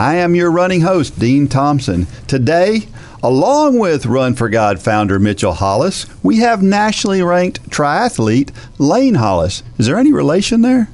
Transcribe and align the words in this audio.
I 0.00 0.16
am 0.16 0.34
your 0.34 0.50
running 0.50 0.80
host, 0.80 1.18
Dean 1.18 1.46
Thompson. 1.46 2.06
Today, 2.26 2.88
along 3.22 3.78
with 3.78 4.06
Run 4.06 4.34
for 4.34 4.48
God 4.48 4.80
founder 4.80 5.18
Mitchell 5.18 5.52
Hollis, 5.52 6.06
we 6.22 6.38
have 6.38 6.62
nationally 6.62 7.22
ranked 7.22 7.68
triathlete 7.68 8.50
Lane 8.78 9.16
Hollis. 9.16 9.62
Is 9.76 9.84
there 9.84 9.98
any 9.98 10.10
relation 10.10 10.62
there? 10.62 10.88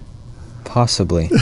Possibly. 0.64 1.28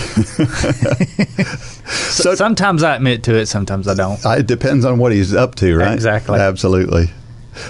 so, 1.86 2.34
sometimes 2.34 2.82
I 2.82 2.96
admit 2.96 3.22
to 3.22 3.34
it, 3.34 3.46
sometimes 3.46 3.88
I 3.88 3.94
don't. 3.94 4.20
It 4.22 4.46
depends 4.46 4.84
on 4.84 4.98
what 4.98 5.12
he's 5.12 5.32
up 5.32 5.54
to, 5.54 5.74
right? 5.74 5.94
Exactly. 5.94 6.38
Absolutely. 6.38 7.08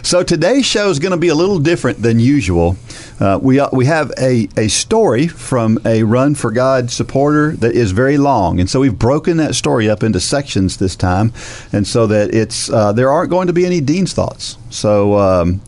So 0.02 0.22
today's 0.22 0.66
show 0.66 0.88
is 0.90 0.98
going 0.98 1.12
to 1.12 1.18
be 1.18 1.28
a 1.28 1.34
little 1.34 1.58
different 1.58 2.02
than 2.02 2.18
usual. 2.18 2.76
Uh, 3.20 3.38
we 3.40 3.60
uh, 3.60 3.68
we 3.72 3.86
have 3.86 4.12
a, 4.18 4.48
a 4.56 4.68
story 4.68 5.28
from 5.28 5.78
a 5.84 6.02
Run 6.02 6.34
for 6.34 6.50
God 6.50 6.90
supporter 6.90 7.52
that 7.56 7.74
is 7.74 7.92
very 7.92 8.18
long, 8.18 8.60
and 8.60 8.68
so 8.68 8.80
we've 8.80 8.98
broken 8.98 9.36
that 9.36 9.54
story 9.54 9.88
up 9.88 10.02
into 10.02 10.20
sections 10.20 10.76
this 10.78 10.96
time, 10.96 11.32
and 11.72 11.86
so 11.86 12.06
that 12.06 12.34
it's 12.34 12.70
uh, 12.70 12.92
there 12.92 13.10
aren't 13.10 13.30
going 13.30 13.46
to 13.46 13.52
be 13.52 13.66
any 13.66 13.80
dean's 13.80 14.12
thoughts. 14.12 14.56
So 14.70 15.18
um, 15.18 15.60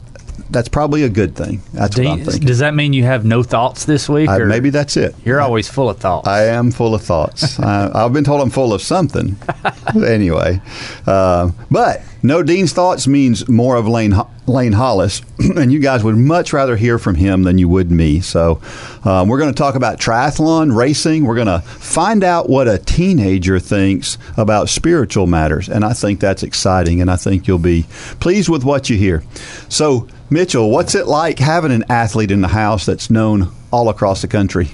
that's 0.51 0.69
probably 0.69 1.03
a 1.03 1.09
good 1.09 1.35
thing. 1.37 1.61
That's 1.73 1.95
Do 1.97 2.05
what 2.05 2.13
I'm 2.13 2.19
you- 2.21 2.25
thinking. 2.25 2.47
Does 2.47 2.59
that 2.61 2.75
mean 2.75 2.93
you 2.93 3.05
have 3.05 3.25
no 3.25 3.43
thoughts 3.43 3.85
this 3.85 4.09
week? 4.09 4.29
Uh, 4.29 4.41
or 4.41 4.47
maybe 4.47 4.71
that's 4.71 4.97
it. 4.97 5.15
You're 5.25 5.41
always 5.41 5.69
full 5.69 5.89
of 5.91 5.99
thoughts. 5.99 6.29
I 6.29 6.45
am 6.45 6.71
full 6.71 6.95
of 6.95 7.03
thoughts. 7.03 7.59
uh, 7.61 7.91
I've 7.95 8.13
been 8.13 8.25
told 8.25 8.41
I'm 8.41 8.51
full 8.51 8.73
of 8.73 8.83
something. 8.83 9.37
anyway, 9.95 10.61
uh, 11.07 11.51
but 11.71 12.03
no 12.23 12.43
Dean's 12.43 12.73
thoughts 12.73 13.07
means 13.07 13.49
more 13.49 13.77
of 13.77 13.87
Lane 13.87 14.13
Ho- 14.13 14.29
Lane 14.47 14.73
Hollis, 14.73 15.23
and 15.39 15.73
you 15.73 15.79
guys 15.81 16.03
would 16.05 16.17
much 16.17 16.53
rather 16.53 16.77
hear 16.77 16.99
from 16.99 17.15
him 17.17 17.43
than 17.43 17.59
you 17.59 17.69
would 17.69 17.91
me. 17.91 18.21
So 18.21 18.61
um, 19.05 19.29
we're 19.29 19.39
going 19.39 19.53
to 19.53 19.59
talk 19.59 19.75
about 19.75 19.99
triathlon 19.99 20.75
racing. 20.77 21.25
We're 21.25 21.35
going 21.35 21.47
to 21.49 21.61
find 21.61 22.23
out 22.25 22.49
what 22.49 22.69
a 22.69 22.79
teenager 22.79 23.59
thinks 23.59 24.19
about 24.37 24.69
spiritual 24.69 25.27
matters, 25.27 25.69
and 25.69 25.85
I 25.85 25.93
think 25.93 26.21
that's 26.21 26.43
exciting. 26.43 27.01
And 27.01 27.11
I 27.11 27.17
think 27.17 27.47
you'll 27.49 27.59
be 27.59 27.87
pleased 28.21 28.49
with 28.49 28.65
what 28.65 28.89
you 28.91 28.97
hear. 28.97 29.23
So. 29.69 30.09
Mitchell, 30.29 30.71
what's 30.71 30.95
it 30.97 31.07
like 31.07 31.39
having 31.39 31.71
an 31.71 31.85
athlete 31.89 32.33
in 32.33 32.41
the 32.41 32.49
house 32.49 32.85
that's 32.85 33.11
known 33.11 33.53
all 33.73 33.89
across 33.89 34.23
the 34.23 34.29
country? 34.29 34.71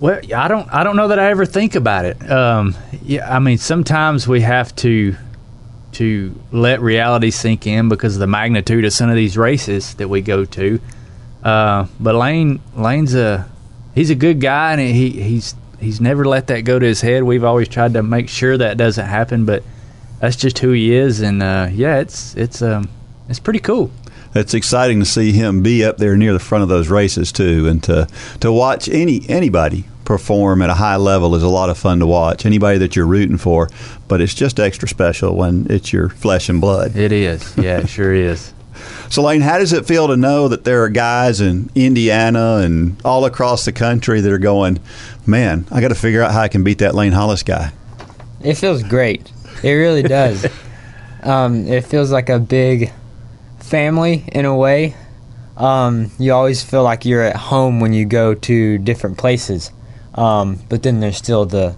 Well, 0.00 0.20
I 0.34 0.48
don't. 0.48 0.68
I 0.72 0.82
don't 0.82 0.96
know 0.96 1.08
that 1.08 1.18
I 1.20 1.30
ever 1.30 1.46
think 1.46 1.76
about 1.76 2.04
it. 2.04 2.30
Um, 2.30 2.74
yeah, 3.02 3.34
I 3.34 3.38
mean, 3.38 3.58
sometimes 3.58 4.26
we 4.26 4.40
have 4.40 4.74
to 4.76 5.16
to 5.92 6.34
let 6.50 6.80
reality 6.80 7.30
sink 7.30 7.66
in 7.68 7.88
because 7.88 8.16
of 8.16 8.20
the 8.20 8.26
magnitude 8.26 8.84
of 8.84 8.92
some 8.92 9.08
of 9.08 9.14
these 9.14 9.38
races 9.38 9.94
that 9.94 10.08
we 10.08 10.20
go 10.20 10.44
to. 10.44 10.80
Uh, 11.44 11.86
but 12.00 12.16
Lane, 12.16 12.60
Lane's 12.74 13.14
a 13.14 13.48
he's 13.94 14.10
a 14.10 14.16
good 14.16 14.40
guy, 14.40 14.72
and 14.72 14.80
he 14.80 15.10
he's 15.10 15.54
he's 15.78 16.00
never 16.00 16.24
let 16.24 16.48
that 16.48 16.62
go 16.62 16.80
to 16.80 16.86
his 16.86 17.00
head. 17.00 17.22
We've 17.22 17.44
always 17.44 17.68
tried 17.68 17.94
to 17.94 18.02
make 18.02 18.28
sure 18.28 18.58
that 18.58 18.76
doesn't 18.76 19.06
happen, 19.06 19.46
but 19.46 19.62
that's 20.20 20.36
just 20.36 20.58
who 20.58 20.72
he 20.72 20.92
is. 20.92 21.20
And 21.20 21.42
uh, 21.42 21.68
yeah, 21.70 22.00
it's 22.00 22.34
it's 22.34 22.60
um 22.60 22.90
it's 23.28 23.40
pretty 23.40 23.60
cool. 23.60 23.90
it's 24.34 24.54
exciting 24.54 25.00
to 25.00 25.06
see 25.06 25.32
him 25.32 25.62
be 25.62 25.84
up 25.84 25.98
there 25.98 26.16
near 26.16 26.32
the 26.32 26.38
front 26.38 26.62
of 26.62 26.68
those 26.68 26.88
races 26.88 27.32
too, 27.32 27.68
and 27.68 27.82
to 27.84 28.08
to 28.40 28.52
watch 28.52 28.88
any 28.88 29.28
anybody 29.28 29.84
perform 30.04 30.60
at 30.62 30.70
a 30.70 30.74
high 30.74 30.96
level 30.96 31.34
is 31.34 31.42
a 31.42 31.48
lot 31.48 31.70
of 31.70 31.78
fun 31.78 31.98
to 32.00 32.06
watch. 32.06 32.44
Anybody 32.44 32.78
that 32.78 32.94
you're 32.94 33.06
rooting 33.06 33.38
for, 33.38 33.70
but 34.06 34.20
it's 34.20 34.34
just 34.34 34.60
extra 34.60 34.88
special 34.88 35.34
when 35.34 35.66
it's 35.70 35.92
your 35.92 36.08
flesh 36.08 36.48
and 36.48 36.60
blood. 36.60 36.96
It 36.96 37.12
is, 37.12 37.56
yeah, 37.56 37.78
it 37.78 37.88
sure 37.88 38.12
is. 38.12 38.52
So, 39.08 39.22
Lane, 39.22 39.40
how 39.40 39.58
does 39.58 39.72
it 39.72 39.86
feel 39.86 40.08
to 40.08 40.16
know 40.16 40.48
that 40.48 40.64
there 40.64 40.82
are 40.82 40.88
guys 40.88 41.40
in 41.40 41.70
Indiana 41.76 42.56
and 42.56 43.00
all 43.04 43.24
across 43.24 43.64
the 43.64 43.70
country 43.70 44.20
that 44.20 44.32
are 44.32 44.38
going, 44.38 44.80
man, 45.24 45.66
I 45.70 45.80
got 45.80 45.88
to 45.88 45.94
figure 45.94 46.22
out 46.22 46.32
how 46.32 46.40
I 46.40 46.48
can 46.48 46.64
beat 46.64 46.78
that 46.78 46.94
Lane 46.94 47.12
Hollis 47.12 47.44
guy? 47.44 47.72
It 48.42 48.54
feels 48.54 48.82
great. 48.82 49.30
It 49.62 49.70
really 49.70 50.02
does. 50.02 50.46
um, 51.22 51.66
it 51.68 51.84
feels 51.84 52.10
like 52.10 52.28
a 52.28 52.40
big 52.40 52.92
family 53.64 54.24
in 54.32 54.44
a 54.44 54.54
way. 54.54 54.94
Um, 55.56 56.10
you 56.18 56.32
always 56.32 56.62
feel 56.62 56.82
like 56.82 57.04
you're 57.04 57.22
at 57.22 57.36
home 57.36 57.80
when 57.80 57.92
you 57.92 58.04
go 58.04 58.34
to 58.34 58.78
different 58.78 59.18
places. 59.18 59.70
Um, 60.14 60.60
but 60.68 60.82
then 60.82 61.00
there's 61.00 61.16
still 61.16 61.46
the 61.46 61.76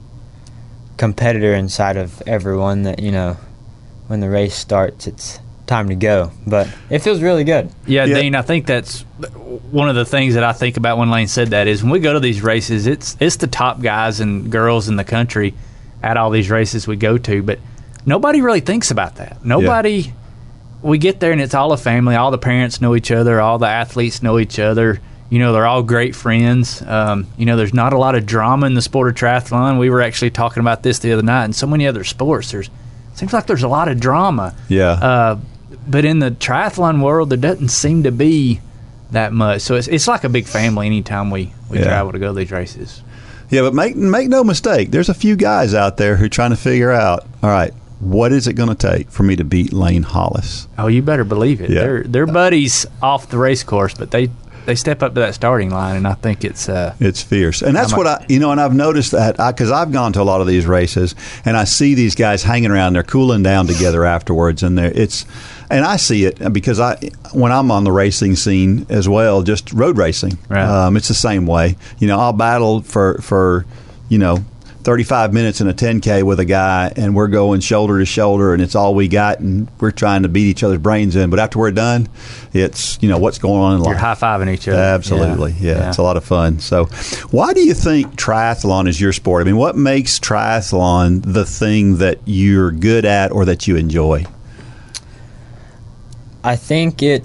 competitor 0.97 1.55
inside 1.55 1.97
of 1.97 2.23
everyone 2.27 2.83
that, 2.83 3.01
you 3.01 3.13
know, 3.13 3.37
when 4.09 4.21
the 4.21 4.31
race 4.31 4.55
starts, 4.55 5.07
it's 5.07 5.39
time 5.67 5.89
to 5.89 5.95
go. 5.95 6.31
But 6.47 6.69
it 6.91 7.01
feels 7.01 7.21
really 7.21 7.45
good. 7.45 7.71
Yeah, 7.87 8.05
Yeah. 8.05 8.21
Dean, 8.21 8.35
I 8.35 8.43
think 8.43 8.67
that's 8.67 9.03
one 9.71 9.89
of 9.89 9.95
the 9.95 10.05
things 10.05 10.35
that 10.35 10.45
I 10.45 10.53
think 10.53 10.77
about 10.77 10.99
when 10.99 11.11
Lane 11.11 11.29
said 11.29 11.49
that 11.49 11.67
is 11.67 11.83
when 11.83 11.93
we 11.93 11.99
go 11.99 12.13
to 12.13 12.21
these 12.21 12.43
races, 12.43 12.87
it's 12.87 13.17
it's 13.21 13.37
the 13.37 13.47
top 13.47 13.81
guys 13.81 14.21
and 14.21 14.51
girls 14.51 14.89
in 14.89 14.97
the 14.97 15.05
country 15.05 15.55
at 16.03 16.17
all 16.17 16.31
these 16.31 16.51
races 16.51 16.87
we 16.87 16.97
go 16.97 17.19
to, 17.19 17.43
but 17.43 17.59
nobody 18.05 18.41
really 18.41 18.61
thinks 18.61 18.91
about 18.91 19.17
that. 19.17 19.45
Nobody 19.45 20.13
we 20.83 20.99
get 20.99 21.21
there 21.21 21.33
and 21.33 21.41
it's 21.41 21.55
all 21.55 21.73
a 21.73 21.77
family, 21.77 22.15
all 22.17 22.31
the 22.31 22.39
parents 22.39 22.81
know 22.81 22.95
each 22.95 23.11
other, 23.11 23.41
all 23.41 23.59
the 23.59 23.67
athletes 23.69 24.23
know 24.23 24.39
each 24.39 24.59
other. 24.59 25.01
You 25.29 25.41
know, 25.41 25.53
they're 25.53 25.67
all 25.67 25.83
great 25.83 26.15
friends. 26.15 26.83
Um, 26.83 27.27
you 27.37 27.47
know, 27.47 27.57
there's 27.57 27.75
not 27.75 27.93
a 27.93 27.99
lot 27.99 28.15
of 28.15 28.27
drama 28.27 28.67
in 28.67 28.75
the 28.75 28.83
sport 28.83 29.09
of 29.09 29.15
triathlon. 29.17 29.79
We 29.79 29.91
were 29.91 30.01
actually 30.01 30.31
talking 30.31 30.61
about 30.61 30.85
this 30.85 31.01
the 31.01 31.13
other 31.13 31.23
night. 31.23 31.47
In 31.47 31.53
so 31.53 31.67
many 31.67 31.87
other 31.87 32.05
sports, 32.05 32.53
there's 32.53 32.71
seems 33.15 33.33
like 33.33 33.47
there's 33.47 33.63
a 33.65 33.69
lot 33.69 33.89
of 33.89 33.99
drama. 33.99 34.55
Yeah. 34.69 34.91
Uh, 34.91 35.39
but 35.89 36.05
in 36.05 36.21
the 36.21 36.31
triathlon 36.31 37.03
world, 37.03 37.31
there 37.31 37.39
doesn't 37.39 37.69
seem 37.71 38.05
to 38.05 38.13
be 38.13 38.61
that 39.11 39.33
much. 39.33 39.63
So 39.63 39.75
it's, 39.75 39.89
it's 39.89 40.07
like 40.07 40.23
a 40.25 40.29
big 40.29 40.47
family 40.47 40.87
anytime 40.87 41.31
we, 41.31 41.53
we 41.71 41.79
Yeah. 41.79 41.85
travel 41.85 42.13
to 42.13 42.19
go 42.19 42.29
to 42.29 42.33
these 42.39 42.51
races. 42.53 43.03
Yeah, 43.51 43.63
but 43.63 43.75
make 43.75 43.97
make 43.97 44.29
no 44.29 44.43
mistake, 44.45 44.91
there's 44.91 45.09
a 45.09 45.15
few 45.15 45.35
guys 45.37 45.73
out 45.75 45.97
there 45.97 46.17
who 46.17 46.27
are 46.27 46.29
trying 46.29 46.51
to 46.51 46.57
figure 46.57 46.91
out, 46.93 47.25
all 47.43 47.51
right, 47.51 47.73
what 48.01 48.33
is 48.33 48.47
it 48.47 48.55
going 48.55 48.69
to 48.69 48.75
take 48.75 49.11
for 49.11 49.23
me 49.23 49.37
to 49.37 49.45
beat 49.45 49.73
Lane 49.73 50.03
Hollis? 50.03 50.69
Oh, 50.79 50.87
you 50.87 51.03
better 51.03 51.25
believe 51.25 51.61
it. 51.61 51.71
Yeah. 51.71 51.81
They're 51.81 52.03
they're 52.03 52.27
buddies 52.27 52.87
off 53.03 53.29
the 53.29 53.39
race 53.39 53.63
course, 53.63 53.95
but 53.95 54.11
they 54.11 54.31
they 54.67 54.75
step 54.75 55.03
up 55.03 55.15
to 55.15 55.21
that 55.21 55.35
starting 55.35 55.71
line, 55.71 55.97
and 55.97 56.07
I 56.07 56.15
think 56.15 56.45
it's 56.45 56.69
uh, 56.69 56.95
It's 56.99 57.23
fierce, 57.23 57.63
and 57.63 57.75
that's 57.75 57.93
I'm 57.93 57.99
what 57.99 58.07
I, 58.07 58.27
you 58.29 58.41
know. 58.41 58.51
And 58.51 58.61
I've 58.61 58.75
noticed 58.75 59.13
that 59.13 59.37
because 59.37 59.71
I've 59.71 59.93
gone 59.93 60.13
to 60.15 60.21
a 60.21 60.25
lot 60.25 60.41
of 60.41 60.47
these 60.47 60.67
races, 60.67 61.15
and 61.45 61.57
I 61.57 61.65
see 61.65 61.95
these 61.95 62.15
guys 62.15 62.43
hanging 62.43 62.71
around. 62.71 62.95
They're 62.95 63.05
cooling 63.05 63.43
down 63.43 63.69
together 63.69 64.05
afterwards, 64.05 64.63
and 64.63 64.77
they're 64.77 64.93
it's, 64.93 65.25
and 65.71 65.85
I 65.85 65.97
see 65.97 66.25
it 66.25 66.53
because 66.53 66.81
I 66.81 66.97
when 67.33 67.53
I'm 67.53 67.71
on 67.71 67.85
the 67.85 67.93
racing 67.93 68.35
scene 68.35 68.87
as 68.89 69.09
well, 69.09 69.43
just 69.43 69.73
road 69.73 69.97
racing. 69.97 70.37
Right. 70.49 70.65
Um, 70.65 70.97
it's 70.97 71.09
the 71.09 71.15
same 71.15 71.47
way. 71.47 71.77
You 71.99 72.09
know, 72.09 72.19
I'll 72.19 72.33
battle 72.33 72.83
for 72.83 73.19
for 73.23 73.65
you 74.09 74.19
know. 74.19 74.45
35 74.87 75.33
minutes 75.33 75.61
in 75.61 75.67
a 75.67 75.75
10K 75.75 76.23
with 76.23 76.39
a 76.39 76.45
guy, 76.45 76.93
and 76.95 77.13
we're 77.13 77.27
going 77.27 77.59
shoulder 77.59 77.99
to 77.99 78.05
shoulder, 78.05 78.55
and 78.55 78.63
it's 78.63 78.77
all 78.77 78.95
we 78.95 79.09
got, 79.09 79.41
and 79.41 79.69
we're 79.81 79.91
trying 79.91 80.23
to 80.23 80.29
beat 80.29 80.47
each 80.47 80.63
other's 80.63 80.79
brains 80.79 81.17
in. 81.17 81.29
But 81.29 81.41
after 81.41 81.59
we're 81.59 81.73
done, 81.73 82.09
it's, 82.53 82.97
you 83.03 83.09
know, 83.09 83.19
what's 83.19 83.39
going 83.39 83.61
on 83.61 83.73
in 83.73 83.83
you're 83.83 83.95
life. 83.95 84.01
high 84.01 84.15
fiving 84.15 84.49
each 84.49 84.69
other. 84.69 84.79
Absolutely. 84.79 85.57
Yeah. 85.59 85.89
It's 85.89 85.99
a 85.99 86.05
lot 86.05 86.17
of 86.17 86.23
fun. 86.23 86.61
So, 86.61 86.85
why 87.33 87.53
do 87.53 87.67
you 87.67 87.75
think 87.75 88.15
triathlon 88.15 88.87
is 88.87 89.01
your 89.01 89.13
sport? 89.13 89.41
I 89.43 89.45
mean, 89.45 89.57
what 89.57 89.75
makes 89.75 90.21
triathlon 90.21 91.33
the 91.33 91.45
thing 91.45 91.97
that 91.97 92.21
you're 92.25 92.71
good 92.71 93.05
at 93.05 93.33
or 93.33 93.45
that 93.47 93.67
you 93.67 93.75
enjoy? 93.75 94.25
I 96.45 96.55
think 96.55 97.03
it. 97.03 97.25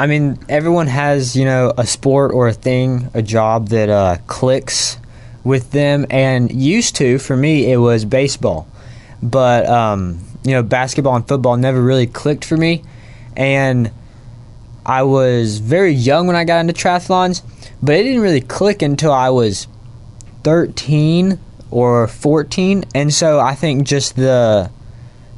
I 0.00 0.06
mean, 0.06 0.38
everyone 0.48 0.86
has 0.86 1.36
you 1.36 1.44
know 1.44 1.74
a 1.76 1.86
sport 1.86 2.32
or 2.32 2.48
a 2.48 2.54
thing, 2.54 3.10
a 3.12 3.20
job 3.20 3.68
that 3.68 3.90
uh, 3.90 4.16
clicks 4.26 4.96
with 5.44 5.70
them. 5.70 6.06
And 6.10 6.52
used 6.52 6.96
to, 6.96 7.18
for 7.18 7.36
me, 7.36 7.72
it 7.72 7.78
was 7.78 8.04
baseball, 8.04 8.66
but 9.22 9.66
um, 9.66 10.20
you 10.44 10.52
know, 10.52 10.62
basketball 10.62 11.16
and 11.16 11.26
football 11.26 11.56
never 11.56 11.80
really 11.80 12.06
clicked 12.06 12.44
for 12.44 12.56
me. 12.56 12.82
And 13.36 13.90
I 14.84 15.04
was 15.04 15.58
very 15.58 15.92
young 15.92 16.26
when 16.26 16.36
I 16.36 16.44
got 16.44 16.60
into 16.60 16.72
triathlons, 16.72 17.42
but 17.82 17.94
it 17.94 18.02
didn't 18.02 18.22
really 18.22 18.40
click 18.40 18.82
until 18.82 19.12
I 19.12 19.30
was 19.30 19.68
thirteen 20.42 21.38
or 21.70 22.08
fourteen. 22.08 22.84
And 22.94 23.14
so 23.14 23.38
I 23.38 23.54
think 23.54 23.86
just 23.86 24.16
the 24.16 24.70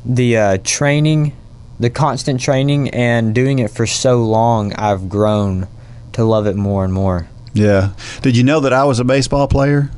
the 0.05 0.37
uh, 0.37 0.59
training, 0.65 1.37
the 1.79 1.91
constant 1.91 2.41
training, 2.41 2.91
and 2.91 3.35
doing 3.35 3.59
it 3.59 3.71
for 3.71 3.87
so 3.87 4.25
long, 4.25 4.73
I've 4.75 5.09
grown 5.09 5.69
to 6.12 6.25
love 6.25 6.47
it 6.47 6.57
more 6.57 6.85
and 6.85 6.93
more. 6.93 7.29
Yeah. 7.55 7.91
Did 8.23 8.37
you 8.37 8.45
know 8.45 8.61
that 8.61 8.73
I 8.73 8.85
was 8.85 8.99
a 8.99 9.05
baseball 9.05 9.49
player 9.49 9.91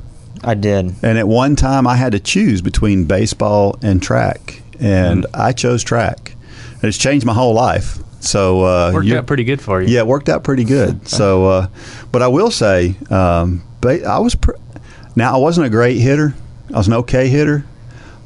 I 0.45 0.55
did. 0.55 0.95
And 1.03 1.19
at 1.19 1.27
one 1.27 1.57
time, 1.57 1.87
I 1.87 1.97
had 1.97 2.13
to 2.13 2.21
choose 2.21 2.61
between 2.61 3.05
baseball 3.07 3.77
and 3.83 4.01
track, 4.03 4.61
and 4.79 5.25
Mm. 5.25 5.31
I 5.33 5.53
chose 5.53 5.83
track. 5.83 6.37
And 6.75 6.85
it's 6.85 6.99
changed 6.99 7.25
my 7.27 7.33
whole 7.33 7.55
life. 7.55 7.99
So 8.21 8.63
uh, 8.65 8.91
Worked 8.93 9.07
you- 9.07 9.17
out 9.17 9.27
pretty 9.27 9.45
good 9.45 9.61
for 9.63 9.81
you. 9.81 9.89
Yeah, 9.89 10.01
it 10.01 10.07
worked 10.07 10.29
out 10.29 10.45
pretty 10.45 10.65
good. 10.65 11.09
So, 11.09 11.47
uh, 11.47 11.67
but 12.13 12.21
I 12.23 12.29
will 12.29 12.51
say, 12.51 12.97
um, 13.11 13.63
ba- 13.81 14.07
I 14.07 14.19
was 14.19 14.35
pr- 14.35 14.53
now 15.17 15.35
I 15.35 15.39
wasn't 15.39 15.67
a 15.67 15.71
great 15.71 15.97
hitter. 15.99 16.35
I 16.73 16.77
was 16.77 16.87
an 16.87 16.93
okay 16.95 17.29
hitter, 17.29 17.65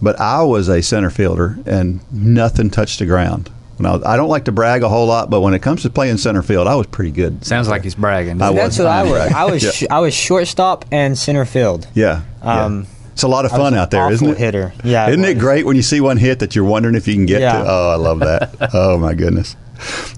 but 0.03 0.19
I 0.21 0.43
was 0.43 0.69
a 0.69 0.83
center 0.83 1.11
fielder, 1.11 1.59
and 1.65 2.01
nothing 2.13 2.71
touched 2.71 2.99
the 2.99 3.07
ground. 3.07 3.51
When 3.81 3.87
I, 3.87 3.93
was, 3.97 4.03
I 4.05 4.17
don't 4.17 4.29
like 4.29 4.45
to 4.45 4.53
brag 4.53 4.83
a 4.83 4.89
whole 4.91 5.07
lot, 5.07 5.31
but 5.31 5.41
when 5.41 5.55
it 5.55 5.61
comes 5.63 5.83
to 5.83 5.91
playing 5.91 6.19
center 6.19 6.43
field, 6.43 6.69
I 6.69 6.75
was 6.75 6.87
pretty 6.87 7.13
good. 7.13 7.45
Sounds 7.47 7.67
like 7.69 7.83
he's 7.83 7.95
bragging. 7.95 8.43
I 8.43 8.53
doesn't 8.53 8.55
was. 8.57 8.77
That's 8.77 8.79
what 8.79 8.87
I 8.89 9.01
I'm 9.01 9.09
was. 9.11 9.33
I 9.33 9.45
was. 9.45 9.63
Yeah. 9.65 9.71
sh- 9.71 9.85
I 9.91 9.99
was 10.01 10.15
shortstop 10.15 10.85
and 10.93 11.17
center 11.19 11.45
field. 11.47 11.87
Yeah, 11.95 12.23
yeah. 12.45 12.65
Um, 12.67 12.87
it's 13.13 13.23
a 13.23 13.29
lot 13.29 13.45
of 13.47 13.51
fun 13.51 13.75
out 13.75 13.91
there, 13.91 14.03
awful 14.03 14.13
isn't 14.15 14.29
it? 14.31 14.37
hitter. 14.39 14.73
Yeah, 14.85 15.09
Isn't 15.09 15.25
it 15.25 15.35
was. 15.35 15.43
great 15.43 15.67
when 15.67 15.77
you 15.77 15.83
see 15.83 16.01
one 16.01 16.17
hit 16.19 16.39
that 16.41 16.55
you're 16.55 16.65
wondering 16.65 16.95
if 16.95 17.09
you 17.09 17.15
can 17.15 17.27
get 17.27 17.41
Yeah. 17.41 17.53
to? 17.63 17.65
Oh, 17.67 17.91
I 17.91 17.97
love 17.97 18.19
that. 18.21 18.71
oh 18.75 18.99
my 18.99 19.15
goodness. 19.15 19.57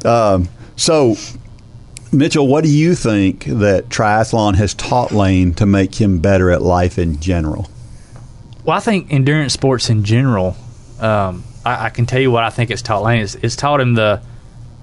Um, 0.04 0.48
so, 0.76 1.16
Mitchell, 2.12 2.46
what 2.46 2.62
do 2.64 2.70
you 2.70 2.94
think 2.94 3.44
that 3.46 3.88
triathlon 3.88 4.56
has 4.56 4.74
taught 4.74 5.12
Lane 5.12 5.54
to 5.54 5.66
make 5.66 6.00
him 6.00 6.18
better 6.18 6.50
at 6.50 6.62
life 6.62 6.98
in 6.98 7.20
general? 7.20 7.68
Well, 8.64 8.76
I 8.76 8.80
think 8.80 9.12
endurance 9.12 9.52
sports 9.54 9.88
in 9.88 10.04
general, 10.04 10.56
um, 11.00 11.42
I, 11.64 11.86
I 11.86 11.90
can 11.90 12.06
tell 12.06 12.20
you 12.20 12.30
what 12.30 12.44
I 12.44 12.50
think 12.50 12.70
it's 12.70 12.82
taught 12.82 13.02
Lane. 13.02 13.22
It's, 13.22 13.34
it's 13.36 13.56
taught 13.56 13.80
him 13.80 13.94
the 13.94 14.22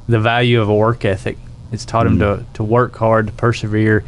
the 0.08 0.20
value 0.20 0.62
of 0.62 0.70
a 0.70 0.76
work 0.76 1.06
ethic. 1.06 1.38
It's 1.72 1.86
taught 1.86 2.08
him 2.08 2.18
to, 2.20 2.44
to 2.56 2.64
work 2.64 2.96
hard, 2.96 3.28
to 3.28 3.34
persevere, 3.34 4.04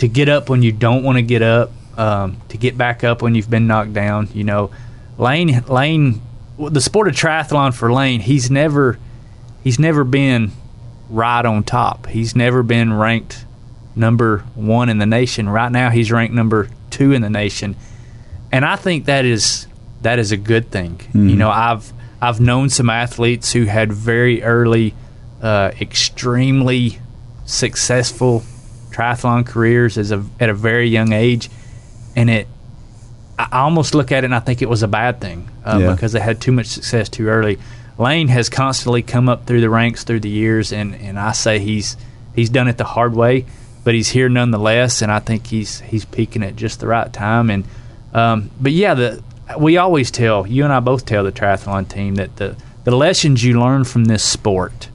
to 0.00 0.08
get 0.08 0.28
up 0.28 0.48
when 0.48 0.62
you 0.62 0.72
don't 0.72 1.04
want 1.04 1.16
to 1.16 1.22
get 1.22 1.42
up, 1.42 1.70
um, 1.96 2.40
to 2.48 2.56
get 2.56 2.76
back 2.76 3.04
up 3.04 3.22
when 3.22 3.36
you've 3.36 3.48
been 3.48 3.68
knocked 3.68 3.92
down. 3.92 4.28
You 4.34 4.42
know, 4.42 4.70
Lane 5.16 5.62
Lane, 5.68 6.20
the 6.58 6.80
sport 6.80 7.08
of 7.08 7.14
triathlon 7.14 7.72
for 7.72 7.92
Lane, 7.92 8.20
he's 8.20 8.50
never 8.50 8.98
he's 9.62 9.78
never 9.78 10.02
been 10.02 10.50
right 11.08 11.44
on 11.44 11.62
top. 11.62 12.06
He's 12.06 12.34
never 12.34 12.62
been 12.62 12.92
ranked 12.92 13.44
number 13.94 14.38
one 14.56 14.88
in 14.88 14.98
the 14.98 15.06
nation. 15.06 15.48
Right 15.48 15.70
now, 15.70 15.90
he's 15.90 16.10
ranked 16.10 16.34
number 16.34 16.68
two 16.90 17.12
in 17.12 17.22
the 17.22 17.30
nation 17.30 17.76
and 18.54 18.64
I 18.64 18.76
think 18.76 19.06
that 19.06 19.24
is 19.24 19.66
that 20.02 20.20
is 20.20 20.30
a 20.30 20.36
good 20.36 20.70
thing. 20.70 21.00
You 21.12 21.34
know, 21.34 21.50
I've 21.50 21.92
I've 22.24 22.40
known 22.40 22.70
some 22.70 22.88
athletes 22.88 23.52
who 23.52 23.64
had 23.64 23.92
very 23.92 24.42
early, 24.42 24.94
uh, 25.42 25.72
extremely 25.78 26.98
successful 27.44 28.42
triathlon 28.90 29.44
careers 29.44 29.98
as 29.98 30.10
a 30.10 30.24
at 30.40 30.48
a 30.48 30.54
very 30.54 30.88
young 30.88 31.12
age, 31.12 31.50
and 32.16 32.30
it 32.30 32.48
I 33.38 33.48
almost 33.60 33.94
look 33.94 34.10
at 34.12 34.24
it 34.24 34.26
and 34.26 34.34
I 34.34 34.38
think 34.40 34.62
it 34.62 34.68
was 34.68 34.82
a 34.82 34.88
bad 34.88 35.20
thing 35.20 35.48
uh, 35.66 35.78
Yeah. 35.82 35.92
because 35.92 36.12
they 36.12 36.20
had 36.20 36.40
too 36.40 36.52
much 36.52 36.66
success 36.66 37.08
too 37.08 37.26
early. 37.28 37.58
Lane 37.98 38.28
has 38.28 38.48
constantly 38.48 39.02
come 39.02 39.28
up 39.28 39.44
through 39.46 39.60
the 39.60 39.68
ranks 39.70 40.04
through 40.04 40.20
the 40.20 40.30
years, 40.30 40.72
and, 40.72 40.94
and 40.94 41.18
I 41.18 41.32
say 41.32 41.58
he's 41.58 41.96
he's 42.34 42.48
done 42.48 42.68
it 42.68 42.78
the 42.78 42.84
hard 42.84 43.14
way, 43.14 43.44
but 43.84 43.92
he's 43.94 44.08
here 44.08 44.28
nonetheless, 44.30 45.02
and 45.02 45.12
I 45.12 45.18
think 45.18 45.46
he's 45.48 45.80
he's 45.80 46.04
peaking 46.06 46.42
at 46.42 46.56
just 46.56 46.80
the 46.80 46.86
right 46.86 47.12
time. 47.12 47.50
And 47.50 47.64
um, 48.14 48.50
but 48.58 48.72
yeah, 48.72 48.94
the 48.94 49.22
we 49.58 49.76
always 49.76 50.10
tell 50.10 50.46
you 50.46 50.64
and 50.64 50.72
I 50.72 50.80
both 50.80 51.04
tell 51.04 51.24
the 51.24 51.32
triathlon 51.32 51.88
team 51.88 52.16
that 52.16 52.36
the 52.36 52.56
the 52.84 52.94
lessons 52.94 53.42
you 53.42 53.58
learn 53.58 53.84
from 53.84 54.04
this 54.04 54.22
sport 54.22 54.88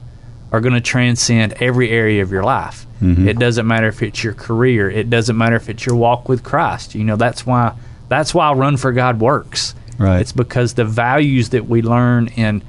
are 0.52 0.60
going 0.60 0.74
to 0.74 0.80
transcend 0.80 1.54
every 1.54 1.90
area 1.90 2.22
of 2.22 2.30
your 2.30 2.42
life. 2.42 2.86
Mm-hmm. 3.00 3.28
It 3.28 3.38
doesn't 3.38 3.66
matter 3.66 3.88
if 3.88 4.02
it's 4.02 4.22
your 4.22 4.34
career. 4.34 4.90
It 4.90 5.10
doesn't 5.10 5.36
matter 5.36 5.56
if 5.56 5.68
it's 5.68 5.86
your 5.86 5.96
walk 5.96 6.28
with 6.28 6.42
Christ. 6.42 6.94
You 6.94 7.04
know 7.04 7.16
that's 7.16 7.46
why 7.46 7.74
that's 8.08 8.34
why 8.34 8.52
Run 8.52 8.76
for 8.76 8.92
God 8.92 9.20
works. 9.20 9.74
Right. 9.98 10.20
It's 10.20 10.32
because 10.32 10.74
the 10.74 10.84
values 10.84 11.50
that 11.50 11.66
we 11.66 11.82
learn 11.82 12.28
in 12.28 12.62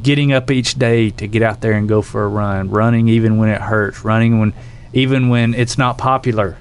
getting 0.00 0.32
up 0.32 0.50
each 0.50 0.78
day 0.78 1.10
to 1.10 1.26
get 1.26 1.42
out 1.42 1.60
there 1.60 1.72
and 1.72 1.88
go 1.88 2.02
for 2.02 2.22
a 2.22 2.28
run, 2.28 2.70
running 2.70 3.08
even 3.08 3.38
when 3.38 3.48
it 3.48 3.60
hurts, 3.60 4.04
running 4.04 4.38
when 4.38 4.52
even 4.92 5.28
when 5.28 5.54
it's 5.54 5.78
not 5.78 5.98
popular, 5.98 6.56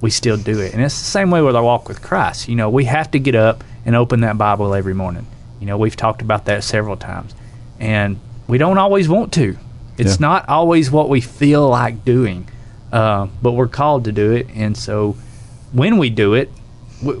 we 0.00 0.10
still 0.10 0.36
do 0.36 0.60
it. 0.60 0.74
And 0.74 0.82
it's 0.82 0.98
the 0.98 1.04
same 1.04 1.30
way 1.30 1.40
with 1.40 1.56
our 1.56 1.62
walk 1.62 1.88
with 1.88 2.02
Christ. 2.02 2.48
You 2.48 2.56
know, 2.56 2.68
we 2.70 2.84
have 2.84 3.10
to 3.12 3.18
get 3.18 3.34
up 3.34 3.64
and 3.84 3.94
open 3.96 4.20
that 4.20 4.38
Bible 4.38 4.74
every 4.74 4.94
morning. 4.94 5.26
You 5.60 5.66
know, 5.66 5.78
we've 5.78 5.96
talked 5.96 6.22
about 6.22 6.44
that 6.46 6.64
several 6.64 6.96
times. 6.96 7.34
And 7.80 8.18
we 8.46 8.58
don't 8.58 8.78
always 8.78 9.08
want 9.08 9.32
to. 9.34 9.56
It's 9.98 10.12
Yeah. 10.14 10.26
not 10.26 10.48
always 10.48 10.90
what 10.90 11.08
we 11.08 11.20
feel 11.20 11.68
like 11.68 12.04
doing, 12.04 12.48
uh, 12.92 13.28
but 13.42 13.52
we're 13.52 13.68
called 13.68 14.04
to 14.04 14.12
do 14.12 14.32
it. 14.32 14.48
And 14.54 14.76
so 14.76 15.16
when 15.72 15.98
we 15.98 16.10
do 16.10 16.34
it, 16.34 16.50
we, 17.02 17.14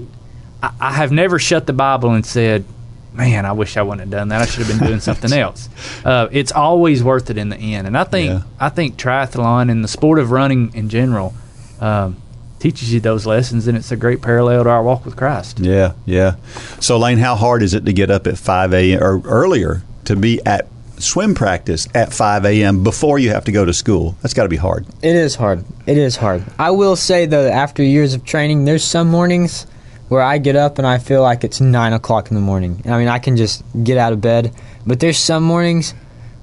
I, 0.62 0.70
I 0.80 0.92
have 0.92 1.12
never 1.12 1.38
shut 1.38 1.66
the 1.66 1.72
Bible 1.72 2.10
and 2.12 2.24
said, 2.26 2.64
"Man, 3.12 3.46
I 3.46 3.52
wish 3.52 3.76
I 3.76 3.82
wouldn't 3.82 4.00
have 4.00 4.10
done 4.10 4.28
that. 4.28 4.42
I 4.42 4.46
should 4.46 4.66
have 4.66 4.78
been 4.78 4.88
doing 4.88 5.00
something 5.00 5.32
else." 5.38 5.68
Uh, 6.04 6.28
it's 6.32 6.52
always 6.52 7.02
worth 7.02 7.30
it 7.30 7.38
in 7.38 7.48
the 7.48 7.56
end, 7.56 7.86
and 7.86 7.96
I 7.96 8.04
think 8.04 8.30
Yeah. 8.30 8.42
I 8.60 8.68
think 8.70 8.96
triathlon 8.96 9.70
and 9.70 9.82
the 9.84 9.88
sport 9.88 10.18
of 10.18 10.30
running 10.30 10.72
in 10.74 10.88
general 10.88 11.34
um, 11.80 12.16
teaches 12.64 12.94
you 12.94 12.98
those 12.98 13.26
lessons, 13.26 13.66
and 13.66 13.76
it's 13.76 13.92
a 13.92 13.96
great 13.96 14.22
parallel 14.22 14.64
to 14.64 14.70
our 14.70 14.82
walk 14.82 15.04
with 15.04 15.16
Christ. 15.16 15.60
Yeah, 15.60 15.92
yeah. 16.06 16.36
So, 16.80 16.96
Lane, 16.96 17.18
how 17.18 17.36
hard 17.36 17.62
is 17.62 17.74
it 17.74 17.84
to 17.84 17.92
get 17.92 18.10
up 18.10 18.26
at 18.26 18.38
5 18.38 18.72
a.m. 18.72 19.02
or 19.02 19.20
earlier 19.26 19.82
to 20.06 20.16
be 20.16 20.40
at 20.46 20.66
swim 20.96 21.34
practice 21.34 21.86
at 21.94 22.14
5 22.14 22.46
a.m. 22.46 22.82
before 22.82 23.18
you 23.18 23.28
have 23.28 23.44
to 23.44 23.52
go 23.52 23.66
to 23.66 23.74
school? 23.74 24.16
That's 24.22 24.32
got 24.32 24.44
to 24.44 24.48
be 24.48 24.56
hard. 24.56 24.86
It 25.02 25.14
is 25.14 25.34
hard. 25.34 25.62
It 25.86 25.98
is 25.98 26.16
hard. 26.16 26.42
I 26.58 26.70
will 26.70 26.96
say 26.96 27.26
though, 27.26 27.42
that 27.42 27.52
after 27.52 27.82
years 27.82 28.14
of 28.14 28.24
training, 28.24 28.64
there's 28.64 28.82
some 28.82 29.10
mornings 29.10 29.66
where 30.08 30.22
I 30.22 30.38
get 30.38 30.56
up 30.56 30.78
and 30.78 30.86
I 30.86 30.96
feel 30.96 31.20
like 31.20 31.44
it's 31.44 31.60
nine 31.60 31.92
o'clock 31.92 32.30
in 32.30 32.34
the 32.34 32.40
morning. 32.40 32.80
I 32.86 32.96
mean, 32.96 33.08
I 33.08 33.18
can 33.18 33.36
just 33.36 33.62
get 33.82 33.98
out 33.98 34.14
of 34.14 34.22
bed, 34.22 34.54
but 34.86 35.00
there's 35.00 35.18
some 35.18 35.42
mornings 35.42 35.92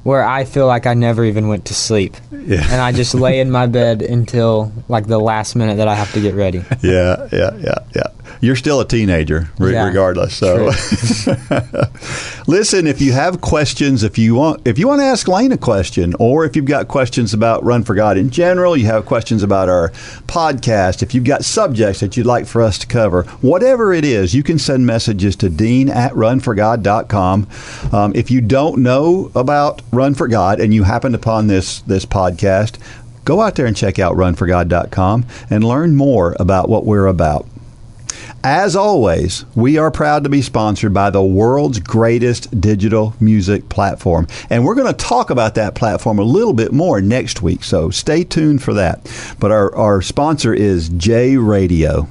where 0.03 0.24
I 0.24 0.45
feel 0.45 0.65
like 0.68 0.86
I 0.88 0.94
never 0.94 1.24
even 1.25 1.48
went 1.48 1.65
to 1.65 1.74
sleep, 1.75 2.15
Yeah. 2.31 2.63
and 2.71 2.81
I 2.81 2.92
just 2.92 3.13
lay 3.13 3.39
in 3.39 3.51
my 3.51 3.68
bed 3.68 4.01
until 4.01 4.71
like 4.89 5.07
the 5.07 5.19
last 5.19 5.56
minute 5.56 5.77
that 5.77 5.88
I 5.88 5.95
have 5.95 6.12
to 6.13 6.21
get 6.21 6.33
ready. 6.36 6.59
yeah, 6.81 7.27
yeah, 7.31 7.51
yeah, 7.57 7.75
yeah. 7.95 8.07
You're 8.41 8.55
still 8.55 8.79
a 8.81 8.88
teenager, 8.88 9.49
re- 9.59 9.73
Yeah, 9.73 9.85
regardless. 9.85 10.35
So, 10.35 10.65
listen. 12.47 12.88
If 12.88 12.99
you 12.99 13.11
have 13.13 13.39
questions, 13.39 14.03
if 14.03 14.17
you 14.17 14.33
want, 14.33 14.67
if 14.67 14.79
you 14.79 14.88
want 14.88 15.01
to 15.01 15.05
ask 15.05 15.27
Lane 15.27 15.51
a 15.51 15.57
question, 15.57 16.15
or 16.19 16.43
if 16.43 16.55
you've 16.55 16.65
got 16.65 16.88
questions 16.88 17.33
about 17.35 17.63
Run 17.63 17.83
for 17.83 17.93
God 17.93 18.17
in 18.17 18.31
general, 18.31 18.75
you 18.75 18.88
have 18.88 19.05
questions 19.05 19.43
about 19.43 19.69
our 19.69 19.89
podcast. 20.25 21.03
If 21.03 21.13
you've 21.13 21.23
got 21.23 21.45
subjects 21.45 21.99
that 21.99 22.17
you'd 22.17 22.25
like 22.25 22.47
for 22.47 22.63
us 22.63 22.79
to 22.79 22.88
cover, 22.88 23.23
whatever 23.41 23.93
it 23.93 24.03
is, 24.03 24.33
you 24.33 24.41
can 24.41 24.57
send 24.57 24.88
messages 24.88 25.35
to 25.38 25.49
Dean 25.49 25.88
at 25.89 26.11
RunForGod.com. 26.13 27.48
Um, 27.91 28.12
if 28.15 28.31
you 28.31 28.41
don't 28.41 28.81
know 28.81 29.31
about 29.36 29.83
Run 29.91 30.15
for 30.15 30.27
God 30.27 30.60
and 30.60 30.74
you 30.74 30.83
happened 30.83 31.13
upon 31.13 31.45
this 31.45 31.81
this 31.81 32.05
podcast, 32.07 32.79
go 33.24 33.41
out 33.41 33.53
there 33.53 33.67
and 33.67 33.77
check 33.77 34.00
out 34.00 34.15
RunForGod.com 34.15 35.25
and 35.51 35.63
learn 35.63 35.95
more 35.95 36.36
about 36.39 36.69
what 36.69 36.86
we're 36.86 37.05
about. 37.05 37.45
As 38.43 38.75
always, 38.75 39.45
we 39.55 39.77
are 39.77 39.91
proud 39.91 40.24
to 40.24 40.29
be 40.29 40.41
sponsored 40.41 40.95
by 40.95 41.12
the 41.12 41.24
world's 41.24 41.77
greatest 41.77 42.60
digital 42.60 43.13
music 43.19 43.69
platform. 43.69 44.27
And 44.50 44.65
we're 44.65 44.74
going 44.74 44.91
to 44.91 44.93
talk 44.93 45.29
about 45.29 45.53
that 45.55 45.75
platform 45.75 46.17
a 46.17 46.24
little 46.24 46.53
bit 46.53 46.71
more 46.71 47.01
next 47.01 47.43
week, 47.43 47.63
so 47.63 47.91
stay 47.91 48.24
tuned 48.24 48.63
for 48.63 48.74
that. 48.74 49.07
But 49.39 49.51
our, 49.51 49.75
our 49.75 50.01
sponsor 50.01 50.55
is 50.55 50.89
J 50.89 51.38
Radio. 51.38 52.07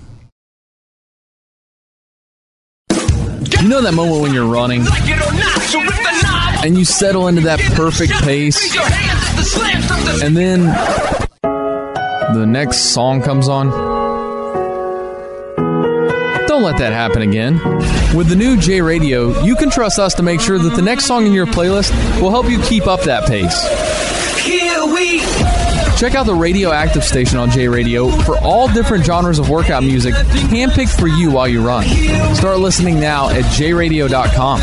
You 2.91 3.69
know 3.69 3.83
that 3.83 3.93
moment 3.95 4.23
when 4.23 4.33
you're 4.33 4.47
running 4.47 4.87
and 6.65 6.79
you 6.79 6.85
settle 6.85 7.27
into 7.27 7.41
that 7.43 7.59
perfect 7.75 8.13
pace, 8.23 8.77
and 10.23 10.37
then 10.37 10.67
the 12.35 12.47
next 12.47 12.93
song 12.93 13.21
comes 13.21 13.49
on? 13.49 14.00
Don't 16.61 16.73
let 16.73 16.79
that 16.81 16.93
happen 16.93 17.23
again. 17.23 17.55
With 18.15 18.29
the 18.29 18.37
new 18.37 18.55
J 18.55 18.83
Radio, 18.83 19.43
you 19.43 19.57
can 19.57 19.71
trust 19.71 19.99
us 19.99 20.13
to 20.17 20.23
make 20.23 20.43
sure 20.43 20.59
that 20.59 20.77
the 20.77 20.83
next 20.83 21.07
song 21.07 21.25
in 21.25 21.33
your 21.33 21.47
playlist 21.47 21.91
will 22.21 22.29
help 22.29 22.51
you 22.51 22.61
keep 22.61 22.87
up 22.87 23.01
that 23.05 23.27
pace. 23.27 23.65
Check 25.99 26.15
out 26.15 26.27
the 26.27 26.35
Radioactive 26.35 27.03
station 27.03 27.39
on 27.39 27.51
J 27.51 27.67
Radio 27.67 28.11
for 28.11 28.37
all 28.41 28.69
different 28.69 29.07
genres 29.07 29.39
of 29.39 29.49
workout 29.49 29.85
music 29.85 30.13
handpicked 30.13 31.01
for 31.01 31.09
you 31.09 31.31
while 31.31 31.49
you 31.49 31.67
run. 31.67 31.87
Start 32.35 32.59
listening 32.59 33.01
now 33.01 33.31
at 33.31 33.45
jradio.com. 33.45 34.61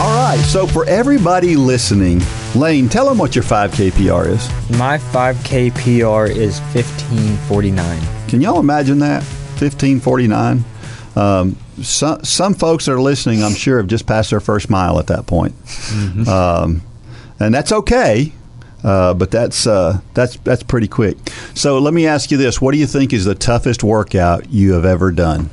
All 0.00 0.16
right, 0.16 0.42
so 0.46 0.66
for 0.66 0.88
everybody 0.88 1.56
listening, 1.56 2.22
Lane, 2.56 2.88
tell 2.88 3.08
them 3.08 3.16
what 3.16 3.36
your 3.36 3.44
5K 3.44 3.92
PR 3.92 4.28
is. 4.28 4.48
My 4.76 4.98
5K 4.98 5.72
PR 5.72 6.30
is 6.30 6.58
1549. 6.74 8.28
Can 8.28 8.40
y'all 8.40 8.58
imagine 8.58 8.98
that? 8.98 9.22
1549? 9.60 10.64
Um, 11.14 11.56
some, 11.80 12.24
some 12.24 12.54
folks 12.54 12.86
that 12.86 12.92
are 12.92 13.00
listening, 13.00 13.44
I'm 13.44 13.54
sure, 13.54 13.78
have 13.78 13.86
just 13.86 14.04
passed 14.06 14.30
their 14.30 14.40
first 14.40 14.68
mile 14.68 14.98
at 14.98 15.06
that 15.06 15.26
point. 15.26 15.54
Um, 16.28 16.82
and 17.38 17.54
that's 17.54 17.70
okay. 17.70 18.32
Uh, 18.82 19.14
but 19.14 19.30
that's 19.30 19.66
uh, 19.66 20.00
that's 20.14 20.36
that's 20.38 20.62
pretty 20.62 20.88
quick. 20.88 21.18
So 21.54 21.78
let 21.78 21.92
me 21.92 22.06
ask 22.06 22.30
you 22.30 22.38
this: 22.38 22.60
What 22.60 22.72
do 22.72 22.78
you 22.78 22.86
think 22.86 23.12
is 23.12 23.26
the 23.26 23.34
toughest 23.34 23.84
workout 23.84 24.50
you 24.50 24.72
have 24.72 24.86
ever 24.86 25.10
done? 25.12 25.50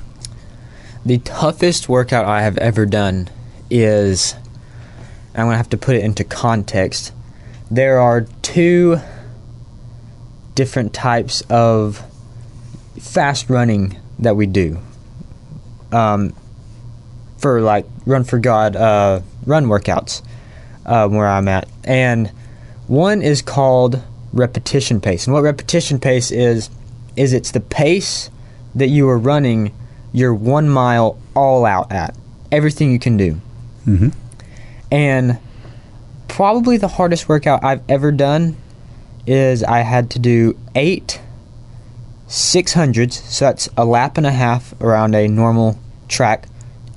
The 1.06 1.18
toughest 1.20 1.90
workout 1.90 2.26
I 2.26 2.42
have 2.42 2.58
ever 2.58 2.86
done 2.86 3.30
is 3.70 4.36
I'm 5.38 5.46
going 5.46 5.54
to 5.54 5.58
have 5.58 5.70
to 5.70 5.78
put 5.78 5.96
it 5.96 6.04
into 6.04 6.24
context. 6.24 7.14
There 7.70 8.00
are 8.00 8.22
two 8.42 8.98
different 10.56 10.94
types 10.94 11.42
of 11.50 12.04
fast 13.00 13.50
running 13.50 14.00
that 14.20 14.36
we 14.36 14.48
do. 14.48 14.80
Um, 15.92 16.34
for 17.38 17.62
like 17.62 17.86
Run 18.08 18.24
for 18.24 18.40
God 18.40 18.76
uh, 18.76 19.22
run 19.46 19.66
workouts 19.66 20.24
uh, 20.86 21.08
where 21.10 21.28
I'm 21.28 21.48
at. 21.48 21.68
And 21.84 22.30
one 22.88 23.22
is 23.22 23.42
called 23.42 24.02
repetition 24.32 25.02
pace. 25.02 25.28
And 25.28 25.34
what 25.34 25.44
repetition 25.44 26.00
pace 26.00 26.32
is, 26.32 26.70
is 27.16 27.34
it's 27.34 27.52
the 27.52 27.60
pace 27.60 28.30
that 28.74 28.88
you 28.88 29.10
are 29.10 29.18
running 29.18 29.74
your 30.14 30.34
one 30.34 30.70
mile 30.70 31.20
all 31.36 31.66
out 31.66 31.92
at. 31.92 32.16
Everything 32.52 32.92
you 32.92 33.00
can 33.00 33.18
do. 33.18 33.42
Mm-hmm. 33.86 34.10
And 34.92 35.40
probably 36.28 36.78
the 36.78 36.88
hardest 36.88 37.28
workout 37.28 37.64
I've 37.64 37.82
ever 37.90 38.12
done 38.12 38.58
is 39.26 39.64
I 39.64 39.80
had 39.80 40.10
to 40.12 40.20
do 40.20 40.58
eight 40.76 41.20
600s, 42.28 43.14
so 43.14 43.46
that's 43.46 43.70
a 43.78 43.86
lap 43.86 44.18
and 44.18 44.26
a 44.26 44.32
half 44.32 44.80
around 44.82 45.16
a 45.16 45.28
normal 45.28 45.80
track, 46.08 46.48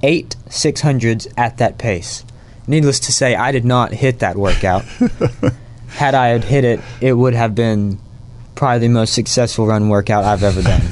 eight 0.02 0.36
600s 0.48 1.32
at 1.36 1.58
that 1.58 1.78
pace. 1.78 2.24
Needless 2.66 3.00
to 3.00 3.12
say, 3.12 3.34
I 3.34 3.52
did 3.52 3.64
not 3.64 3.92
hit 3.92 4.20
that 4.20 4.36
workout. 4.36 4.84
had 5.88 6.14
I 6.14 6.28
had 6.28 6.44
hit 6.44 6.64
it, 6.64 6.80
it 7.00 7.14
would 7.14 7.34
have 7.34 7.54
been 7.54 7.98
probably 8.54 8.80
the 8.80 8.88
most 8.88 9.14
successful 9.14 9.66
run 9.66 9.88
workout 9.88 10.24
I've 10.24 10.42
ever 10.42 10.62
done. 10.62 10.82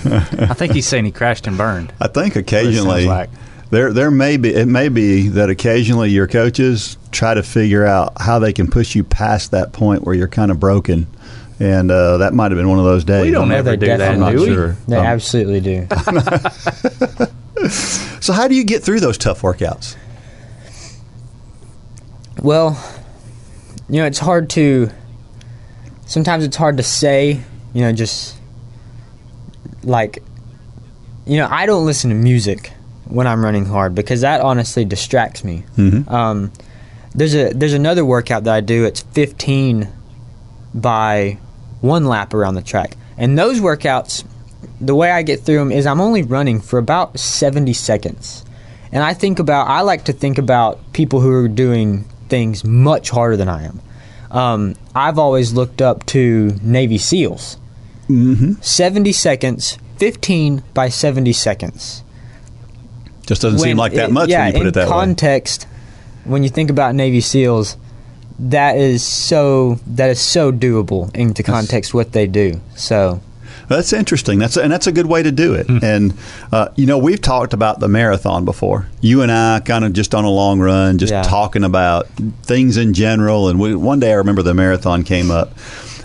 I 0.51 0.55
think 0.55 0.73
he's 0.73 0.87
saying 0.87 1.05
he 1.05 1.11
crashed 1.13 1.47
and 1.47 1.57
burned. 1.59 1.93
I 2.01 2.09
think 2.09 2.35
What 2.35 2.45
it 2.45 2.51
sounds 2.51 2.65
occasionally 2.65 3.07
like. 3.07 3.31
There 3.71 3.93
there 3.93 4.11
may 4.11 4.37
be 4.37 4.55
it 4.55 4.67
may 4.67 4.89
be 4.89 5.29
that 5.29 5.51
occasionally 5.51 6.11
your 6.11 6.27
coaches 6.27 6.97
try 7.13 7.35
to 7.35 7.43
figure 7.43 7.85
out 7.87 8.13
how 8.21 8.39
they 8.39 8.53
can 8.53 8.67
push 8.69 8.95
you 8.95 9.05
past 9.05 9.51
that 9.51 9.73
point 9.73 10.05
where 10.05 10.15
you're 10.15 10.29
kind 10.29 10.51
of 10.51 10.59
broken, 10.61 11.07
and 11.61 11.91
uh, 11.91 12.17
that 12.19 12.33
might 12.35 12.51
have 12.51 12.59
been 12.59 12.69
one 12.69 12.79
of 12.79 12.85
those 12.85 13.05
days. 13.05 13.25
We 13.27 13.31
don't 13.31 13.43
I'm 13.45 13.49
not- 13.49 13.57
ever 13.59 13.77
do 13.77 13.87
that, 13.87 14.01
I'm 14.01 14.15
do 14.15 14.21
not 14.21 14.35
we? 14.35 14.47
sure. 14.47 14.77
They 14.87 14.97
Um, 14.97 15.07
absolutely 15.07 15.61
do. 15.61 15.87
so 18.21 18.33
how 18.33 18.49
do 18.49 18.55
you 18.55 18.65
get 18.65 18.83
through 18.83 19.01
those 19.01 19.19
tough 19.19 19.43
workouts? 19.43 19.97
Well, 22.43 22.83
you 23.89 23.97
know, 24.01 24.07
it's 24.07 24.19
hard 24.21 24.49
to. 24.51 24.91
Sometimes 26.07 26.45
it's 26.45 26.57
hard 26.57 26.77
to 26.79 26.83
say, 26.83 27.41
you 27.75 27.81
know, 27.83 27.93
just 27.93 28.37
like, 29.83 30.23
you 31.27 31.37
know, 31.37 31.47
I 31.51 31.67
don't 31.67 31.85
listen 31.85 32.09
to 32.11 32.17
music 32.17 32.73
when 33.09 33.27
I'm 33.27 33.45
running 33.45 33.65
hard 33.67 33.95
because 33.95 34.21
that 34.21 34.41
honestly 34.41 34.85
distracts 34.85 35.45
me. 35.45 35.65
Mhm. 35.77 36.11
Um, 36.11 36.53
there's 37.15 37.35
a 37.35 37.53
there's 37.53 37.73
another 37.73 38.05
workout 38.05 38.45
that 38.45 38.55
I 38.55 38.61
do. 38.61 38.85
It's 38.85 39.01
15 39.01 39.89
by 40.75 41.39
one 41.81 42.05
lap 42.07 42.35
around 42.35 42.55
the 42.55 42.63
track, 42.63 42.97
and 43.17 43.39
those 43.39 43.61
workouts, 43.61 44.25
the 44.81 44.95
way 44.95 45.11
I 45.11 45.23
get 45.23 45.41
through 45.45 45.59
them 45.59 45.73
is 45.73 45.87
I'm 45.87 46.01
only 46.01 46.23
running 46.23 46.61
for 46.61 46.79
about 46.79 47.19
70 47.19 47.73
seconds. 47.73 48.45
And 48.91 49.03
I 49.05 49.13
think 49.15 49.39
about, 49.39 49.69
I 49.69 49.83
like 49.83 50.05
to 50.05 50.13
think 50.13 50.39
about 50.39 50.79
people 50.93 51.21
who 51.21 51.31
are 51.31 51.49
doing 51.49 52.07
things 52.29 52.65
much 52.65 53.11
harder 53.11 53.37
than 53.37 53.49
I 53.49 53.65
am. 53.65 53.81
Um, 54.31 54.75
I've 54.95 55.19
always 55.19 55.53
looked 55.53 55.83
up 55.83 56.07
to 56.07 56.57
Navy 56.63 56.99
SEALs. 56.99 57.59
Mm-hmm. 58.09 58.55
70 58.63 59.13
seconds, 59.13 59.79
15 59.99 60.63
by 60.73 60.89
70 60.89 61.33
seconds. 61.35 62.03
Just 63.29 63.43
doesn't 63.43 63.59
seem 63.61 63.77
like 63.77 63.93
that 63.93 64.09
it- 64.09 64.13
much 64.13 64.29
yeah, 64.31 64.47
when 64.47 64.47
you 64.49 64.53
put 64.55 64.61
in 64.63 64.67
it 64.69 64.75
that 64.75 64.87
way. 64.89 64.93
context, 64.93 65.67
when 66.25 66.43
you 66.43 66.49
think 66.49 66.71
about 66.71 66.95
Navy 66.95 67.21
SEALs, 67.21 67.77
that 68.41 68.77
is 68.77 69.03
so 69.03 69.79
that 69.87 70.11
is 70.11 70.21
so 70.21 70.51
doable 70.53 71.15
into 71.15 71.43
context 71.43 71.93
what 71.95 72.13
they 72.13 72.27
do. 72.27 72.61
So 72.75 73.21
That's 73.69 73.93
interesting. 73.93 74.39
That's 74.39 74.57
and 74.57 74.73
that's 74.73 74.87
a 74.87 74.93
good 74.93 75.07
way 75.07 75.23
to 75.23 75.31
do 75.31 75.53
it. 75.55 75.67
Hmm. 75.67 75.79
And 75.83 76.15
uh, 76.53 76.69
you 76.77 76.87
know, 76.87 76.97
we've 76.97 77.21
talked 77.21 77.53
about 77.53 77.81
the 77.81 77.89
marathon 77.89 78.45
before. 78.47 78.87
You 79.03 79.21
and 79.23 79.31
I 79.31 79.61
kind 79.61 79.85
of 79.85 79.93
just 79.93 80.15
on 80.15 80.25
a 80.25 80.31
long 80.31 80.59
run, 80.61 80.97
just 80.99 81.13
Yeah. 81.13 81.23
talking 81.23 81.65
about 81.65 82.07
things 82.45 82.77
in 82.79 82.95
general. 82.95 83.49
And 83.49 83.61
we, 83.61 83.75
one 83.75 84.01
day, 84.01 84.11
I 84.13 84.15
remember 84.15 84.43
the 84.43 84.55
marathon 84.55 85.03
came 85.05 85.31
up. 85.31 85.53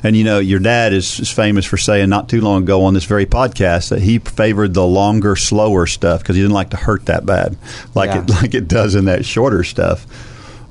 And 0.03 0.15
you 0.17 0.23
know, 0.25 0.39
your 0.39 0.59
dad 0.59 0.91
is, 0.93 1.19
is 1.21 1.29
famous 1.31 1.65
for 1.65 1.77
saying 1.77 2.09
not 2.09 2.27
too 2.27 2.41
long 2.41 2.63
ago 2.63 2.83
on 2.83 2.93
this 2.93 3.05
very 3.05 3.25
podcast 3.25 3.89
that 3.89 4.01
he 4.01 4.19
favored 4.19 4.73
the 4.73 4.85
longer, 4.85 5.35
slower 5.37 5.85
stuff 5.87 6.21
because 6.21 6.35
he 6.35 6.41
didn't 6.41 6.53
like 6.53 6.71
to 6.71 6.77
hurt 6.77 7.05
that 7.05 7.25
bad, 7.25 7.55
like 7.95 8.09
Yeah. 8.09 8.23
it 8.23 8.29
like 8.41 8.53
it 8.53 8.67
does 8.67 8.95
in 8.95 9.05
that 9.05 9.25
shorter 9.25 9.63
stuff. 9.63 10.05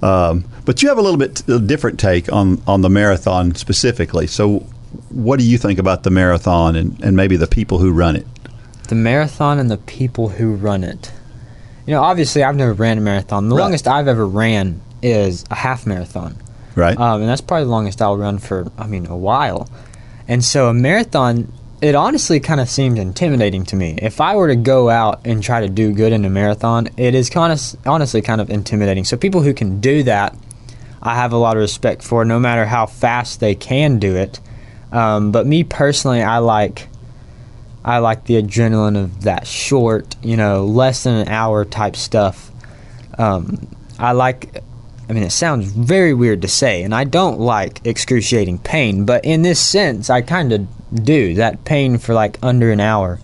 Um, 0.03 0.45
but 0.65 0.83
you 0.83 0.89
have 0.89 0.99
a 0.99 1.03
little 1.03 1.19
bit 1.19 1.49
a 1.49 1.59
different 1.59 1.99
take 1.99 2.31
on 2.33 2.61
on 2.67 2.83
the 2.83 2.91
marathon 2.91 3.55
specifically. 3.55 4.27
So, 4.27 4.67
what 5.09 5.39
do 5.39 5.47
you 5.47 5.57
think 5.59 5.79
about 5.79 6.03
the 6.03 6.11
marathon 6.11 6.77
and, 6.77 7.03
and 7.03 7.17
maybe 7.17 7.37
the 7.37 7.47
people 7.47 7.79
who 7.79 7.91
run 7.93 8.17
it? 8.17 8.27
the 8.89 8.97
marathon 8.97 9.59
and 9.59 9.71
the 9.71 9.79
people 9.79 10.29
who 10.29 10.53
run 10.55 10.85
it. 10.85 11.11
You 11.87 11.95
know, 11.95 12.03
obviously, 12.03 12.43
I've 12.43 12.57
never 12.57 12.75
ran 12.75 12.99
a 12.99 13.01
marathon. 13.01 13.49
The 13.49 13.55
Right. 13.57 13.63
longest 13.63 13.89
I've 13.89 14.07
ever 14.07 14.27
ran 14.27 14.83
is 15.01 15.47
a 15.51 15.55
half 15.55 15.87
marathon. 15.87 16.37
Right? 16.75 16.99
Um, 16.99 17.21
and 17.21 17.29
that's 17.29 17.41
probably 17.41 17.65
the 17.65 17.71
longest 17.71 18.01
I'll 18.01 18.17
run 18.17 18.39
for, 18.39 18.71
I 18.79 18.87
mean, 18.87 19.07
a 19.07 19.17
while. 19.17 19.69
And 20.29 20.45
so 20.45 20.69
a 20.69 20.75
marathon, 20.75 21.53
it 21.81 21.95
honestly 21.95 22.41
kind 22.41 22.61
of 22.61 22.69
seemed 22.69 22.99
intimidating 22.99 23.65
to 23.67 23.77
me. 23.77 23.99
If 24.01 24.21
I 24.21 24.37
were 24.37 24.49
to 24.49 24.57
go 24.57 24.89
out 24.89 25.21
and 25.27 25.43
try 25.43 25.61
to 25.61 25.69
do 25.69 25.93
good 25.93 26.13
in 26.13 26.25
a 26.25 26.31
marathon, 26.31 26.89
it 26.97 27.15
is 27.15 27.29
kind 27.29 27.53
of, 27.53 27.61
honestly 27.87 28.23
kind 28.23 28.41
of 28.41 28.51
intimidating. 28.51 29.05
So 29.05 29.17
people 29.17 29.43
who 29.43 29.53
can 29.53 29.81
do 29.81 30.03
that, 30.05 30.37
I 31.03 31.17
have 31.17 31.33
a 31.33 31.37
lot 31.37 31.57
of 31.57 31.61
respect 31.61 32.03
for, 32.03 32.25
no 32.25 32.39
matter 32.39 32.65
how 32.65 32.87
fast 32.87 33.41
they 33.41 33.55
can 33.55 33.99
do 33.99 34.17
it. 34.17 34.41
Um, 34.93 35.33
but 35.33 35.47
me 35.47 35.65
personally, 35.65 36.23
I 36.23 36.39
like, 36.39 36.89
I 37.85 37.99
like 37.99 38.27
the 38.27 38.41
adrenaline 38.41 38.97
of 38.97 39.23
that 39.23 39.47
short, 39.47 40.15
you 40.23 40.37
know, 40.37 40.65
less 40.65 41.03
than 41.03 41.15
an 41.15 41.29
hour 41.29 41.65
type 41.65 41.97
stuff. 41.97 42.53
Um, 43.19 43.67
I 43.99 44.13
like 44.13 44.63
I 45.09 45.13
mean, 45.13 45.25
it 45.25 45.31
sounds 45.33 45.67
very 45.73 46.15
weird 46.15 46.43
to 46.43 46.49
say, 46.49 46.83
and 46.83 46.95
I 46.95 47.05
don't 47.05 47.41
like 47.41 47.81
excruciating 47.85 48.59
pain, 48.59 49.05
but 49.05 49.25
in 49.25 49.43
this 49.43 49.61
sense, 49.61 50.09
I 50.09 50.23
kind 50.23 50.53
of 50.53 50.67
do. 51.05 51.35
That 51.35 51.65
pain 51.65 51.99
for 51.99 52.15
like 52.15 52.39
under 52.43 52.71
an 52.71 52.81
hour. 52.81 53.19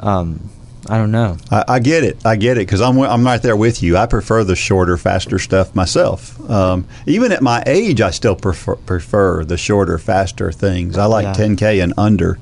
Um, 0.00 0.48
I 0.88 0.96
don't 0.96 1.10
know. 1.10 1.36
I, 1.50 1.64
I 1.68 1.78
get 1.80 2.04
it. 2.04 2.24
I 2.24 2.36
get 2.36 2.56
it 2.56 2.60
because 2.60 2.80
I'm 2.80 2.98
I'm 3.00 3.24
right 3.24 3.42
there 3.42 3.56
with 3.56 3.82
you. 3.82 3.96
I 3.96 4.06
prefer 4.06 4.44
the 4.44 4.56
shorter, 4.56 4.96
faster 4.96 5.38
stuff 5.38 5.74
myself. 5.74 6.38
Um, 6.48 6.86
even 7.04 7.32
at 7.32 7.42
my 7.42 7.62
age, 7.66 8.00
I 8.00 8.10
still 8.10 8.36
prefer, 8.36 8.76
prefer 8.76 9.44
the 9.44 9.58
shorter, 9.58 9.98
faster 9.98 10.50
things. 10.52 10.96
I 10.96 11.04
like 11.06 11.24
Yeah. 11.24 11.34
10k 11.46 11.82
and 11.82 11.92
under. 11.98 12.38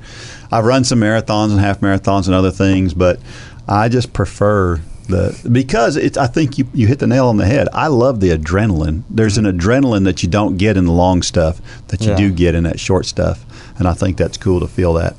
I've 0.49 0.63
run 0.65 0.85
some 0.85 0.99
marathons 1.01 1.51
and 1.51 1.59
half 1.59 1.81
marathons 1.81 2.27
and 2.27 2.35
other 2.35 2.51
things, 2.51 2.93
but 2.93 3.19
I 3.67 3.89
just 3.89 4.13
prefer 4.13 4.79
the 5.07 5.49
because 5.51 5.95
it's. 5.97 6.17
I 6.17 6.27
think 6.27 6.57
you 6.57 6.67
you 6.73 6.87
hit 6.87 6.99
the 6.99 7.07
nail 7.07 7.27
on 7.27 7.37
the 7.37 7.45
head. 7.45 7.67
I 7.73 7.87
love 7.87 8.19
the 8.19 8.29
adrenaline. 8.29 9.03
There's 9.09 9.37
an 9.37 9.45
adrenaline 9.45 10.03
that 10.05 10.23
you 10.23 10.29
don't 10.29 10.57
get 10.57 10.77
in 10.77 10.85
the 10.85 10.91
long 10.91 11.21
stuff 11.21 11.61
that 11.87 12.01
you 12.01 12.09
Yeah. 12.11 12.17
do 12.17 12.31
get 12.31 12.55
in 12.55 12.63
that 12.63 12.79
short 12.79 13.05
stuff, 13.05 13.45
and 13.77 13.87
I 13.87 13.93
think 13.93 14.17
that's 14.17 14.37
cool 14.37 14.59
to 14.59 14.67
feel 14.67 14.93
that. 14.93 15.15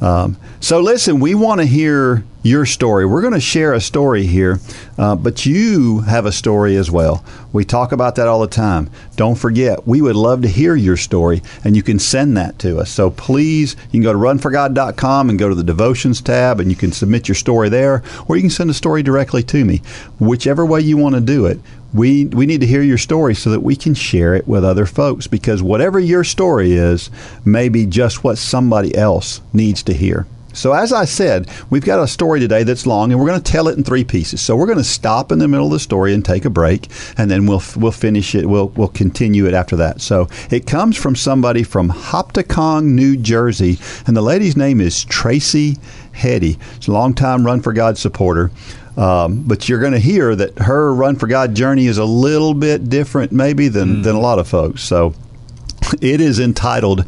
Um, 0.00 0.36
so 0.60 0.80
listen, 0.80 1.20
we 1.20 1.34
want 1.34 1.60
to 1.60 1.66
hear 1.66 2.24
your 2.42 2.64
story. 2.64 3.04
We're 3.04 3.22
going 3.22 3.34
to 3.34 3.40
share 3.40 3.72
a 3.72 3.80
story 3.80 4.24
here, 4.24 4.60
uh, 4.98 5.16
but 5.16 5.44
you 5.46 6.00
have 6.00 6.26
a 6.26 6.32
story 6.32 6.76
as 6.76 6.90
well. 6.90 7.24
We 7.52 7.64
talk 7.64 7.92
about 7.92 8.14
that 8.16 8.28
all 8.28 8.40
the 8.40 8.46
time. 8.46 8.88
Don't 9.16 9.34
forget, 9.34 9.86
we 9.86 10.00
would 10.00 10.14
love 10.14 10.42
to 10.42 10.48
hear 10.48 10.76
your 10.76 10.96
story, 10.96 11.42
and 11.64 11.74
you 11.74 11.82
can 11.82 11.98
send 11.98 12.36
that 12.36 12.58
to 12.60 12.78
us. 12.78 12.90
So 12.90 13.10
please, 13.10 13.74
you 13.86 14.00
can 14.00 14.02
go 14.02 14.12
to 14.12 14.18
runforgod.com 14.18 15.30
and 15.30 15.38
go 15.38 15.48
to 15.48 15.54
the 15.54 15.64
devotions 15.64 16.20
tab, 16.20 16.60
and 16.60 16.70
you 16.70 16.76
can 16.76 16.92
submit 16.92 17.26
your 17.26 17.34
story 17.34 17.68
there, 17.68 18.02
or 18.28 18.36
you 18.36 18.42
can 18.42 18.50
send 18.50 18.70
a 18.70 18.74
story 18.74 19.02
directly 19.02 19.42
to 19.44 19.64
me. 19.64 19.82
Whichever 20.20 20.64
way 20.64 20.82
you 20.82 20.96
want 20.96 21.16
to 21.16 21.20
do 21.20 21.46
it, 21.46 21.58
we 21.96 22.26
we 22.26 22.46
need 22.46 22.60
to 22.60 22.66
hear 22.66 22.82
your 22.82 22.98
story 22.98 23.34
so 23.34 23.50
that 23.50 23.60
we 23.60 23.74
can 23.74 23.94
share 23.94 24.34
it 24.34 24.46
with 24.46 24.64
other 24.64 24.86
folks 24.86 25.26
because 25.26 25.62
whatever 25.62 25.98
your 25.98 26.24
story 26.24 26.72
is 26.72 27.10
may 27.44 27.68
be 27.68 27.86
just 27.86 28.22
what 28.22 28.38
somebody 28.38 28.94
else 28.94 29.40
needs 29.52 29.82
to 29.84 29.94
hear. 29.94 30.26
So 30.52 30.72
as 30.72 30.90
I 30.90 31.04
said, 31.04 31.50
we've 31.68 31.84
got 31.84 32.02
a 32.02 32.08
story 32.08 32.40
today 32.40 32.62
that's 32.62 32.86
long 32.86 33.12
and 33.12 33.20
we're 33.20 33.26
going 33.26 33.42
to 33.42 33.52
tell 33.52 33.68
it 33.68 33.76
in 33.76 33.84
three 33.84 34.04
pieces. 34.04 34.40
So 34.40 34.56
we're 34.56 34.66
going 34.66 34.78
to 34.78 34.84
stop 34.84 35.30
in 35.30 35.38
the 35.38 35.48
middle 35.48 35.66
of 35.66 35.72
the 35.72 35.78
story 35.78 36.14
and 36.14 36.24
take 36.24 36.46
a 36.46 36.50
break 36.50 36.88
and 37.18 37.30
then 37.30 37.46
we'll 37.46 37.62
we'll 37.76 37.92
finish 37.92 38.34
it. 38.34 38.46
We'll 38.46 38.68
we'll 38.68 38.88
continue 38.88 39.46
it 39.46 39.54
after 39.54 39.76
that. 39.76 40.00
So 40.00 40.28
it 40.50 40.66
comes 40.66 40.96
from 40.96 41.14
somebody 41.14 41.62
from 41.62 41.90
Hopatcong, 41.90 42.84
New 42.84 43.16
Jersey, 43.18 43.78
and 44.06 44.16
the 44.16 44.22
lady's 44.22 44.56
name 44.56 44.80
is 44.80 45.04
Tracy 45.04 45.76
Hetty. 46.12 46.58
She's 46.76 46.88
a 46.88 46.92
longtime 46.92 47.44
Run 47.44 47.60
for 47.60 47.74
God 47.74 47.98
supporter. 47.98 48.50
Um, 48.96 49.42
but 49.42 49.68
you're 49.68 49.80
going 49.80 49.92
to 49.92 49.98
hear 49.98 50.34
that 50.34 50.58
her 50.58 50.94
Run 50.94 51.16
for 51.16 51.26
God 51.26 51.54
journey 51.54 51.86
is 51.86 51.98
a 51.98 52.04
little 52.04 52.54
bit 52.54 52.88
different, 52.88 53.30
maybe, 53.30 53.68
than, 53.68 53.96
mm. 53.96 54.02
than 54.02 54.16
a 54.16 54.20
lot 54.20 54.38
of 54.38 54.48
folks. 54.48 54.82
So 54.82 55.14
it 56.00 56.20
is 56.20 56.40
entitled, 56.40 57.04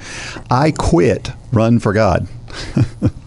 I 0.50 0.70
Quit 0.70 1.30
Run 1.52 1.78
for 1.78 1.92
God. 1.92 2.28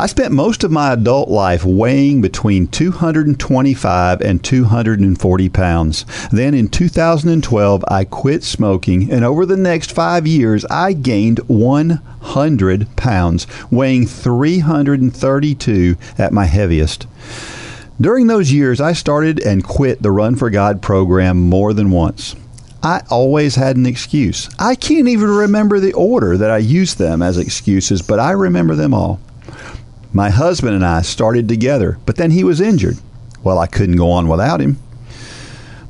I 0.00 0.06
spent 0.06 0.32
most 0.32 0.64
of 0.64 0.70
my 0.70 0.94
adult 0.94 1.28
life 1.28 1.62
weighing 1.62 2.22
between 2.22 2.68
225 2.68 4.22
and 4.22 4.42
240 4.42 5.48
pounds. 5.50 6.06
Then 6.32 6.54
in 6.54 6.68
2012, 6.68 7.84
I 7.86 8.04
quit 8.04 8.42
smoking, 8.42 9.12
and 9.12 9.26
over 9.26 9.44
the 9.44 9.58
next 9.58 9.92
five 9.92 10.26
years, 10.26 10.64
I 10.70 10.94
gained 10.94 11.40
100 11.40 12.96
pounds, 12.96 13.46
weighing 13.70 14.06
332 14.06 15.96
at 16.16 16.32
my 16.32 16.46
heaviest. 16.46 17.06
During 18.00 18.26
those 18.26 18.50
years, 18.50 18.80
I 18.80 18.94
started 18.94 19.38
and 19.40 19.62
quit 19.62 20.00
the 20.00 20.12
Run 20.12 20.34
for 20.34 20.48
God 20.48 20.80
program 20.80 21.38
more 21.38 21.74
than 21.74 21.90
once. 21.90 22.34
I 22.82 23.02
always 23.10 23.56
had 23.56 23.76
an 23.76 23.84
excuse. 23.84 24.48
I 24.58 24.76
can't 24.76 25.08
even 25.08 25.28
remember 25.28 25.78
the 25.78 25.92
order 25.92 26.38
that 26.38 26.50
I 26.50 26.56
used 26.56 26.96
them 26.96 27.20
as 27.20 27.36
excuses, 27.36 28.00
but 28.00 28.18
I 28.18 28.30
remember 28.30 28.74
them 28.74 28.94
all. 28.94 29.20
My 30.12 30.30
husband 30.30 30.74
and 30.74 30.84
I 30.84 31.02
started 31.02 31.48
together, 31.48 31.98
but 32.04 32.16
then 32.16 32.32
he 32.32 32.42
was 32.42 32.60
injured. 32.60 32.98
Well, 33.42 33.58
I 33.58 33.66
couldn't 33.66 33.96
go 33.96 34.10
on 34.10 34.28
without 34.28 34.60
him. 34.60 34.78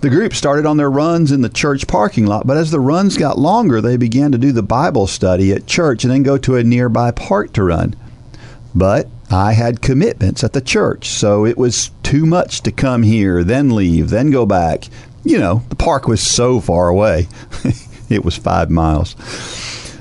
The 0.00 0.10
group 0.10 0.34
started 0.34 0.64
on 0.64 0.78
their 0.78 0.90
runs 0.90 1.30
in 1.30 1.42
the 1.42 1.48
church 1.48 1.86
parking 1.86 2.24
lot, 2.24 2.46
but 2.46 2.56
as 2.56 2.70
the 2.70 2.80
runs 2.80 3.18
got 3.18 3.38
longer, 3.38 3.80
they 3.80 3.96
began 3.98 4.32
to 4.32 4.38
do 4.38 4.50
the 4.50 4.62
Bible 4.62 5.06
study 5.06 5.52
at 5.52 5.66
church 5.66 6.04
and 6.04 6.12
then 6.12 6.22
go 6.22 6.38
to 6.38 6.56
a 6.56 6.64
nearby 6.64 7.10
park 7.10 7.52
to 7.54 7.64
run. 7.64 7.94
But 8.74 9.08
I 9.30 9.52
had 9.52 9.82
commitments 9.82 10.42
at 10.42 10.54
the 10.54 10.60
church, 10.60 11.08
so 11.08 11.44
it 11.44 11.58
was 11.58 11.90
too 12.02 12.24
much 12.24 12.62
to 12.62 12.72
come 12.72 13.02
here, 13.02 13.44
then 13.44 13.74
leave, 13.74 14.10
then 14.10 14.30
go 14.30 14.46
back. 14.46 14.84
You 15.22 15.38
know, 15.38 15.64
the 15.68 15.76
park 15.76 16.08
was 16.08 16.22
so 16.22 16.60
far 16.60 16.88
away. 16.88 17.28
it 18.08 18.24
was 18.24 18.36
five 18.36 18.70
miles. 18.70 19.14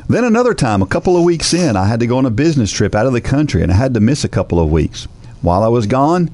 Then 0.10 0.24
another 0.24 0.56
time, 0.56 0.82
a 0.82 0.88
couple 0.88 1.16
of 1.16 1.24
weeks 1.24 1.54
in, 1.54 1.76
I 1.76 1.86
had 1.86 2.00
to 2.00 2.08
go 2.08 2.18
on 2.18 2.26
a 2.26 2.32
business 2.32 2.72
trip 2.72 2.96
out 2.96 3.06
of 3.06 3.14
the 3.14 3.22
country 3.22 3.62
and 3.62 3.72
I 3.72 3.76
had 3.76 3.94
to 3.94 4.00
miss 4.00 4.24
a 4.24 4.28
couple 4.28 4.60
of 4.60 4.72
weeks. 4.72 5.08
While 5.44 5.62
I 5.62 5.68
was 5.68 5.86
gone, 5.86 6.32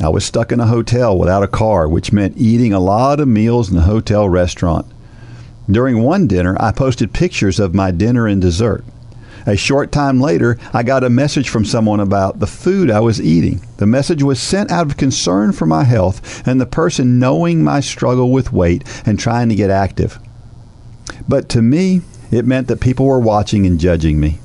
I 0.00 0.10
was 0.10 0.24
stuck 0.24 0.52
in 0.52 0.60
a 0.60 0.66
hotel 0.66 1.18
without 1.18 1.42
a 1.42 1.48
car, 1.48 1.88
which 1.88 2.12
meant 2.12 2.38
eating 2.38 2.72
a 2.72 2.78
lot 2.78 3.18
of 3.18 3.26
meals 3.26 3.68
in 3.68 3.74
the 3.74 3.82
hotel 3.82 4.28
restaurant. 4.28 4.86
During 5.68 6.04
one 6.04 6.28
dinner, 6.28 6.56
I 6.60 6.70
posted 6.70 7.12
pictures 7.12 7.58
of 7.58 7.74
my 7.74 7.90
dinner 7.90 8.28
and 8.28 8.40
dessert. 8.40 8.84
A 9.44 9.56
short 9.56 9.90
time 9.90 10.20
later, 10.20 10.56
I 10.72 10.84
got 10.84 11.02
a 11.02 11.10
message 11.10 11.48
from 11.48 11.64
someone 11.64 11.98
about 11.98 12.38
the 12.38 12.46
food 12.46 12.92
I 12.92 13.00
was 13.00 13.20
eating. 13.20 13.60
The 13.78 13.86
message 13.86 14.22
was 14.22 14.40
sent 14.40 14.70
out 14.70 14.86
of 14.86 14.96
concern 14.96 15.50
for 15.50 15.66
my 15.66 15.82
health 15.82 16.46
and 16.46 16.60
the 16.60 16.66
person 16.66 17.18
knowing 17.18 17.64
my 17.64 17.80
struggle 17.80 18.30
with 18.30 18.52
weight 18.52 18.84
and 19.04 19.18
trying 19.18 19.48
to 19.48 19.56
get 19.56 19.70
active. 19.70 20.20
But 21.28 21.48
to 21.50 21.62
me, 21.62 22.02
it 22.30 22.44
meant 22.44 22.68
that 22.68 22.80
people 22.80 23.06
were 23.06 23.20
watching 23.20 23.66
and 23.66 23.78
judging 23.78 24.20
me. 24.20 24.38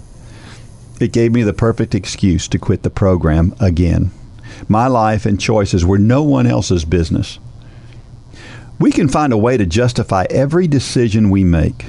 It 1.00 1.12
gave 1.12 1.32
me 1.32 1.44
the 1.44 1.54
perfect 1.54 1.96
excuse 1.96 2.48
to 2.50 2.60
quit 2.60 2.84
the 2.84 2.90
program 2.90 3.56
again. 3.60 4.12
My 4.68 4.88
life 4.88 5.26
and 5.26 5.40
choices 5.40 5.86
were 5.86 5.98
no 5.98 6.22
one 6.22 6.46
else's 6.46 6.86
business. 6.86 7.40
We 8.80 8.92
can 8.92 9.10
find 9.10 9.34
a 9.34 9.38
way 9.38 9.58
to 9.58 9.66
justify 9.66 10.26
every 10.30 10.68
decision 10.68 11.30
we 11.30 11.44
make. 11.44 11.86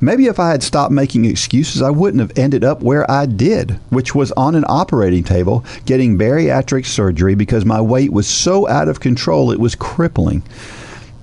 Maybe 0.00 0.26
if 0.26 0.38
I 0.38 0.50
had 0.50 0.62
stopped 0.62 0.92
making 0.92 1.24
excuses, 1.24 1.82
I 1.82 1.90
wouldn't 1.90 2.20
have 2.20 2.38
ended 2.38 2.62
up 2.62 2.82
where 2.82 3.08
I 3.10 3.26
did, 3.26 3.72
which 3.90 4.14
was 4.14 4.30
on 4.32 4.54
an 4.54 4.64
operating 4.68 5.24
table 5.24 5.64
getting 5.86 6.18
bariatric 6.18 6.86
surgery 6.86 7.34
because 7.34 7.64
my 7.64 7.80
weight 7.80 8.12
was 8.12 8.28
so 8.28 8.68
out 8.68 8.88
of 8.88 9.00
control 9.00 9.50
it 9.50 9.58
was 9.58 9.74
crippling. 9.74 10.42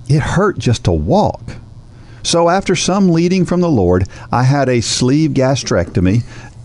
It 0.08 0.20
hurt 0.20 0.58
just 0.58 0.84
to 0.84 0.92
walk. 0.92 1.42
So, 2.26 2.48
after 2.48 2.74
some 2.74 3.10
leading 3.10 3.44
from 3.44 3.60
the 3.60 3.70
Lord, 3.70 4.08
I 4.32 4.42
had 4.42 4.68
a 4.68 4.80
sleeve 4.80 5.30
gastrectomy 5.30 6.24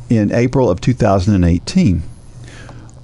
in 0.10 0.34
April 0.34 0.68
of 0.68 0.82
2018. 0.82 2.02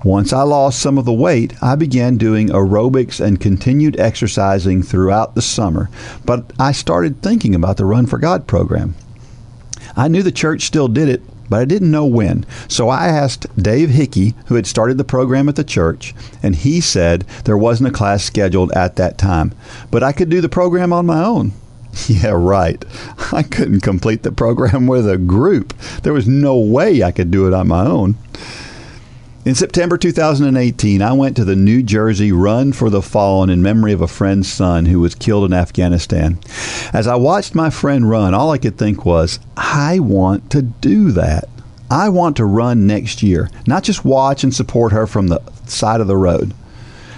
Once 0.03 0.33
I 0.33 0.41
lost 0.41 0.79
some 0.79 0.97
of 0.97 1.05
the 1.05 1.13
weight, 1.13 1.53
I 1.61 1.75
began 1.75 2.17
doing 2.17 2.49
aerobics 2.49 3.23
and 3.23 3.39
continued 3.39 3.99
exercising 3.99 4.81
throughout 4.81 5.35
the 5.35 5.41
summer, 5.43 5.91
but 6.25 6.51
I 6.57 6.71
started 6.71 7.21
thinking 7.21 7.53
about 7.53 7.77
the 7.77 7.85
Run 7.85 8.07
for 8.07 8.17
God 8.17 8.47
program. 8.47 8.95
I 9.95 10.07
knew 10.07 10.23
the 10.23 10.31
church 10.31 10.65
still 10.65 10.87
did 10.87 11.09
it, 11.09 11.21
but 11.51 11.59
I 11.59 11.65
didn't 11.65 11.91
know 11.91 12.07
when. 12.07 12.43
So 12.67 12.89
I 12.89 13.05
asked 13.05 13.45
Dave 13.55 13.91
Hickey, 13.91 14.33
who 14.47 14.55
had 14.55 14.65
started 14.65 14.97
the 14.97 15.03
program 15.03 15.47
at 15.47 15.57
the 15.57 15.63
church, 15.63 16.15
and 16.41 16.55
he 16.55 16.81
said 16.81 17.21
there 17.45 17.55
wasn't 17.55 17.89
a 17.89 17.93
class 17.93 18.23
scheduled 18.23 18.71
at 18.71 18.95
that 18.95 19.19
time, 19.19 19.53
but 19.91 20.01
I 20.01 20.11
could 20.11 20.29
do 20.29 20.41
the 20.41 20.49
program 20.49 20.91
on 20.91 21.05
my 21.05 21.23
own. 21.23 21.51
Yeah, 22.07 22.33
right. 22.35 22.83
I 23.31 23.43
couldn't 23.43 23.81
complete 23.81 24.23
the 24.23 24.31
program 24.31 24.87
with 24.87 25.09
a 25.09 25.17
group. 25.17 25.77
There 26.03 26.13
was 26.13 26.27
no 26.27 26.57
way 26.57 27.03
I 27.03 27.11
could 27.11 27.31
do 27.31 27.47
it 27.47 27.53
on 27.53 27.67
my 27.67 27.85
own. 27.85 28.15
In 29.45 29.55
September 29.55 29.97
2018, 29.97 31.01
I 31.01 31.13
went 31.13 31.37
to 31.37 31.45
the 31.45 31.55
New 31.55 31.81
Jersey 31.81 32.31
Run 32.31 32.73
for 32.73 32.89
the 32.89 33.01
Fallen 33.01 33.49
in 33.49 33.61
memory 33.61 33.93
of 33.93 34.01
a 34.01 34.07
friend's 34.07 34.51
son 34.51 34.85
who 34.87 34.99
was 34.99 35.15
killed 35.15 35.45
in 35.45 35.53
Afghanistan. 35.53 36.37
As 36.91 37.07
I 37.07 37.15
watched 37.15 37.55
my 37.55 37.69
friend 37.69 38.09
run, 38.09 38.33
all 38.33 38.51
I 38.51 38.57
could 38.57 38.77
think 38.77 39.05
was, 39.05 39.39
I 39.55 39.99
want 39.99 40.49
to 40.51 40.61
do 40.61 41.11
that. 41.11 41.47
I 41.89 42.09
want 42.09 42.35
to 42.37 42.45
run 42.45 42.87
next 42.87 43.23
year, 43.23 43.49
not 43.65 43.83
just 43.83 44.03
watch 44.03 44.43
and 44.43 44.53
support 44.53 44.91
her 44.91 45.07
from 45.07 45.27
the 45.27 45.39
side 45.65 46.01
of 46.01 46.07
the 46.07 46.17
road. 46.17 46.53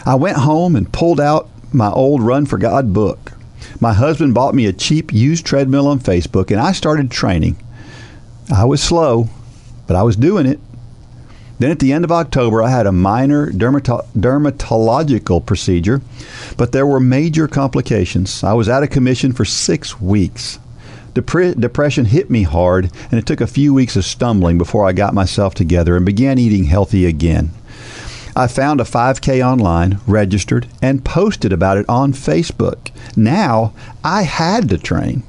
I 0.05 0.13
went 0.13 0.37
home 0.37 0.75
and 0.75 0.91
pulled 0.93 1.19
out 1.19 1.49
my 1.73 1.89
old 1.89 2.21
Run 2.21 2.45
for 2.45 2.59
God 2.59 2.93
book. 2.93 3.33
My 3.79 3.93
husband 3.93 4.33
bought 4.33 4.55
me 4.55 4.65
a 4.65 4.73
cheap 4.73 5.13
used 5.13 5.45
treadmill 5.45 5.87
on 5.87 5.99
Facebook, 5.99 6.51
and 6.51 6.59
I 6.59 6.73
started 6.73 7.09
training. 7.09 7.55
I 8.53 8.65
was 8.65 8.83
slow, 8.83 9.29
but 9.87 9.95
I 9.95 10.03
was 10.03 10.17
doing 10.17 10.45
it. 10.45 10.59
Then 11.59 11.71
at 11.71 11.79
the 11.79 11.93
end 11.93 12.03
of 12.03 12.11
October, 12.11 12.61
I 12.61 12.69
had 12.69 12.87
a 12.87 12.91
minor 12.91 13.51
dermato- 13.51 14.05
dermatological 14.17 15.45
procedure, 15.45 16.01
but 16.57 16.71
there 16.71 16.87
were 16.87 16.99
major 16.99 17.47
complications. 17.47 18.43
I 18.43 18.53
was 18.53 18.69
out 18.69 18.83
of 18.83 18.89
commission 18.89 19.33
for 19.33 19.45
six 19.45 19.99
weeks. 20.01 20.59
Depre- 21.13 21.59
depression 21.59 22.05
hit 22.05 22.29
me 22.29 22.43
hard, 22.43 22.91
and 23.11 23.19
it 23.19 23.25
took 23.25 23.41
a 23.41 23.47
few 23.47 23.73
weeks 23.73 23.95
of 23.95 24.05
stumbling 24.05 24.57
before 24.57 24.85
I 24.85 24.93
got 24.93 25.13
myself 25.13 25.53
together 25.53 25.95
and 25.95 26.05
began 26.05 26.37
eating 26.37 26.65
healthy 26.65 27.05
again. 27.05 27.51
I 28.39 28.47
found 28.47 28.79
a 28.79 28.85
5K 28.85 29.45
online, 29.45 29.99
registered, 30.07 30.65
and 30.81 31.03
posted 31.03 31.51
about 31.51 31.75
it 31.77 31.85
on 31.89 32.13
Facebook. 32.13 32.89
Now 33.17 33.73
I 34.01 34.21
had 34.21 34.69
to 34.69 34.77
train. 34.77 35.23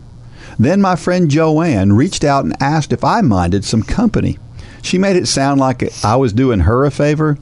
Then 0.61 0.81
my 0.81 0.95
friend 0.95 1.29
Joanne 1.29 1.95
reached 1.95 2.23
out 2.23 2.45
and 2.45 2.55
asked 2.63 2.93
if 2.93 3.03
I 3.03 3.21
minded 3.21 3.65
some 3.65 3.83
company. 3.83 4.39
She 4.81 4.97
made 4.97 5.17
it 5.17 5.27
sound 5.27 5.59
like 5.59 5.83
I 6.05 6.15
was 6.15 6.33
doing 6.33 6.61
her 6.61 6.85
a 6.85 6.93
favor, 6.93 7.37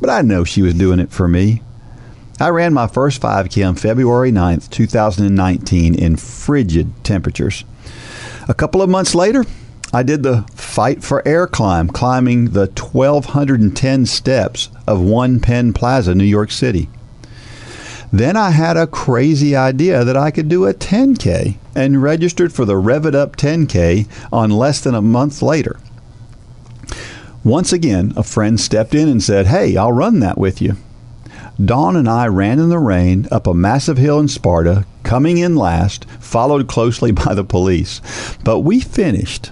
but 0.00 0.10
I 0.10 0.22
know 0.22 0.44
she 0.44 0.62
was 0.62 0.74
doing 0.74 1.00
it 1.00 1.10
for 1.10 1.26
me. 1.26 1.60
I 2.38 2.50
ran 2.50 2.72
my 2.72 2.86
first 2.86 3.20
5K 3.20 3.66
on 3.66 3.74
February 3.74 4.30
9th, 4.30 4.70
2019, 4.70 5.92
in 5.96 6.14
frigid 6.14 6.92
temperatures. 7.02 7.64
A 8.48 8.54
couple 8.54 8.80
of 8.80 8.88
months 8.88 9.16
later, 9.16 9.44
I 9.92 10.04
did 10.04 10.22
the 10.22 10.42
Fight 10.54 11.02
for 11.02 11.26
Air 11.26 11.48
climb, 11.48 11.88
climbing 11.88 12.50
the 12.50 12.66
1,210 12.66 14.06
steps 14.06 14.68
of 14.86 15.00
One 15.00 15.40
Penn 15.40 15.72
Plaza, 15.72 16.14
New 16.14 16.22
York 16.22 16.52
City. 16.52 16.88
Then 18.12 18.36
I 18.36 18.50
had 18.50 18.76
a 18.76 18.86
crazy 18.86 19.56
idea 19.56 20.04
that 20.04 20.16
I 20.16 20.30
could 20.30 20.48
do 20.48 20.66
a 20.66 20.74
10K 20.74 21.56
and 21.74 22.02
registered 22.02 22.52
for 22.52 22.64
the 22.64 22.76
Rev 22.76 23.06
It 23.06 23.14
Up 23.16 23.36
10K 23.36 24.06
on 24.32 24.50
less 24.50 24.80
than 24.80 24.94
a 24.94 25.02
month 25.02 25.42
later. 25.42 25.80
Once 27.42 27.72
again, 27.72 28.12
a 28.16 28.22
friend 28.22 28.60
stepped 28.60 28.94
in 28.94 29.08
and 29.08 29.22
said, 29.22 29.46
Hey, 29.46 29.76
I'll 29.76 29.92
run 29.92 30.20
that 30.20 30.38
with 30.38 30.62
you. 30.62 30.76
Dawn 31.62 31.96
and 31.96 32.08
I 32.08 32.26
ran 32.26 32.60
in 32.60 32.68
the 32.68 32.78
rain 32.78 33.26
up 33.32 33.46
a 33.46 33.54
massive 33.54 33.98
hill 33.98 34.20
in 34.20 34.28
Sparta, 34.28 34.86
coming 35.02 35.38
in 35.38 35.56
last, 35.56 36.04
followed 36.20 36.68
closely 36.68 37.10
by 37.12 37.34
the 37.34 37.44
police. 37.44 38.00
But 38.44 38.60
we 38.60 38.80
finished 38.80 39.50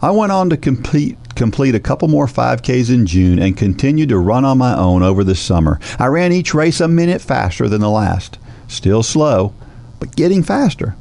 I 0.00 0.10
went 0.12 0.32
on 0.32 0.50
to 0.50 0.56
complete 0.56 1.16
complete 1.34 1.74
a 1.74 1.80
couple 1.80 2.08
more 2.08 2.26
5Ks 2.26 2.92
in 2.92 3.06
June 3.06 3.38
and 3.38 3.56
continued 3.56 4.08
to 4.08 4.18
run 4.18 4.44
on 4.44 4.58
my 4.58 4.76
own 4.76 5.04
over 5.04 5.22
the 5.22 5.36
summer. 5.36 5.78
I 5.98 6.06
ran 6.06 6.32
each 6.32 6.52
race 6.52 6.80
a 6.80 6.88
minute 6.88 7.20
faster 7.20 7.68
than 7.68 7.80
the 7.80 7.90
last. 7.90 8.38
Still 8.66 9.04
slow, 9.04 9.54
but 10.00 10.16
getting 10.16 10.42
faster. 10.42 10.96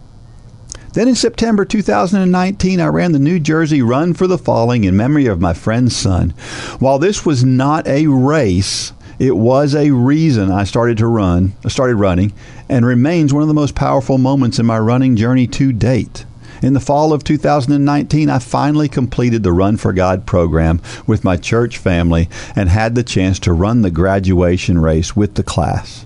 Then 0.94 1.08
in 1.08 1.16
September 1.16 1.66
2019, 1.66 2.80
I 2.80 2.88
ran 2.88 3.12
the 3.12 3.20
New 3.20 3.40
Jersey 3.40 3.82
Run 3.82 4.14
for 4.14 4.26
the 4.26 4.38
Fallen 4.38 4.84
in 4.84 4.96
memory 4.96 5.26
of 5.26 5.42
my 5.42 5.54
friend's 5.54 5.96
son. 5.96 6.32
While 6.80 7.00
this 7.00 7.26
was 7.26 7.44
not 7.44 7.88
a 7.88 8.08
race, 8.08 8.94
it 9.20 9.36
was 9.36 9.76
a 9.76 9.92
reason 9.92 10.52
I 10.52 10.64
started 10.64 10.98
to 11.00 11.08
run, 11.08 11.54
started 11.68 11.96
running, 11.96 12.34
and 12.70 12.86
remains 12.86 13.34
one 13.34 13.42
of 13.42 13.48
the 13.48 13.54
most 13.54 13.76
powerful 13.76 14.18
moments 14.18 14.60
in 14.60 14.66
my 14.66 14.80
running 14.80 15.16
journey 15.16 15.48
to 15.48 15.74
date. 15.74 16.26
In 16.62 16.74
the 16.74 16.80
fall 16.80 17.14
of 17.14 17.24
2019, 17.24 18.30
I 18.30 18.40
finally 18.40 18.88
completed 18.88 19.44
the 19.44 19.52
Run 19.52 19.78
for 19.78 19.94
God 19.94 20.26
program 20.26 20.82
with 21.06 21.24
my 21.24 21.38
church 21.38 21.78
family 21.78 22.30
and 22.56 22.70
had 22.70 22.96
the 22.96 23.04
chance 23.04 23.40
to 23.40 23.54
run 23.54 23.82
the 23.82 23.92
graduation 23.92 24.80
race 24.80 25.16
with 25.16 25.36
the 25.36 25.44
class. 25.44 26.06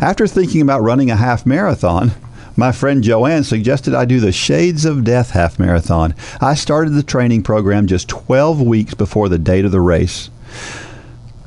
After 0.00 0.26
thinking 0.26 0.62
about 0.62 0.82
running 0.82 1.10
a 1.10 1.16
half 1.16 1.46
marathon, 1.46 2.12
my 2.56 2.72
friend 2.72 3.04
Joanne 3.04 3.44
suggested 3.44 3.94
I 3.94 4.04
do 4.04 4.18
the 4.18 4.32
Shades 4.32 4.84
of 4.84 5.04
Death 5.04 5.30
half 5.30 5.58
marathon. 5.58 6.14
I 6.40 6.54
started 6.54 6.90
the 6.90 7.02
training 7.02 7.44
program 7.44 7.86
just 7.86 8.08
12 8.08 8.60
weeks 8.60 8.94
before 8.94 9.28
the 9.28 9.38
date 9.38 9.64
of 9.64 9.70
the 9.70 9.80
race. 9.80 10.30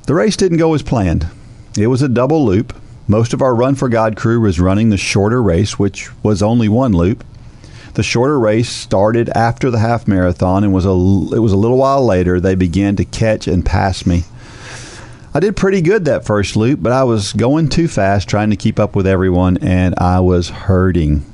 The 0.07 0.15
race 0.15 0.37
didn't 0.37 0.57
go 0.57 0.73
as 0.73 0.81
planned. 0.81 1.27
It 1.77 1.87
was 1.87 2.01
a 2.01 2.09
double 2.09 2.45
loop. 2.45 2.73
Most 3.07 3.33
of 3.33 3.41
our 3.41 3.53
Run 3.53 3.75
for 3.75 3.89
God 3.89 4.15
crew 4.15 4.39
was 4.39 4.59
running 4.59 4.89
the 4.89 4.97
shorter 4.97 5.43
race, 5.43 5.77
which 5.77 6.09
was 6.23 6.41
only 6.41 6.69
one 6.69 6.93
loop. 6.93 7.23
The 7.95 8.03
shorter 8.03 8.39
race 8.39 8.69
started 8.69 9.29
after 9.29 9.69
the 9.69 9.79
half 9.79 10.07
marathon 10.07 10.63
and 10.63 10.73
was 10.73 10.85
a 10.85 10.89
it 10.89 11.39
was 11.39 11.51
a 11.51 11.57
little 11.57 11.77
while 11.77 12.03
later 12.03 12.39
they 12.39 12.55
began 12.55 12.95
to 12.95 13.05
catch 13.05 13.47
and 13.47 13.65
pass 13.65 14.05
me. 14.05 14.23
I 15.33 15.39
did 15.39 15.55
pretty 15.55 15.81
good 15.81 16.05
that 16.05 16.25
first 16.25 16.55
loop, 16.55 16.81
but 16.81 16.91
I 16.91 17.03
was 17.03 17.33
going 17.33 17.69
too 17.69 17.87
fast 17.87 18.27
trying 18.27 18.49
to 18.49 18.55
keep 18.55 18.79
up 18.79 18.95
with 18.95 19.07
everyone 19.07 19.57
and 19.57 19.95
I 19.97 20.19
was 20.19 20.49
hurting. 20.49 21.25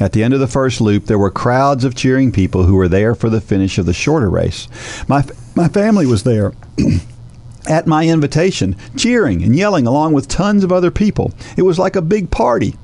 At 0.00 0.12
the 0.12 0.22
end 0.22 0.34
of 0.34 0.40
the 0.40 0.46
first 0.46 0.80
loop, 0.80 1.04
there 1.04 1.18
were 1.18 1.30
crowds 1.30 1.84
of 1.84 1.94
cheering 1.94 2.32
people 2.32 2.64
who 2.64 2.74
were 2.74 2.88
there 2.88 3.14
for 3.14 3.30
the 3.30 3.40
finish 3.40 3.78
of 3.78 3.86
the 3.86 3.92
shorter 3.92 4.30
race. 4.30 4.68
My 5.08 5.24
my 5.54 5.68
family 5.68 6.06
was 6.06 6.24
there. 6.24 6.52
at 7.66 7.86
my 7.86 8.06
invitation, 8.06 8.76
cheering 8.96 9.42
and 9.42 9.56
yelling 9.56 9.86
along 9.86 10.12
with 10.12 10.28
tons 10.28 10.64
of 10.64 10.72
other 10.72 10.90
people. 10.90 11.32
It 11.56 11.62
was 11.62 11.78
like 11.78 11.96
a 11.96 12.02
big 12.02 12.30
party. 12.30 12.74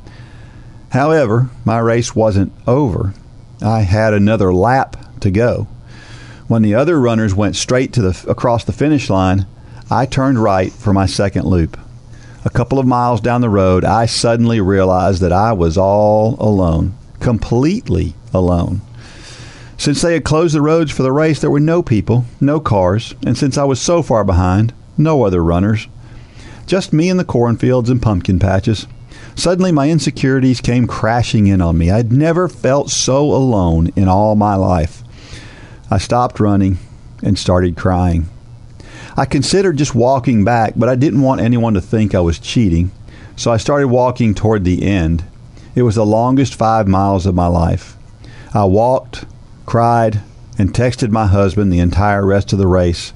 However, 0.90 1.50
my 1.64 1.78
race 1.78 2.14
wasn't 2.14 2.52
over. 2.66 3.14
I 3.62 3.80
had 3.82 4.12
another 4.12 4.52
lap 4.52 4.96
to 5.20 5.30
go. 5.30 5.68
When 6.48 6.62
the 6.62 6.74
other 6.74 7.00
runners 7.00 7.34
went 7.34 7.56
straight 7.56 7.92
to 7.92 8.02
the 8.02 8.24
across 8.28 8.64
the 8.64 8.72
finish 8.72 9.08
line, 9.08 9.46
I 9.90 10.06
turned 10.06 10.42
right 10.42 10.72
for 10.72 10.92
my 10.92 11.06
second 11.06 11.46
loop. 11.46 11.78
A 12.44 12.50
couple 12.50 12.78
of 12.78 12.86
miles 12.86 13.20
down 13.20 13.40
the 13.40 13.48
road, 13.48 13.84
I 13.84 14.06
suddenly 14.06 14.60
realized 14.60 15.20
that 15.20 15.32
I 15.32 15.52
was 15.52 15.76
all 15.76 16.36
alone, 16.40 16.94
completely 17.20 18.14
alone. 18.32 18.80
Since 19.76 20.02
they 20.02 20.14
had 20.14 20.24
closed 20.24 20.54
the 20.54 20.62
roads 20.62 20.90
for 20.90 21.02
the 21.02 21.12
race, 21.12 21.40
there 21.40 21.50
were 21.50 21.60
no 21.60 21.82
people, 21.82 22.24
no 22.40 22.60
cars, 22.60 23.14
and 23.24 23.36
since 23.36 23.56
I 23.56 23.64
was 23.64 23.80
so 23.80 24.02
far 24.02 24.24
behind, 24.24 24.72
no 24.98 25.22
other 25.24 25.42
runners. 25.42 25.86
Just 26.66 26.92
me 26.92 27.08
in 27.08 27.16
the 27.16 27.24
cornfields 27.24 27.90
and 27.90 28.02
pumpkin 28.02 28.38
patches. 28.38 28.86
Suddenly, 29.34 29.72
my 29.72 29.88
insecurities 29.88 30.60
came 30.60 30.86
crashing 30.86 31.46
in 31.46 31.60
on 31.60 31.78
me. 31.78 31.90
I'd 31.90 32.12
never 32.12 32.48
felt 32.48 32.90
so 32.90 33.24
alone 33.32 33.90
in 33.96 34.08
all 34.08 34.34
my 34.34 34.54
life. 34.54 35.02
I 35.90 35.98
stopped 35.98 36.40
running 36.40 36.78
and 37.22 37.38
started 37.38 37.76
crying. 37.76 38.28
I 39.16 39.24
considered 39.24 39.76
just 39.76 39.94
walking 39.94 40.44
back, 40.44 40.74
but 40.76 40.88
I 40.88 40.94
didn't 40.94 41.22
want 41.22 41.40
anyone 41.40 41.74
to 41.74 41.80
think 41.80 42.14
I 42.14 42.20
was 42.20 42.38
cheating, 42.38 42.90
so 43.36 43.50
I 43.50 43.56
started 43.56 43.88
walking 43.88 44.34
toward 44.34 44.64
the 44.64 44.82
end. 44.82 45.24
It 45.74 45.82
was 45.82 45.96
the 45.96 46.06
longest 46.06 46.54
five 46.54 46.86
miles 46.86 47.26
of 47.26 47.34
my 47.34 47.46
life. 47.46 47.96
I 48.54 48.64
walked, 48.64 49.24
cried, 49.66 50.20
and 50.58 50.72
texted 50.72 51.10
my 51.10 51.26
husband 51.26 51.72
the 51.72 51.78
entire 51.78 52.24
rest 52.26 52.52
of 52.52 52.58
the 52.58 52.66
race. 52.66 53.12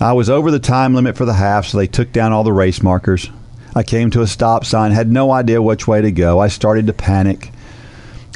I 0.00 0.12
was 0.12 0.28
over 0.28 0.50
the 0.50 0.58
time 0.58 0.94
limit 0.94 1.16
for 1.16 1.24
the 1.24 1.34
half, 1.34 1.66
so 1.66 1.78
they 1.78 1.86
took 1.86 2.12
down 2.12 2.32
all 2.32 2.44
the 2.44 2.52
race 2.52 2.82
markers. 2.82 3.30
I 3.74 3.82
came 3.82 4.10
to 4.10 4.22
a 4.22 4.26
stop 4.26 4.64
sign, 4.64 4.92
had 4.92 5.10
no 5.10 5.32
idea 5.32 5.60
which 5.60 5.88
way 5.88 6.00
to 6.00 6.12
go. 6.12 6.38
I 6.38 6.48
started 6.48 6.86
to 6.86 6.92
panic. 6.92 7.50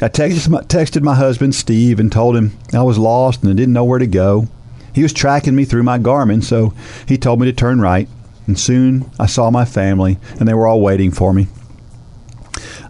I 0.01 0.09
texted 0.09 0.49
my, 0.49 0.61
texted 0.61 1.01
my 1.01 1.15
husband, 1.15 1.55
Steve, 1.55 1.99
and 1.99 2.11
told 2.11 2.35
him 2.35 2.57
I 2.73 2.83
was 2.83 2.97
lost 2.97 3.41
and 3.41 3.51
I 3.51 3.55
didn't 3.55 3.73
know 3.73 3.85
where 3.85 3.99
to 3.99 4.07
go. 4.07 4.47
He 4.93 5.03
was 5.03 5.13
tracking 5.13 5.55
me 5.55 5.65
through 5.65 5.83
my 5.83 5.99
Garmin, 5.99 6.43
so 6.43 6.73
he 7.07 7.17
told 7.17 7.39
me 7.39 7.45
to 7.45 7.53
turn 7.53 7.79
right. 7.79 8.09
And 8.47 8.59
soon 8.59 9.09
I 9.19 9.27
saw 9.27 9.51
my 9.51 9.63
family, 9.63 10.17
and 10.39 10.47
they 10.47 10.53
were 10.53 10.67
all 10.67 10.81
waiting 10.81 11.11
for 11.11 11.33
me. 11.33 11.47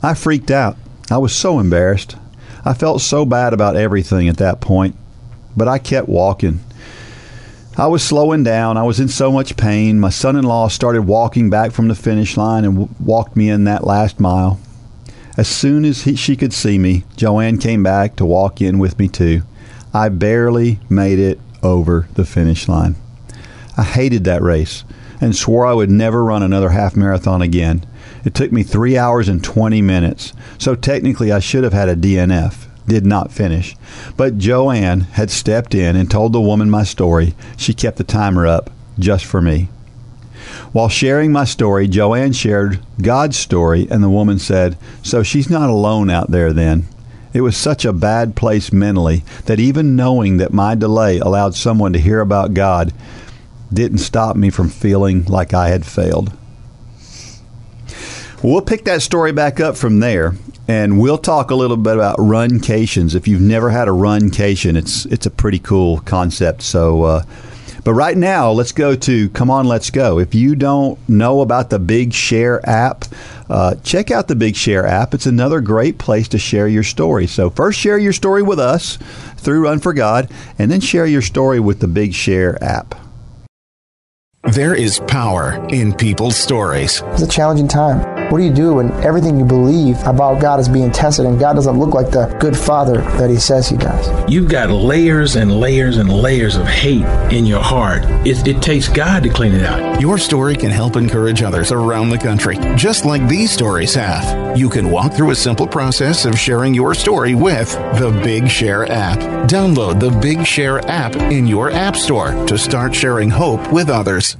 I 0.01 0.13
freaked 0.13 0.49
out. 0.49 0.77
I 1.11 1.17
was 1.17 1.35
so 1.35 1.59
embarrassed. 1.59 2.15
I 2.63 2.73
felt 2.73 3.01
so 3.01 3.25
bad 3.25 3.53
about 3.53 3.75
everything 3.75 4.27
at 4.29 4.37
that 4.37 4.61
point, 4.61 4.95
but 5.57 5.67
I 5.67 5.77
kept 5.77 6.07
walking. 6.07 6.61
I 7.79 7.87
was 7.87 8.03
slowing 8.03 8.43
down. 8.43 8.75
I 8.75 8.83
was 8.83 8.99
in 8.99 9.07
so 9.07 9.31
much 9.31 9.55
pain. 9.55 10.01
My 10.01 10.09
son 10.09 10.35
in 10.35 10.43
law 10.43 10.67
started 10.67 11.03
walking 11.03 11.49
back 11.49 11.71
from 11.71 11.87
the 11.87 11.95
finish 11.95 12.35
line 12.35 12.65
and 12.65 12.73
w- 12.73 12.93
walked 12.99 13.37
me 13.37 13.49
in 13.49 13.63
that 13.63 13.87
last 13.87 14.19
mile. 14.19 14.59
As 15.37 15.47
soon 15.47 15.85
as 15.85 16.01
he, 16.01 16.17
she 16.17 16.35
could 16.35 16.51
see 16.51 16.77
me, 16.77 17.05
Joanne 17.15 17.57
came 17.57 17.81
back 17.81 18.17
to 18.17 18.25
walk 18.25 18.61
in 18.61 18.79
with 18.79 18.99
me 18.99 19.07
too. 19.07 19.43
I 19.93 20.09
barely 20.09 20.81
made 20.89 21.19
it 21.19 21.39
over 21.63 22.09
the 22.15 22.25
finish 22.25 22.67
line. 22.67 22.97
I 23.77 23.83
hated 23.83 24.25
that 24.25 24.41
race 24.41 24.83
and 25.21 25.33
swore 25.33 25.65
I 25.65 25.71
would 25.71 25.89
never 25.89 26.21
run 26.21 26.43
another 26.43 26.71
half 26.71 26.97
marathon 26.97 27.41
again. 27.41 27.85
It 28.25 28.33
took 28.33 28.51
me 28.51 28.63
three 28.63 28.97
hours 28.97 29.29
and 29.29 29.41
20 29.41 29.81
minutes, 29.81 30.33
so 30.57 30.75
technically 30.75 31.31
I 31.31 31.39
should 31.39 31.63
have 31.63 31.71
had 31.71 31.87
a 31.87 31.95
DNF 31.95 32.68
did 32.89 33.05
not 33.05 33.31
finish. 33.31 33.77
But 34.17 34.37
Joanne 34.37 35.01
had 35.01 35.31
stepped 35.31 35.73
in 35.73 35.95
and 35.95 36.11
told 36.11 36.33
the 36.33 36.41
woman 36.41 36.69
my 36.69 36.83
story. 36.83 37.33
She 37.55 37.73
kept 37.73 37.97
the 37.97 38.03
timer 38.03 38.45
up 38.45 38.69
just 38.97 39.23
for 39.23 39.41
me. 39.41 39.69
While 40.73 40.89
sharing 40.89 41.31
my 41.31 41.45
story, 41.45 41.87
Joanne 41.87 42.33
shared 42.33 42.79
God's 43.01 43.37
story, 43.37 43.87
and 43.89 44.03
the 44.03 44.09
woman 44.09 44.39
said, 44.39 44.77
So 45.01 45.23
she's 45.23 45.49
not 45.49 45.69
alone 45.69 46.09
out 46.09 46.31
there 46.31 46.51
then. 46.51 46.87
It 47.33 47.41
was 47.41 47.55
such 47.55 47.85
a 47.85 47.93
bad 47.93 48.35
place 48.35 48.73
mentally 48.73 49.23
that 49.45 49.59
even 49.59 49.95
knowing 49.95 50.37
that 50.37 50.51
my 50.51 50.75
delay 50.75 51.19
allowed 51.19 51.55
someone 51.55 51.93
to 51.93 51.99
hear 51.99 52.19
about 52.19 52.53
God 52.53 52.91
didn't 53.71 53.99
stop 53.99 54.35
me 54.35 54.49
from 54.49 54.69
feeling 54.69 55.25
like 55.25 55.53
I 55.53 55.69
had 55.69 55.85
failed. 55.85 56.31
We'll 58.41 58.61
pick 58.61 58.85
that 58.85 59.01
story 59.01 59.31
back 59.31 59.59
up 59.59 59.77
from 59.77 59.99
there 59.99 60.33
and 60.69 60.99
we'll 60.99 61.17
talk 61.17 61.49
a 61.49 61.55
little 61.55 61.77
bit 61.77 61.95
about 61.95 62.15
runcations. 62.19 63.15
If 63.15 63.27
you've 63.27 63.41
never 63.41 63.71
had 63.71 63.87
a 63.87 63.91
runcation, 63.91 64.77
it's 64.77 65.05
it's 65.07 65.25
a 65.25 65.31
pretty 65.31 65.57
cool 65.57 65.99
concept. 66.01 66.61
So, 66.61 67.03
uh, 67.03 67.23
but 67.83 67.93
right 67.93 68.15
now, 68.15 68.51
let's 68.51 68.71
go 68.71 68.95
to 68.95 69.29
Come 69.29 69.49
On, 69.49 69.65
Let's 69.65 69.89
Go. 69.89 70.19
If 70.19 70.35
you 70.35 70.55
don't 70.55 70.99
know 71.09 71.41
about 71.41 71.71
the 71.71 71.79
Big 71.79 72.13
Share 72.13 72.63
app, 72.69 73.05
uh, 73.49 73.75
check 73.83 74.11
out 74.11 74.27
the 74.27 74.35
Big 74.35 74.55
Share 74.55 74.85
app. 74.85 75.15
It's 75.15 75.25
another 75.25 75.59
great 75.59 75.97
place 75.97 76.27
to 76.27 76.37
share 76.37 76.67
your 76.67 76.83
story. 76.83 77.25
So, 77.25 77.49
first, 77.49 77.79
share 77.79 77.97
your 77.97 78.13
story 78.13 78.43
with 78.43 78.59
us 78.59 78.97
through 79.37 79.63
Run 79.63 79.79
for 79.79 79.93
God, 79.93 80.29
and 80.59 80.69
then 80.69 80.81
share 80.81 81.07
your 81.07 81.23
story 81.23 81.59
with 81.59 81.79
the 81.79 81.87
Big 81.87 82.13
Share 82.13 82.63
app. 82.63 82.93
There 84.43 84.75
is 84.75 85.01
power 85.07 85.65
in 85.69 85.93
people's 85.93 86.37
stories. 86.37 87.01
It's 87.07 87.23
a 87.23 87.27
challenging 87.27 87.67
time. 87.67 88.08
What 88.29 88.37
do 88.37 88.43
you 88.43 88.53
do 88.53 88.75
when 88.75 88.91
everything 89.03 89.39
you 89.39 89.45
believe 89.45 89.97
about 90.05 90.39
God 90.39 90.59
is 90.59 90.69
being 90.69 90.91
tested 90.91 91.25
and 91.25 91.39
God 91.39 91.53
doesn't 91.53 91.79
look 91.79 91.95
like 91.95 92.11
the 92.11 92.27
good 92.39 92.55
father 92.55 93.01
that 93.17 93.27
he 93.27 93.37
says 93.37 93.67
he 93.67 93.75
does? 93.75 94.31
You've 94.31 94.51
got 94.51 94.69
layers 94.69 95.35
and 95.35 95.59
layers 95.59 95.97
and 95.97 96.07
layers 96.07 96.55
of 96.55 96.67
hate 96.67 97.05
in 97.33 97.47
your 97.47 97.61
heart. 97.61 98.03
It, 98.27 98.47
it 98.47 98.61
takes 98.61 98.87
God 98.87 99.23
to 99.23 99.29
clean 99.29 99.53
it 99.53 99.65
out. 99.65 99.99
Your 99.99 100.19
story 100.19 100.55
can 100.55 100.69
help 100.69 100.95
encourage 100.95 101.41
others 101.41 101.71
around 101.71 102.11
the 102.11 102.19
country, 102.19 102.57
just 102.75 103.03
like 103.03 103.27
these 103.27 103.51
stories 103.51 103.95
have. 103.95 104.55
You 104.55 104.69
can 104.69 104.91
walk 104.91 105.13
through 105.13 105.31
a 105.31 105.35
simple 105.35 105.65
process 105.65 106.25
of 106.25 106.37
sharing 106.37 106.75
your 106.75 106.93
story 106.93 107.33
with 107.33 107.73
the 107.97 108.11
Big 108.23 108.47
Share 108.47 108.85
app. 108.91 109.17
Download 109.49 109.99
the 109.99 110.11
Big 110.21 110.45
Share 110.45 110.87
app 110.87 111.15
in 111.15 111.47
your 111.47 111.71
App 111.71 111.95
Store 111.95 112.29
to 112.45 112.59
start 112.59 112.93
sharing 112.93 113.31
hope 113.31 113.73
with 113.73 113.89
others. 113.89 114.37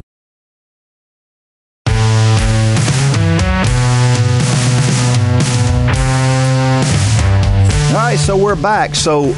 All 7.89 7.95
right, 7.95 8.19
so 8.19 8.37
we're 8.37 8.55
back. 8.55 8.93
So, 8.93 9.35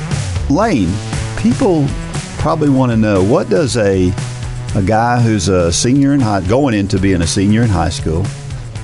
Lane, 0.49 0.93
people 1.37 1.85
probably 2.37 2.69
want 2.69 2.91
to 2.91 2.97
know 2.97 3.23
what 3.23 3.49
does 3.49 3.77
a 3.77 4.13
a 4.75 4.81
guy 4.81 5.21
who's 5.21 5.47
a 5.47 5.71
senior 5.71 6.13
in 6.13 6.19
high, 6.19 6.41
going 6.41 6.73
into 6.73 6.99
being 6.99 7.21
a 7.21 7.27
senior 7.27 7.61
in 7.61 7.69
high 7.69 7.89
school, 7.89 8.25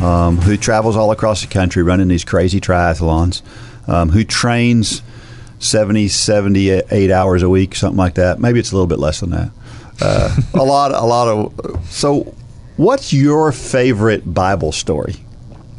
um, 0.02 0.38
who 0.38 0.56
travels 0.56 0.96
all 0.96 1.12
across 1.12 1.42
the 1.42 1.48
country 1.48 1.84
running 1.84 2.08
these 2.08 2.24
crazy 2.24 2.62
triathlons, 2.62 3.42
um, 3.90 4.08
who 4.08 4.24
trains 4.24 5.02
70, 5.60 6.08
78 6.08 7.12
hours 7.12 7.44
a 7.44 7.50
week, 7.50 7.76
something 7.76 7.98
like 7.98 8.14
that. 8.16 8.40
Maybe 8.40 8.62
it's 8.62 8.72
a 8.72 8.74
little 8.74 8.88
bit 8.88 9.00
less 9.00 9.20
than 9.20 9.32
that. 9.32 9.52
Uh, 10.00 10.34
a 10.54 10.64
lot, 10.64 10.94
a 10.94 11.06
lot 11.06 11.28
of. 11.28 11.86
So, 11.90 12.34
what's 12.78 13.12
your 13.12 13.52
favorite 13.52 14.34
Bible 14.34 14.72
story? 14.72 15.16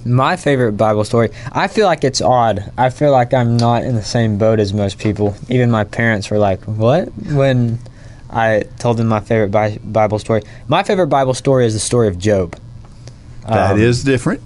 My 0.09 0.37
favorite 0.37 0.73
Bible 0.73 1.05
story. 1.05 1.31
I 1.53 1.69
feel 1.69 1.87
like 1.87 2.03
it's 2.05 2.21
odd. 2.21 2.73
I 2.77 2.91
feel 2.91 3.13
like 3.13 3.35
I'm 3.35 3.57
not 3.57 3.85
in 3.85 3.95
the 3.95 4.03
same 4.03 4.39
boat 4.39 4.59
as 4.59 4.73
most 4.73 4.99
people. 4.99 5.37
Even 5.49 5.71
my 5.71 5.85
parents 5.85 6.31
were 6.31 6.39
like, 6.39 6.63
"What?" 6.65 7.09
when 7.31 7.79
I 8.31 8.65
told 8.79 8.97
them 8.97 9.07
my 9.09 9.21
favorite 9.21 9.51
Bi- 9.51 9.79
Bible 9.85 10.19
story. 10.19 10.43
My 10.67 10.83
favorite 10.83 11.07
Bible 11.09 11.35
story 11.35 11.67
is 11.67 11.75
the 11.75 11.81
story 11.81 12.09
of 12.09 12.19
Job. 12.19 12.57
That 13.47 13.73
Um, 13.73 13.81
is 13.81 14.05
different. 14.05 14.41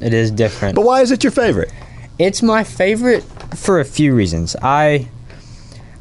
It 0.00 0.12
is 0.14 0.30
different. 0.30 0.74
But 0.74 0.84
why 0.84 1.00
is 1.02 1.10
it 1.10 1.22
your 1.24 1.30
favorite? 1.30 1.70
It's 2.18 2.42
my 2.42 2.64
favorite 2.64 3.24
for 3.54 3.78
a 3.80 3.84
few 3.84 4.14
reasons. 4.14 4.56
I 4.62 5.06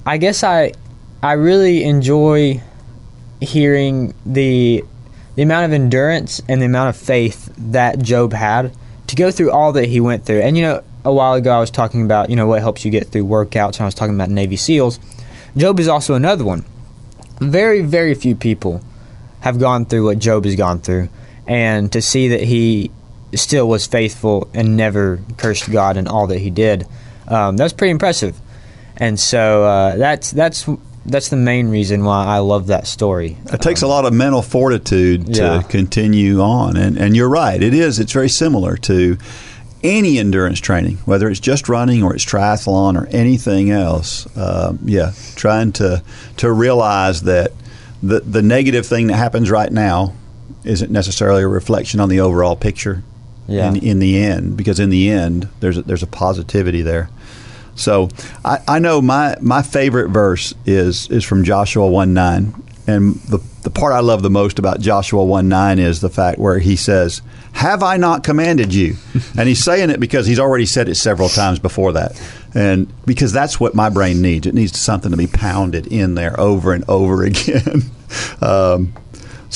I 0.05 0.17
guess 0.17 0.43
I 0.43 0.73
I 1.21 1.33
really 1.33 1.83
enjoy 1.83 2.61
hearing 3.41 4.13
the 4.25 4.83
the 5.35 5.43
amount 5.43 5.65
of 5.65 5.73
endurance 5.73 6.41
and 6.49 6.61
the 6.61 6.65
amount 6.65 6.89
of 6.89 6.95
faith 6.95 7.51
that 7.57 7.99
Job 8.01 8.33
had 8.33 8.71
to 9.07 9.15
go 9.15 9.31
through 9.31 9.51
all 9.51 9.71
that 9.73 9.85
he 9.85 9.99
went 9.99 10.25
through. 10.25 10.41
And 10.41 10.57
you 10.57 10.63
know, 10.63 10.83
a 11.03 11.13
while 11.13 11.33
ago 11.33 11.51
I 11.51 11.59
was 11.59 11.71
talking 11.71 12.03
about, 12.03 12.29
you 12.29 12.35
know, 12.35 12.47
what 12.47 12.61
helps 12.61 12.85
you 12.85 12.91
get 12.91 13.07
through 13.07 13.25
workouts 13.25 13.75
and 13.75 13.81
I 13.81 13.85
was 13.85 13.95
talking 13.95 14.15
about 14.15 14.29
Navy 14.29 14.55
SEALs. 14.55 14.99
Job 15.55 15.79
is 15.79 15.87
also 15.87 16.13
another 16.13 16.43
one. 16.43 16.65
Very, 17.39 17.81
very 17.81 18.13
few 18.13 18.35
people 18.35 18.81
have 19.41 19.59
gone 19.59 19.85
through 19.85 20.05
what 20.05 20.19
Job 20.19 20.45
has 20.45 20.55
gone 20.55 20.79
through. 20.79 21.09
And 21.47 21.91
to 21.93 22.01
see 22.01 22.27
that 22.29 22.41
he 22.41 22.91
still 23.33 23.67
was 23.67 23.87
faithful 23.87 24.49
and 24.53 24.75
never 24.75 25.19
cursed 25.37 25.71
God 25.71 25.97
in 25.97 26.07
all 26.07 26.27
that 26.27 26.39
he 26.39 26.49
did, 26.49 26.85
um, 27.27 27.57
that's 27.57 27.73
pretty 27.73 27.91
impressive. 27.91 28.37
And 28.97 29.19
so 29.19 29.63
uh, 29.63 29.95
that's 29.95 30.31
that's 30.31 30.67
that's 31.07 31.29
the 31.29 31.37
main 31.37 31.69
reason 31.69 32.03
why 32.03 32.25
I 32.25 32.39
love 32.39 32.67
that 32.67 32.85
story. 32.87 33.37
It 33.51 33.61
takes 33.61 33.81
a 33.81 33.87
lot 33.87 34.05
of 34.05 34.13
mental 34.13 34.41
fortitude 34.41 35.33
to 35.33 35.41
Yeah. 35.41 35.61
continue 35.63 36.41
on, 36.41 36.77
and 36.77 36.97
and 36.97 37.15
you're 37.15 37.29
right. 37.29 37.61
It 37.61 37.73
is. 37.73 37.99
It's 37.99 38.11
very 38.13 38.29
similar 38.29 38.77
to 38.77 39.17
any 39.83 40.17
endurance 40.19 40.59
training, 40.59 40.97
whether 41.05 41.29
it's 41.29 41.39
just 41.39 41.69
running 41.69 42.03
or 42.03 42.13
it's 42.15 42.25
triathlon 42.25 42.99
or 42.99 43.07
anything 43.11 43.69
else. 43.71 44.27
Um, 44.37 44.79
yeah, 44.85 45.11
trying 45.35 45.71
to 45.73 46.01
to 46.37 46.51
realize 46.51 47.21
that 47.23 47.51
the 48.03 48.19
the 48.21 48.41
negative 48.41 48.85
thing 48.85 49.07
that 49.07 49.15
happens 49.15 49.49
right 49.49 49.71
now 49.71 50.13
isn't 50.63 50.91
necessarily 50.91 51.43
a 51.43 51.47
reflection 51.47 51.99
on 51.99 52.09
the 52.09 52.19
overall 52.19 52.55
picture. 52.55 53.03
Yeah. 53.49 53.69
In, 53.69 53.75
in 53.77 53.99
the 53.99 54.17
end, 54.21 54.57
because 54.57 54.77
in 54.77 54.89
the 54.89 55.09
end, 55.09 55.47
there's 55.61 55.77
a, 55.77 55.81
there's 55.83 56.03
a 56.03 56.07
positivity 56.07 56.81
there. 56.81 57.09
So 57.77 58.09
I, 58.43 58.59
I 58.67 58.79
know 58.79 59.01
my, 59.01 59.37
my 59.41 59.61
favorite 59.61 60.09
verse 60.09 60.53
is 60.65 61.09
is 61.09 61.23
from 61.23 61.43
Joshua 61.43 61.87
one 61.87 62.13
nine, 62.13 62.53
and 62.87 63.15
the 63.15 63.39
the 63.63 63.69
part 63.69 63.93
I 63.93 63.99
love 63.99 64.23
the 64.23 64.29
most 64.29 64.59
about 64.59 64.79
Joshua 64.79 65.23
one 65.23 65.49
nine 65.49 65.77
is 65.77 66.01
the 66.01 66.09
fact 66.09 66.39
where 66.39 66.59
he 66.59 66.75
says, 66.75 67.21
"Have 67.53 67.83
I 67.83 67.97
not 67.97 68.23
commanded 68.23 68.73
you?" 68.73 68.95
and 69.37 69.47
he's 69.47 69.63
saying 69.63 69.89
it 69.89 69.99
because 69.99 70.25
he's 70.25 70.39
already 70.39 70.65
said 70.65 70.89
it 70.89 70.95
several 70.95 71.29
times 71.29 71.59
before 71.59 71.93
that, 71.93 72.21
and 72.53 72.91
because 73.05 73.31
that's 73.31 73.59
what 73.59 73.75
my 73.75 73.89
brain 73.89 74.21
needs. 74.21 74.47
It 74.47 74.53
needs 74.55 74.79
something 74.79 75.11
to 75.11 75.17
be 75.17 75.27
pounded 75.27 75.87
in 75.87 76.15
there 76.15 76.39
over 76.39 76.73
and 76.73 76.83
over 76.89 77.23
again. 77.25 77.83
um, 78.41 78.93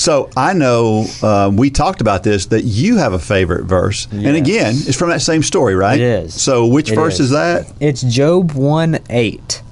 so 0.02 0.28
I 0.36 0.52
know 0.52 1.06
uh, 1.22 1.50
we 1.54 1.70
talked 1.70 2.00
about 2.00 2.22
this 2.22 2.46
that 2.46 2.64
you 2.64 2.96
have 2.96 3.12
a 3.12 3.18
favorite 3.18 3.64
verse, 3.64 4.08
and 4.10 4.36
again, 4.36 4.74
it's 4.76 4.96
from 4.98 5.10
that 5.10 5.22
same 5.22 5.42
story, 5.42 5.74
right? 5.74 6.00
It 6.00 6.04
is. 6.24 6.40
So 6.42 6.66
which 6.66 6.90
It 6.90 6.96
verse 6.96 7.20
is. 7.20 7.30
that? 7.30 7.72
It's 7.80 8.02
Job 8.02 8.52
1 8.52 8.98
8. 9.08 9.62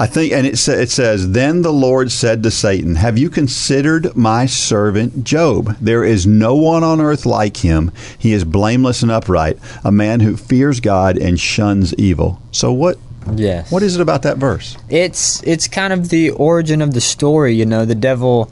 I 0.00 0.06
think, 0.06 0.32
and 0.32 0.46
it, 0.46 0.56
sa- 0.58 0.72
it 0.72 0.90
says, 0.90 1.32
Then 1.32 1.62
the 1.62 1.72
Lord 1.72 2.12
said 2.12 2.44
to 2.44 2.52
Satan, 2.52 2.94
Have 2.94 3.18
you 3.18 3.28
considered 3.28 4.14
my 4.16 4.46
servant 4.46 5.24
Job? 5.24 5.76
There 5.80 6.04
is 6.04 6.24
no 6.24 6.54
one 6.54 6.84
on 6.84 7.00
earth 7.00 7.26
like 7.26 7.56
him. 7.56 7.90
He 8.16 8.32
is 8.32 8.44
blameless 8.44 9.02
and 9.02 9.10
upright, 9.10 9.58
a 9.82 9.90
man 9.90 10.20
who 10.20 10.36
fears 10.36 10.78
God 10.78 11.18
and 11.18 11.40
shuns 11.40 11.92
evil. 11.94 12.40
So 12.52 12.72
what? 12.72 12.96
Yes. 13.34 13.72
What 13.72 13.82
is 13.82 13.96
it 13.96 14.00
about 14.00 14.22
that 14.22 14.36
verse? 14.38 14.76
it's 14.88 15.42
it's 15.42 15.66
kind 15.66 15.92
of 15.92 16.08
the 16.10 16.30
origin 16.30 16.80
of 16.80 16.94
the 16.94 17.00
story 17.00 17.54
you 17.54 17.66
know 17.66 17.84
the 17.84 17.94
devil 17.94 18.50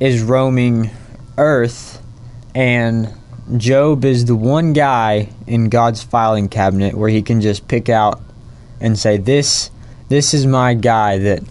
is 0.00 0.22
roaming 0.22 0.90
earth 1.36 2.02
and 2.54 3.12
job 3.56 4.04
is 4.04 4.26
the 4.26 4.36
one 4.36 4.72
guy 4.72 5.28
in 5.46 5.68
god's 5.68 6.02
filing 6.02 6.48
cabinet 6.48 6.94
where 6.94 7.08
he 7.08 7.22
can 7.22 7.40
just 7.40 7.66
pick 7.68 7.88
out 7.88 8.20
and 8.80 8.98
say 8.98 9.16
this 9.16 9.70
this 10.08 10.32
is 10.34 10.46
my 10.46 10.74
guy 10.74 11.18
that 11.18 11.42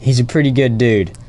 he's 0.00 0.20
a 0.20 0.24
pretty 0.24 0.50
good 0.50 0.78
dude. 0.78 1.12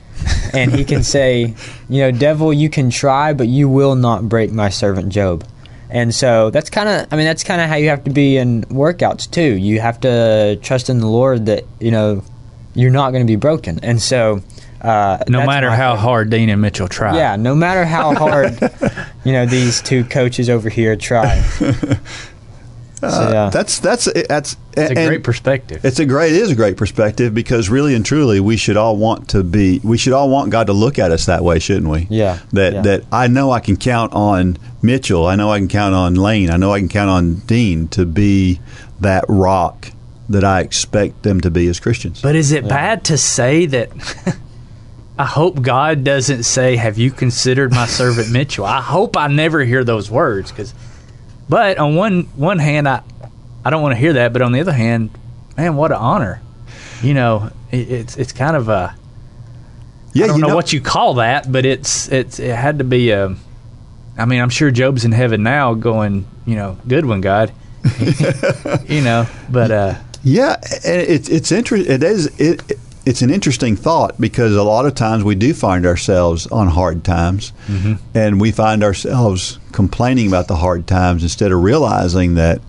And 0.54 0.74
he 0.74 0.86
can 0.86 1.04
say 1.04 1.54
you 1.90 2.02
know 2.02 2.10
devil 2.10 2.54
you 2.54 2.70
can 2.70 2.90
try 2.90 3.34
but 3.34 3.48
you 3.48 3.68
will 3.68 3.96
not 3.96 4.30
break 4.30 4.52
my 4.52 4.70
servant 4.70 5.10
job. 5.10 5.44
And 5.90 6.16
so 6.16 6.50
that's 6.50 6.70
kind 6.70 6.88
of 6.88 7.08
i 7.12 7.18
mean 7.18 7.26
that's 7.26 7.44
kind 7.44 7.62
of 7.62 7.68
how 7.68 7.76
you 7.76 7.90
have 7.90 8.06
to 8.06 8.12
be 8.12 8.38
in 8.38 8.64
workouts 8.64 9.30
too. 9.30 9.56
You 9.58 9.82
have 9.82 10.00
to 10.02 10.58
trust 10.64 10.90
in 10.90 11.00
the 11.00 11.08
lord 11.08 11.48
that 11.48 11.66
you 11.80 11.92
know 11.92 12.24
you're 12.74 12.92
not 12.92 13.12
going 13.12 13.24
to 13.26 13.28
be 13.28 13.36
broken. 13.36 13.80
And 13.84 14.02
so 14.02 14.42
uh, 14.82 15.18
No 15.28 15.46
matter 15.46 15.70
how 15.70 15.94
favorite. 15.94 16.02
hard 16.02 16.30
Dean 16.30 16.50
and 16.50 16.62
Mitchell 16.62 16.88
try. 16.88 17.16
yeah 17.18 17.36
no 17.36 17.56
matter 17.56 17.86
how 17.86 18.14
hard 18.14 18.60
you 19.24 19.32
know 19.34 19.46
these 19.46 19.82
two 19.82 20.04
coaches 20.04 20.50
over 20.50 20.70
here 20.70 20.96
try 20.96 21.42
so, 23.00 23.30
yeah. 23.32 23.50
That's 23.52 23.80
that's 23.80 24.06
that's 24.28 24.58
It's 24.76 24.92
a 24.92 25.08
great 25.08 25.24
perspective. 25.24 25.86
It's 25.86 26.00
a 26.00 26.06
great 26.06 26.34
it 26.34 26.42
is 26.42 26.50
a 26.50 26.56
great 26.56 26.78
perspective 26.78 27.32
because 27.34 27.70
really 27.70 27.94
and 27.94 28.04
truly 28.04 28.40
we 28.40 28.58
should 28.58 28.76
all 28.76 28.98
want 28.98 29.30
to 29.30 29.44
be 29.44 29.80
we 29.84 29.98
should 30.00 30.14
all 30.14 30.30
want 30.30 30.50
God 30.50 30.66
to 30.68 30.74
look 30.74 30.98
at 30.98 31.12
us 31.12 31.28
that 31.28 31.44
way, 31.44 31.60
shouldn't 31.60 31.90
we? 31.92 32.08
Yeah, 32.10 32.40
That 32.54 32.74
yeah. 32.74 32.82
that 32.82 33.04
I 33.12 33.28
know 33.28 33.52
I 33.52 33.60
can 33.60 33.78
count 33.78 34.14
on 34.14 34.58
Mitchell, 34.82 35.28
I 35.28 35.36
know 35.36 35.52
I 35.52 35.60
can 35.60 35.68
count 35.68 35.94
on 35.94 36.16
Lane, 36.16 36.50
I 36.50 36.58
know 36.58 36.74
I 36.74 36.80
can 36.80 36.90
count 36.90 37.10
on 37.12 37.36
Dean 37.46 37.88
to 37.90 38.06
be 38.06 38.60
that 39.00 39.26
rock 39.28 39.92
that 40.30 40.44
I 40.44 40.62
expect 40.62 41.22
them 41.22 41.40
to 41.42 41.52
be 41.52 41.68
as 41.68 41.80
Christians. 41.80 42.22
But 42.22 42.36
is 42.36 42.52
it 42.52 42.68
bad 42.68 43.06
to 43.06 43.18
say 43.18 43.68
that? 43.68 43.90
I 45.20 45.26
hope 45.26 45.62
God 45.62 46.04
doesn't 46.04 46.44
say, 46.44 46.76
"Have 46.76 46.98
you 46.98 47.12
considered 47.12 47.72
my 47.72 47.88
servant 47.88 48.32
Mitchell?" 48.32 48.66
I 48.66 48.82
hope 48.82 49.18
I 49.18 49.28
never 49.28 49.64
hear 49.64 49.84
those 49.84 50.12
words. 50.12 50.52
Because, 50.52 50.74
but 51.50 51.78
on 51.78 51.96
one 51.96 52.24
one 52.36 52.60
hand, 52.60 52.88
I 52.88 53.02
I 53.66 53.70
don't 53.70 53.82
want 53.82 53.94
to 53.94 54.00
hear 54.00 54.14
that. 54.14 54.34
But 54.34 54.42
on 54.42 54.52
the 54.52 54.60
other 54.60 54.74
hand, 54.74 55.10
man, 55.58 55.76
what 55.76 55.92
an 55.92 55.98
honor! 55.98 56.42
You 57.02 57.14
know, 57.16 57.52
it, 57.72 57.90
it's 57.90 58.18
it's 58.18 58.32
kind 58.32 58.56
of 58.56 58.70
a 58.70 58.96
yeah, 60.14 60.26
I 60.26 60.28
don't 60.28 60.38
you 60.38 60.42
know, 60.44 60.48
know 60.50 60.56
what 60.56 60.74
you 60.74 60.82
call 60.82 61.16
that, 61.16 61.52
but 61.52 61.66
it's 61.66 62.12
it's 62.12 62.40
it 62.40 62.56
had 62.56 62.78
to 62.80 62.84
be 62.84 63.12
a. 63.12 63.36
I 64.18 64.26
mean, 64.26 64.42
I'm 64.42 64.50
sure 64.50 64.72
Job's 64.72 65.06
in 65.06 65.12
heaven 65.12 65.44
now, 65.44 65.76
going, 65.76 66.26
you 66.46 66.56
know, 66.56 66.78
good 66.88 67.06
one, 67.06 67.22
God. 67.22 67.54
you 68.88 69.02
know, 69.02 69.28
but 69.50 69.70
uh, 69.70 69.96
Yeah, 70.24 70.56
and 70.86 71.02
it's 71.02 71.30
it's 71.30 71.52
interesting. 71.52 71.92
it 71.92 72.04
is 72.04 72.26
it 72.40 72.64
it's 73.08 73.22
an 73.22 73.30
interesting 73.30 73.78
thought 73.78 74.20
because 74.20 74.54
a 74.54 74.64
lot 74.64 74.86
of 74.86 74.94
times 74.94 75.24
we 75.24 75.34
do 75.34 75.54
find 75.54 75.86
ourselves 75.86 76.46
on 76.48 76.68
hard 76.68 77.06
times, 77.06 77.54
and 78.14 78.42
we 78.42 78.52
find 78.52 78.84
ourselves 78.84 79.60
complaining 79.72 80.28
about 80.28 80.50
the 80.50 80.58
hard 80.58 80.88
times 80.88 81.24
instead 81.24 81.54
of 81.54 81.64
realizing 81.64 82.36
that 82.36 82.60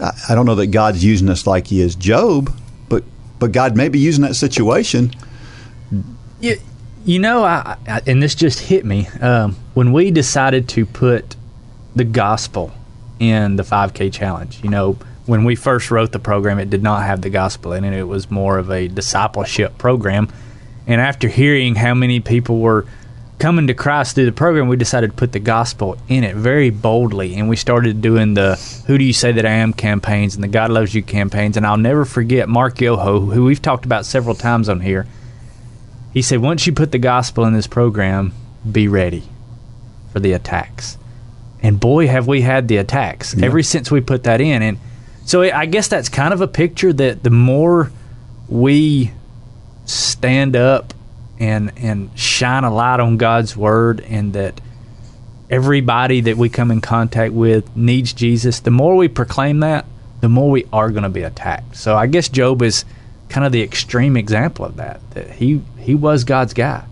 I, 0.00 0.10
I 0.30 0.34
don't 0.34 0.46
know 0.46 0.56
that 0.56 0.68
God's 0.68 1.04
using 1.04 1.28
us 1.28 1.46
like 1.46 1.68
He 1.68 1.80
is 1.80 1.94
Job, 1.94 2.52
but 2.88 3.04
but 3.38 3.52
God 3.52 3.76
may 3.76 3.88
be 3.88 4.00
using 4.00 4.22
that 4.22 4.34
situation. 4.34 5.12
You, 6.40 6.56
you 7.04 7.20
know, 7.20 7.44
I, 7.44 7.76
I 7.86 8.02
and 8.04 8.20
this 8.20 8.34
just 8.34 8.58
hit 8.58 8.84
me 8.84 9.06
um, 9.20 9.54
when 9.74 9.92
we 9.92 10.10
decided 10.10 10.68
to 10.70 10.84
put 10.84 11.36
the 11.94 12.04
gospel 12.04 12.72
in 13.20 13.54
the 13.54 13.62
5K 13.62 14.12
challenge. 14.12 14.58
You 14.64 14.70
know, 14.70 14.98
when 15.26 15.44
we 15.44 15.56
first 15.56 15.90
wrote 15.90 16.12
the 16.12 16.18
program, 16.18 16.58
it 16.58 16.70
did 16.70 16.82
not 16.82 17.02
have 17.02 17.20
the 17.20 17.30
gospel 17.30 17.72
in 17.72 17.84
it. 17.84 17.92
It 17.92 18.04
was 18.04 18.30
more 18.30 18.58
of 18.58 18.70
a 18.70 18.88
discipleship 18.88 19.76
program. 19.76 20.28
And 20.86 21.00
after 21.00 21.28
hearing 21.28 21.74
how 21.74 21.94
many 21.94 22.20
people 22.20 22.60
were 22.60 22.86
coming 23.38 23.66
to 23.66 23.74
Christ 23.74 24.14
through 24.14 24.26
the 24.26 24.32
program, 24.32 24.68
we 24.68 24.76
decided 24.76 25.10
to 25.10 25.16
put 25.16 25.32
the 25.32 25.40
gospel 25.40 25.98
in 26.08 26.24
it 26.24 26.36
very 26.36 26.70
boldly. 26.70 27.34
And 27.34 27.48
we 27.48 27.56
started 27.56 28.00
doing 28.00 28.34
the 28.34 28.54
Who 28.86 28.96
Do 28.96 29.04
You 29.04 29.12
Say 29.12 29.32
That 29.32 29.44
I 29.44 29.50
Am 29.50 29.72
campaigns 29.72 30.36
and 30.36 30.44
the 30.44 30.48
God 30.48 30.70
Loves 30.70 30.94
You 30.94 31.02
campaigns. 31.02 31.56
And 31.56 31.66
I'll 31.66 31.76
never 31.76 32.04
forget 32.04 32.48
Mark 32.48 32.80
Yoho, 32.80 33.20
who 33.20 33.44
we've 33.44 33.60
talked 33.60 33.84
about 33.84 34.06
several 34.06 34.36
times 34.36 34.68
on 34.68 34.80
here. 34.80 35.06
He 36.14 36.22
said, 36.22 36.40
once 36.40 36.66
you 36.66 36.72
put 36.72 36.92
the 36.92 36.98
gospel 36.98 37.44
in 37.44 37.52
this 37.52 37.66
program, 37.66 38.32
be 38.70 38.88
ready 38.88 39.24
for 40.12 40.20
the 40.20 40.32
attacks. 40.32 40.96
And 41.62 41.78
boy, 41.80 42.06
have 42.06 42.26
we 42.26 42.42
had 42.42 42.68
the 42.68 42.76
attacks 42.76 43.36
ever 43.42 43.62
since 43.62 43.90
we 43.90 44.00
put 44.00 44.22
that 44.22 44.40
in. 44.40 44.62
And 44.62 44.78
so 45.26 45.42
I 45.42 45.66
guess 45.66 45.88
that's 45.88 46.08
kind 46.08 46.32
of 46.32 46.40
a 46.40 46.48
picture 46.48 46.92
that 46.92 47.24
the 47.24 47.30
more 47.30 47.90
we 48.48 49.12
stand 49.84 50.56
up 50.56 50.94
and 51.38 51.72
and 51.76 52.16
shine 52.18 52.64
a 52.64 52.72
light 52.72 53.00
on 53.00 53.16
God's 53.16 53.56
word 53.56 54.00
and 54.00 54.32
that 54.34 54.60
everybody 55.50 56.20
that 56.22 56.36
we 56.36 56.48
come 56.48 56.70
in 56.70 56.80
contact 56.80 57.32
with 57.32 57.76
needs 57.76 58.12
Jesus, 58.12 58.60
the 58.60 58.70
more 58.70 58.96
we 58.96 59.08
proclaim 59.08 59.60
that, 59.60 59.84
the 60.20 60.28
more 60.28 60.50
we 60.50 60.64
are 60.72 60.90
going 60.90 61.02
to 61.02 61.08
be 61.08 61.22
attacked. 61.22 61.76
So 61.76 61.96
I 61.96 62.06
guess 62.06 62.28
Job 62.28 62.62
is 62.62 62.84
kind 63.28 63.44
of 63.44 63.52
the 63.52 63.62
extreme 63.62 64.16
example 64.16 64.64
of 64.64 64.76
that. 64.76 65.00
That 65.10 65.30
he 65.32 65.60
he 65.78 65.96
was 65.96 66.22
God's 66.22 66.54
guy. 66.54 66.84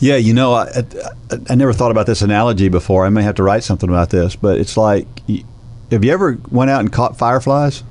Yeah, 0.00 0.16
you 0.16 0.34
know, 0.34 0.54
I, 0.54 0.64
I, 1.30 1.36
I 1.50 1.54
never 1.54 1.72
thought 1.72 1.90
about 1.90 2.06
this 2.06 2.22
analogy 2.22 2.68
before. 2.68 3.04
I 3.06 3.08
may 3.08 3.22
have 3.22 3.36
to 3.36 3.42
write 3.42 3.62
something 3.62 3.88
about 3.88 4.10
this, 4.10 4.34
but 4.34 4.58
it's 4.58 4.76
like, 4.76 5.06
have 5.90 6.04
you 6.04 6.12
ever 6.12 6.38
went 6.50 6.70
out 6.70 6.80
and 6.80 6.92
caught 6.92 7.16
fireflies? 7.16 7.82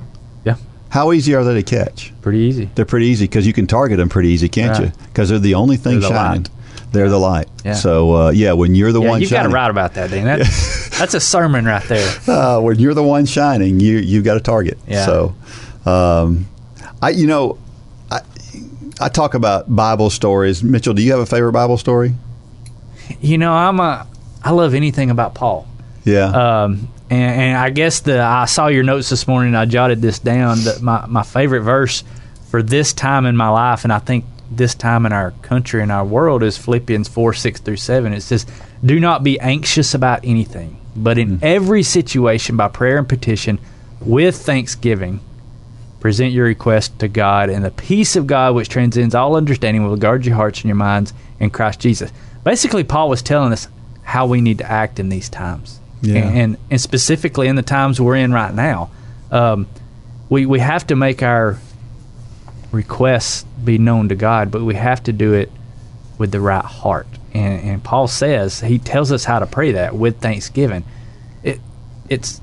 Yeah, 0.46 0.56
How 0.90 1.12
easy 1.12 1.34
are 1.36 1.44
they 1.44 1.56
to 1.56 1.64
catch? 1.64 2.14
pretty 2.22 2.40
easy. 2.40 2.70
They're 2.76 2.86
pretty 2.86 3.08
easy 3.08 3.26
because 3.26 3.46
you 3.48 3.54
can 3.54 3.68
target 3.68 3.98
them 3.98 4.10
pretty 4.10 4.30
easy, 4.30 4.50
can't 4.50 4.80
you? 4.80 4.92
Because 5.08 5.30
they're 5.30 5.40
the 5.40 5.56
only 5.56 5.78
thing 5.78 6.00
They're 6.00 6.10
the 6.10 6.16
shining. 6.16 6.44
light. 6.44 6.52
They're 6.92 7.10
the 7.10 7.20
light. 7.20 7.48
Yeah. 7.66 7.74
So 7.74 8.16
uh, 8.16 8.30
yeah, 8.32 8.54
when 8.54 8.74
you're 8.76 8.92
the 8.94 9.02
Yeah, 9.02 9.10
one 9.10 9.22
you've 9.22 9.30
got 9.30 9.44
to 9.44 9.50
write 9.50 9.70
about 9.70 9.94
that, 9.96 10.10
Dan. 10.10 10.26
That, 10.26 10.40
That's 10.98 11.14
a 11.14 11.20
sermon 11.20 11.66
right 11.66 11.84
there. 11.84 12.18
uh, 12.28 12.60
when 12.62 12.80
you're 12.80 12.94
the 12.94 13.04
one 13.04 13.26
shining, 13.26 13.80
you 13.80 13.98
you've 13.98 14.24
got 14.24 14.38
a 14.38 14.40
target. 14.40 14.78
Yeah. 14.88 15.06
So, 15.06 15.36
um, 15.86 16.48
I 17.02 17.10
you 17.10 17.28
know, 17.28 17.58
I 18.10 18.22
I 19.02 19.10
talk 19.10 19.34
about 19.34 19.74
Bible 19.76 20.10
stories. 20.10 20.64
Mitchell, 20.64 20.94
do 20.94 21.02
you 21.02 21.12
have 21.12 21.20
a 21.20 21.26
favorite 21.26 21.52
Bible 21.52 21.78
story? 21.78 22.14
You 23.22 23.38
know, 23.38 23.54
I'm 23.54 23.80
a. 23.80 24.08
I 24.44 24.52
love 24.52 24.74
anything 24.74 25.10
about 25.12 25.36
Paul. 25.36 25.68
Yeah. 26.06 26.26
Um, 26.64 26.88
and, 27.10 27.42
and 27.42 27.58
I 27.58 27.70
guess 27.70 28.02
the 28.02 28.20
I 28.20 28.46
saw 28.46 28.68
your 28.68 28.84
notes 28.84 29.10
this 29.10 29.28
morning. 29.28 29.50
and 29.50 29.58
I 29.58 29.66
jotted 29.66 30.02
this 30.02 30.20
down. 30.20 30.64
That 30.64 30.82
my 30.82 31.06
my 31.08 31.24
favorite 31.24 31.62
verse 31.62 32.04
for 32.50 32.62
this 32.62 32.94
time 32.94 33.26
in 33.26 33.36
my 33.36 33.50
life, 33.50 33.84
and 33.84 33.94
I 33.94 34.00
think 34.00 34.26
this 34.50 34.76
time 34.76 35.06
in 35.06 35.14
our 35.14 35.32
country 35.42 35.82
and 35.82 35.92
our 35.92 36.06
world 36.06 36.44
is 36.44 36.58
Philippians 36.58 37.08
four 37.08 37.34
six 37.34 37.60
through 37.60 37.78
seven. 37.78 38.14
It 38.14 38.22
says, 38.22 38.46
"Do 38.84 39.00
not 39.00 39.24
be 39.24 39.40
anxious 39.40 39.94
about 39.94 40.22
anything, 40.24 40.80
but 40.96 41.18
in 41.18 41.38
mm-hmm. 41.38 41.46
every 41.46 41.84
situation 41.84 42.58
by 42.58 42.68
prayer 42.68 42.98
and 42.98 43.08
petition, 43.08 43.60
with 44.02 44.36
thanksgiving." 44.36 45.22
Present 46.00 46.32
your 46.32 46.46
request 46.46 47.00
to 47.00 47.08
God, 47.08 47.50
and 47.50 47.66
the 47.66 47.72
peace 47.72 48.16
of 48.16 48.28
God, 48.28 48.54
which 48.54 48.70
transcends 48.70 49.16
all 49.16 49.36
understanding, 49.36 49.84
will 49.84 49.98
guard 49.98 50.28
your 50.28 50.36
hearts 50.36 50.60
and 50.60 50.70
your 50.70 50.76
minds 50.76 51.12
in 51.40 51.50
Christ 51.50 51.80
Jesus. 51.80 52.12
Basically, 52.44 52.84
Paul 52.84 53.10
was 53.10 53.24
telling 53.24 53.52
us 53.52 53.68
how 54.04 54.28
we 54.28 54.40
need 54.40 54.60
to 54.60 54.72
act 54.72 55.00
in 55.00 55.10
these 55.10 55.28
times, 55.28 55.80
Yeah. 56.02 56.16
and, 56.18 56.38
and 56.38 56.58
and 56.70 56.82
specifically 56.82 57.48
in 57.48 57.56
the 57.56 57.64
times 57.64 58.00
we're 58.00 58.16
in 58.16 58.32
right 58.32 58.54
now, 58.54 58.92
um, 59.32 59.68
we 60.30 60.46
we 60.46 60.60
have 60.60 60.88
to 60.88 60.96
make 60.96 61.24
our 61.24 61.58
requests 62.72 63.44
be 63.64 63.78
known 63.78 64.10
to 64.10 64.16
God, 64.16 64.52
but 64.52 64.64
we 64.64 64.76
have 64.76 65.04
to 65.04 65.14
do 65.14 65.34
it 65.34 65.52
with 66.18 66.32
the 66.32 66.40
right 66.40 66.66
heart. 66.66 67.08
And, 67.34 67.70
and 67.70 67.84
Paul 67.84 68.08
says 68.08 68.62
he 68.62 68.80
tells 68.80 69.12
us 69.12 69.24
how 69.24 69.40
to 69.40 69.46
pray 69.46 69.74
that 69.74 69.96
with 69.96 70.20
thanksgiving. 70.20 70.84
It 71.44 71.60
it's 72.10 72.42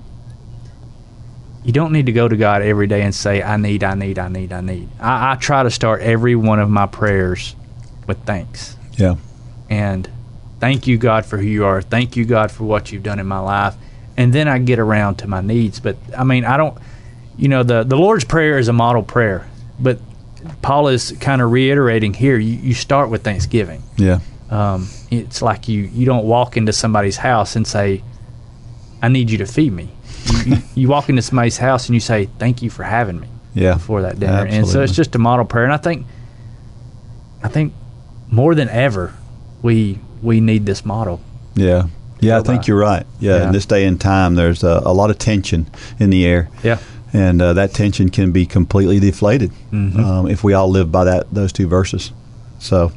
you 1.65 1.73
don't 1.73 1.93
need 1.93 2.07
to 2.07 2.13
go 2.13 2.29
to 2.29 2.37
God 2.37 2.61
every 2.61 2.87
day 2.87 3.03
and 3.03 3.15
say, 3.15 3.43
I 3.43 3.57
need, 3.57 3.83
I 3.83 3.95
need, 3.95 4.19
I 4.19 4.29
need, 4.29 4.53
I 4.53 4.61
need. 4.61 4.89
I, 5.01 5.33
I 5.33 5.37
try 5.37 5.63
to 5.63 5.71
start 5.71 6.03
every 6.03 6.37
one 6.37 6.61
of 6.61 6.69
my 6.69 6.87
prayers 6.87 7.57
with 8.07 8.19
thanks. 8.25 8.77
yeah. 8.99 9.17
And 9.71 10.09
thank 10.65 10.87
you, 10.87 10.97
God, 10.97 11.27
for 11.27 11.37
who 11.37 11.45
you 11.47 11.67
are. 11.67 11.83
Thank 11.83 12.17
you, 12.17 12.25
God, 12.25 12.51
for 12.51 12.65
what 12.65 12.91
you've 12.91 13.03
done 13.03 13.19
in 13.19 13.27
my 13.27 13.39
life. 13.39 13.75
And 14.17 14.33
then 14.33 14.49
I 14.49 14.59
get 14.59 14.79
around 14.79 15.17
to 15.17 15.27
my 15.27 15.43
needs. 15.43 15.79
But 15.79 15.99
I 16.17 16.25
mean, 16.25 16.47
I 16.47 16.57
don't, 16.57 16.79
you 17.37 17.49
know, 17.49 17.63
the, 17.63 17.83
the 17.83 17.97
Lord's 17.97 18.25
Prayer 18.25 18.57
is 18.57 18.69
a 18.69 18.73
model 18.73 19.03
prayer. 19.03 19.47
But 19.79 19.99
Paul 20.63 20.89
is 20.89 21.13
kind 21.21 21.43
of 21.43 21.53
reiterating 21.53 22.15
here 22.15 22.39
you, 22.39 22.55
you 22.55 22.73
start 22.73 23.11
with 23.11 23.23
thanksgiving. 23.23 23.83
Yeah. 23.99 24.21
Um, 24.49 24.89
it's 25.11 25.43
like 25.43 25.69
you, 25.69 25.83
you 25.83 26.07
don't 26.07 26.25
walk 26.25 26.57
into 26.57 26.73
somebody's 26.73 27.19
house 27.19 27.57
and 27.57 27.67
say, 27.67 28.03
I 29.03 29.09
need 29.09 29.29
you 29.31 29.37
to 29.39 29.47
feed 29.47 29.75
me. 29.75 29.91
You, 30.47 30.57
you, 30.75 30.89
walk 30.95 31.11
into 31.11 31.21
somebody's 31.21 31.59
house 31.59 31.89
and 31.89 31.95
you 31.95 32.01
say, 32.01 32.31
Thank 32.39 32.63
you 32.63 32.71
for 32.71 32.85
having 32.85 33.21
me 33.21 33.29
Yeah. 33.53 33.75
before 33.75 34.01
that 34.01 34.19
dinner. 34.19 34.47
And 34.47 34.67
so 34.67 34.81
it's 34.81 34.95
just 34.97 35.15
a 35.15 35.19
model 35.19 35.45
prayer. 35.45 35.65
And 35.65 35.75
I 35.75 35.77
think, 35.77 36.07
I 37.43 37.49
think 37.49 37.75
more 38.31 38.55
than 38.55 38.71
ever, 38.71 39.13
we 39.61 39.99
we 40.25 40.41
need 40.41 40.67
this 40.67 40.85
model. 40.85 41.21
Yeah. 41.55 41.85
Yeah, 42.21 42.37
I 42.37 42.39
go 42.41 42.45
think 42.45 42.63
by. 42.63 42.67
you're 42.69 42.79
right. 42.79 43.07
Yeah, 43.21 43.37
Yeah. 43.37 43.47
in 43.47 43.53
this 43.53 43.67
day 43.67 43.85
and 43.85 44.01
time, 44.01 44.35
there's 44.35 44.65
a, 44.65 44.83
a 44.85 44.93
lot 44.95 45.11
of 45.11 45.19
tension 45.19 45.67
in 45.99 46.11
the 46.11 46.25
air. 46.27 46.49
Yeah. 46.63 46.79
and 47.13 47.41
uh, 47.43 47.53
that 47.53 47.73
tension 47.75 48.09
can 48.09 48.33
be 48.33 48.45
completely 48.47 48.99
deflated 48.99 49.51
Mm-hmm. 49.71 50.01
um, 50.05 50.27
if 50.29 50.43
we 50.43 50.53
all 50.55 50.69
live 50.71 50.91
by 50.91 51.05
that 51.05 51.31
those 51.33 51.53
two 51.53 51.69
verses. 51.69 52.11
So, 52.59 52.93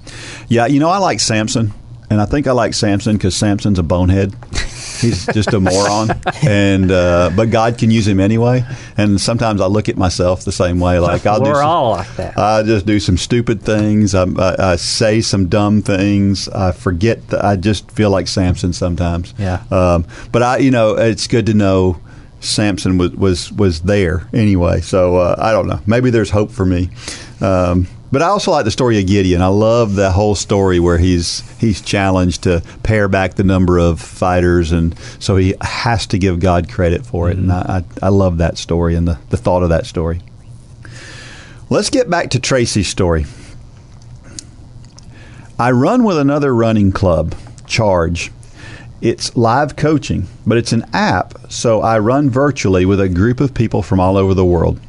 yeah, 0.47 0.65
you 0.67 0.79
know, 0.79 0.89
I 0.89 0.97
like 0.99 1.19
Samson, 1.19 1.73
and 2.09 2.21
I 2.21 2.25
think 2.25 2.47
I 2.47 2.51
like 2.53 2.73
Samson 2.73 3.17
because 3.17 3.35
Samson's 3.35 3.77
a 3.79 3.83
bonehead. 3.83 4.33
He's 5.01 5.25
just 5.27 5.53
a 5.53 5.59
moron, 5.59 6.09
and 6.43 6.91
uh, 6.91 7.31
but 7.35 7.49
God 7.51 7.77
can 7.77 7.91
use 7.91 8.07
him 8.07 8.19
anyway. 8.19 8.65
And 8.97 9.19
sometimes 9.19 9.61
I 9.61 9.67
look 9.67 9.89
at 9.89 9.97
myself 9.97 10.43
the 10.43 10.51
same 10.51 10.79
way. 10.79 10.99
Like 10.99 11.25
I'll 11.25 11.41
We're 11.41 11.55
some- 11.55 11.65
all 11.65 11.91
like 11.91 12.15
that. 12.15 12.37
I 12.37 12.63
just 12.63 12.85
do 12.85 12.99
some 12.99 13.17
stupid 13.17 13.61
things. 13.61 14.15
I, 14.15 14.23
I, 14.23 14.71
I 14.71 14.75
say 14.77 15.21
some 15.21 15.47
dumb 15.47 15.81
things. 15.81 16.49
I 16.49 16.71
forget. 16.71 17.27
That 17.29 17.43
I 17.45 17.55
just 17.55 17.91
feel 17.91 18.09
like 18.09 18.27
Samson 18.27 18.73
sometimes. 18.73 19.33
Yeah. 19.37 19.63
Um, 19.71 20.05
but 20.31 20.43
I, 20.43 20.57
you 20.57 20.71
know, 20.71 20.95
it's 20.95 21.27
good 21.27 21.45
to 21.47 21.53
know 21.53 21.99
Samson 22.39 22.97
was 22.97 23.11
was 23.11 23.51
was 23.53 23.81
there 23.81 24.27
anyway. 24.33 24.81
So 24.81 25.17
uh, 25.17 25.35
I 25.37 25.51
don't 25.51 25.67
know. 25.67 25.79
Maybe 25.85 26.09
there's 26.09 26.29
hope 26.29 26.51
for 26.51 26.65
me. 26.65 26.89
Um, 27.41 27.87
but 28.11 28.21
I 28.21 28.27
also 28.27 28.51
like 28.51 28.65
the 28.65 28.71
story 28.71 28.99
of 28.99 29.07
Gideon. 29.07 29.41
I 29.41 29.47
love 29.47 29.95
the 29.95 30.11
whole 30.11 30.35
story 30.35 30.79
where 30.79 30.97
he's 30.97 31.41
he's 31.59 31.81
challenged 31.81 32.43
to 32.43 32.63
pare 32.83 33.07
back 33.07 33.35
the 33.35 33.43
number 33.43 33.77
of 33.77 33.99
fighters, 33.99 34.71
and 34.71 34.97
so 35.19 35.35
he 35.35 35.55
has 35.61 36.07
to 36.07 36.17
give 36.17 36.39
God 36.39 36.69
credit 36.69 37.05
for 37.05 37.29
it. 37.29 37.37
And 37.37 37.51
I, 37.51 37.83
I, 38.01 38.05
I 38.05 38.09
love 38.09 38.37
that 38.37 38.57
story 38.57 38.95
and 38.95 39.07
the, 39.07 39.19
the 39.29 39.37
thought 39.37 39.63
of 39.63 39.69
that 39.69 39.85
story. 39.85 40.21
Let's 41.69 41.89
get 41.89 42.09
back 42.09 42.29
to 42.29 42.39
Tracy's 42.39 42.87
story. 42.87 43.25
I 45.59 45.71
run 45.71 46.03
with 46.03 46.17
another 46.17 46.55
running 46.55 46.91
club, 46.91 47.35
Charge. 47.65 48.31
It's 49.01 49.35
live 49.35 49.75
coaching, 49.75 50.27
but 50.45 50.57
it's 50.57 50.71
an 50.71 50.85
app, 50.93 51.33
so 51.49 51.81
I 51.81 51.99
run 51.99 52.29
virtually 52.29 52.85
with 52.85 52.99
a 52.99 53.09
group 53.09 53.39
of 53.39 53.53
people 53.53 53.83
from 53.83 53.99
all 53.99 54.17
over 54.17 54.33
the 54.33 54.45
world. 54.45 54.79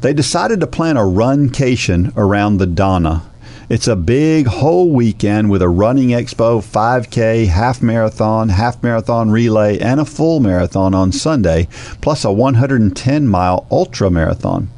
They 0.00 0.12
decided 0.12 0.60
to 0.60 0.66
plan 0.66 0.96
a 0.96 1.00
runcation 1.00 2.12
around 2.16 2.58
the 2.58 2.66
Donna. 2.66 3.22
It's 3.68 3.88
a 3.88 3.96
big 3.96 4.46
whole 4.46 4.90
weekend 4.90 5.50
with 5.50 5.62
a 5.62 5.68
running 5.68 6.08
expo, 6.08 6.60
5K, 6.62 7.46
half 7.46 7.80
marathon, 7.80 8.50
half 8.50 8.82
marathon 8.82 9.30
relay, 9.30 9.78
and 9.78 9.98
a 9.98 10.04
full 10.04 10.40
marathon 10.40 10.94
on 10.94 11.12
Sunday, 11.12 11.68
plus 12.00 12.24
a 12.24 12.32
110 12.32 13.26
mile 13.28 13.66
ultra 13.70 14.10
marathon. 14.10 14.68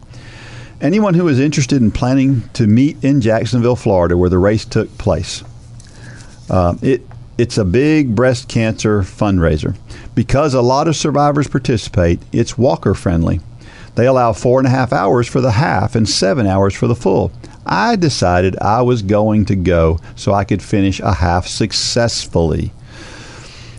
Anyone 0.80 1.14
who 1.14 1.26
is 1.28 1.40
interested 1.40 1.80
in 1.80 1.90
planning 1.90 2.48
to 2.52 2.66
meet 2.66 3.02
in 3.02 3.20
Jacksonville, 3.20 3.74
Florida, 3.74 4.16
where 4.16 4.30
the 4.30 4.38
race 4.38 4.64
took 4.64 4.96
place, 4.98 5.42
um, 6.50 6.78
it 6.83 7.02
it's 7.37 7.59
a 7.59 7.64
big 7.64 8.14
breast 8.14 8.48
cancer 8.48 9.00
fundraiser. 9.00 9.76
Because 10.14 10.54
a 10.54 10.62
lot 10.62 10.87
of 10.87 10.94
survivors 10.94 11.48
participate, 11.48 12.20
it's 12.33 12.57
walker 12.57 12.94
friendly. 12.94 13.40
They 13.94 14.07
allow 14.07 14.33
four 14.33 14.59
and 14.59 14.66
a 14.66 14.70
half 14.70 14.92
hours 14.92 15.28
for 15.28 15.40
the 15.40 15.52
half 15.52 15.94
and 15.94 16.09
seven 16.09 16.46
hours 16.46 16.74
for 16.74 16.87
the 16.87 16.96
full. 16.96 17.30
I 17.66 17.96
decided 17.96 18.57
I 18.61 18.83
was 18.83 19.02
going 19.02 19.44
to 19.46 19.57
go 19.57 20.00
so 20.16 20.33
I 20.33 20.44
could 20.44 20.62
finish 20.62 21.00
a 21.00 21.14
half 21.14 21.46
successfully. 21.46 22.72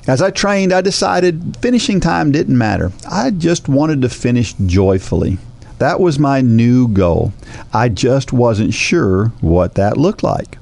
As 0.08 0.22
I 0.22 0.30
trained, 0.30 0.72
I 0.72 0.82
decided 0.82 1.58
finishing 1.62 2.00
time 2.00 2.32
didn't 2.32 2.58
matter. 2.58 2.92
I 3.10 3.32
just 3.32 3.68
wanted 3.68 4.02
to 4.04 4.10
finish 4.10 4.54
joyfully. 4.54 5.40
That 5.80 6.00
was 6.00 6.20
my 6.20 6.42
new 6.42 6.88
goal. 6.88 7.34
I 7.74 7.90
just 7.90 8.32
wasn't 8.32 8.74
sure 8.74 9.34
what 9.42 9.76
that 9.76 9.98
looked 9.98 10.24
like. 10.24 10.58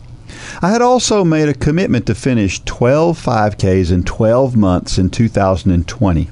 I 0.62 0.72
had 0.72 0.82
also 0.82 1.24
made 1.24 1.50
a 1.50 1.54
commitment 1.54 2.08
to 2.08 2.16
finish 2.16 2.63
12 2.63 3.24
5Ks 3.24 3.92
in 3.92 4.04
12 4.04 4.56
months 4.56 4.98
in 4.98 5.10
2020. 5.10 6.30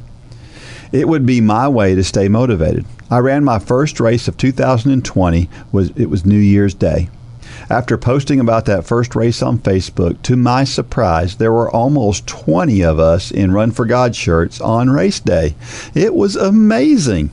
It 0.92 1.08
would 1.08 1.26
be 1.26 1.42
my 1.42 1.68
way 1.68 1.96
to 1.96 2.04
stay 2.04 2.28
motivated. 2.28 2.86
I 3.12 3.20
ran 3.20 3.44
my 3.44 3.60
first 3.60 4.00
race 4.00 4.30
of 4.30 4.38
2020 4.38 5.50
was 5.74 5.90
it 5.98 6.06
was 6.06 6.26
New 6.26 6.40
Year's 6.40 6.74
Day. 6.74 7.10
After 7.70 7.98
posting 7.98 8.40
about 8.40 8.64
that 8.68 8.86
first 8.86 9.18
race 9.18 9.42
on 9.42 9.60
Facebook, 9.60 10.22
to 10.22 10.38
my 10.38 10.64
surprise, 10.64 11.36
there 11.36 11.52
were 11.52 11.70
almost 11.70 12.26
20 12.26 12.82
of 12.82 13.00
us 13.00 13.30
in 13.30 13.52
Run 13.52 13.72
for 13.72 13.86
God 13.86 14.16
shirts 14.16 14.62
on 14.62 14.90
race 14.90 15.20
day. 15.20 15.56
It 15.94 16.16
was 16.16 16.38
amazing. 16.38 17.32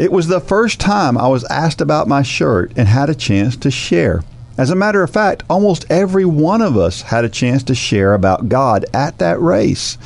It 0.00 0.10
was 0.10 0.26
the 0.26 0.40
first 0.40 0.80
time 0.80 1.16
I 1.16 1.28
was 1.28 1.44
asked 1.44 1.80
about 1.80 2.08
my 2.08 2.22
shirt 2.22 2.72
and 2.76 2.88
had 2.88 3.08
a 3.08 3.14
chance 3.14 3.54
to 3.58 3.70
share. 3.70 4.24
As 4.56 4.70
a 4.70 4.74
matter 4.74 5.04
of 5.04 5.10
fact, 5.10 5.44
almost 5.48 5.86
every 5.88 6.24
one 6.24 6.60
of 6.60 6.76
us 6.76 7.02
had 7.02 7.24
a 7.24 7.28
chance 7.28 7.62
to 7.64 7.74
share 7.76 8.14
about 8.14 8.48
God 8.48 8.84
at 8.92 9.18
that 9.18 9.40
race. 9.40 9.96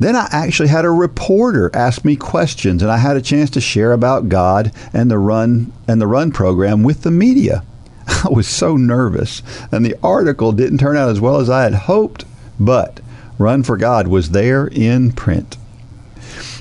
Then 0.00 0.16
I 0.16 0.28
actually 0.32 0.70
had 0.70 0.84
a 0.84 0.90
reporter 0.90 1.70
ask 1.74 2.04
me 2.04 2.16
questions 2.16 2.82
and 2.82 2.90
I 2.90 2.98
had 2.98 3.16
a 3.16 3.22
chance 3.22 3.50
to 3.50 3.60
share 3.60 3.92
about 3.92 4.28
God 4.28 4.72
and 4.92 5.10
the 5.10 5.18
run 5.18 5.72
and 5.86 6.00
the 6.00 6.06
run 6.08 6.32
program 6.32 6.82
with 6.82 7.02
the 7.02 7.10
media. 7.12 7.62
I 8.08 8.28
was 8.30 8.48
so 8.48 8.76
nervous 8.76 9.42
and 9.70 9.86
the 9.86 9.96
article 10.02 10.50
didn't 10.50 10.78
turn 10.78 10.96
out 10.96 11.10
as 11.10 11.20
well 11.20 11.36
as 11.36 11.48
I 11.48 11.62
had 11.62 11.74
hoped, 11.74 12.24
but 12.58 13.00
Run 13.40 13.62
for 13.62 13.78
God 13.78 14.06
was 14.06 14.32
there 14.32 14.66
in 14.66 15.12
print. 15.12 15.56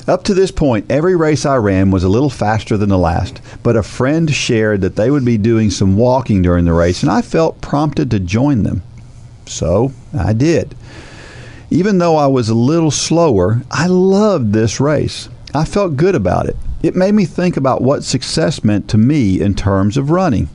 Up 0.07 0.23
to 0.23 0.33
this 0.33 0.49
point, 0.49 0.89
every 0.89 1.13
race 1.13 1.45
I 1.45 1.57
ran 1.57 1.91
was 1.91 2.05
a 2.05 2.09
little 2.09 2.29
faster 2.29 2.77
than 2.77 2.87
the 2.87 2.97
last, 2.97 3.41
but 3.63 3.75
a 3.75 3.83
friend 3.83 4.33
shared 4.33 4.79
that 4.79 4.95
they 4.95 5.11
would 5.11 5.25
be 5.25 5.37
doing 5.37 5.71
some 5.71 5.97
walking 5.97 6.41
during 6.41 6.63
the 6.63 6.71
race, 6.71 7.03
and 7.03 7.11
I 7.11 7.21
felt 7.21 7.59
prompted 7.59 8.09
to 8.11 8.19
join 8.19 8.63
them. 8.63 8.81
So 9.45 9.91
I 10.17 10.31
did. 10.31 10.73
Even 11.71 11.99
though 11.99 12.15
I 12.15 12.25
was 12.25 12.49
a 12.49 12.55
little 12.55 12.89
slower, 12.89 13.61
I 13.69 13.85
loved 13.85 14.53
this 14.53 14.79
race. 14.79 15.29
I 15.53 15.65
felt 15.65 15.97
good 15.97 16.15
about 16.15 16.47
it. 16.47 16.57
It 16.81 16.95
made 16.95 17.13
me 17.13 17.25
think 17.25 17.57
about 17.57 17.83
what 17.83 18.03
success 18.03 18.63
meant 18.63 18.89
to 18.89 18.97
me 18.97 19.39
in 19.39 19.53
terms 19.53 19.95
of 19.95 20.09
running. 20.09 20.49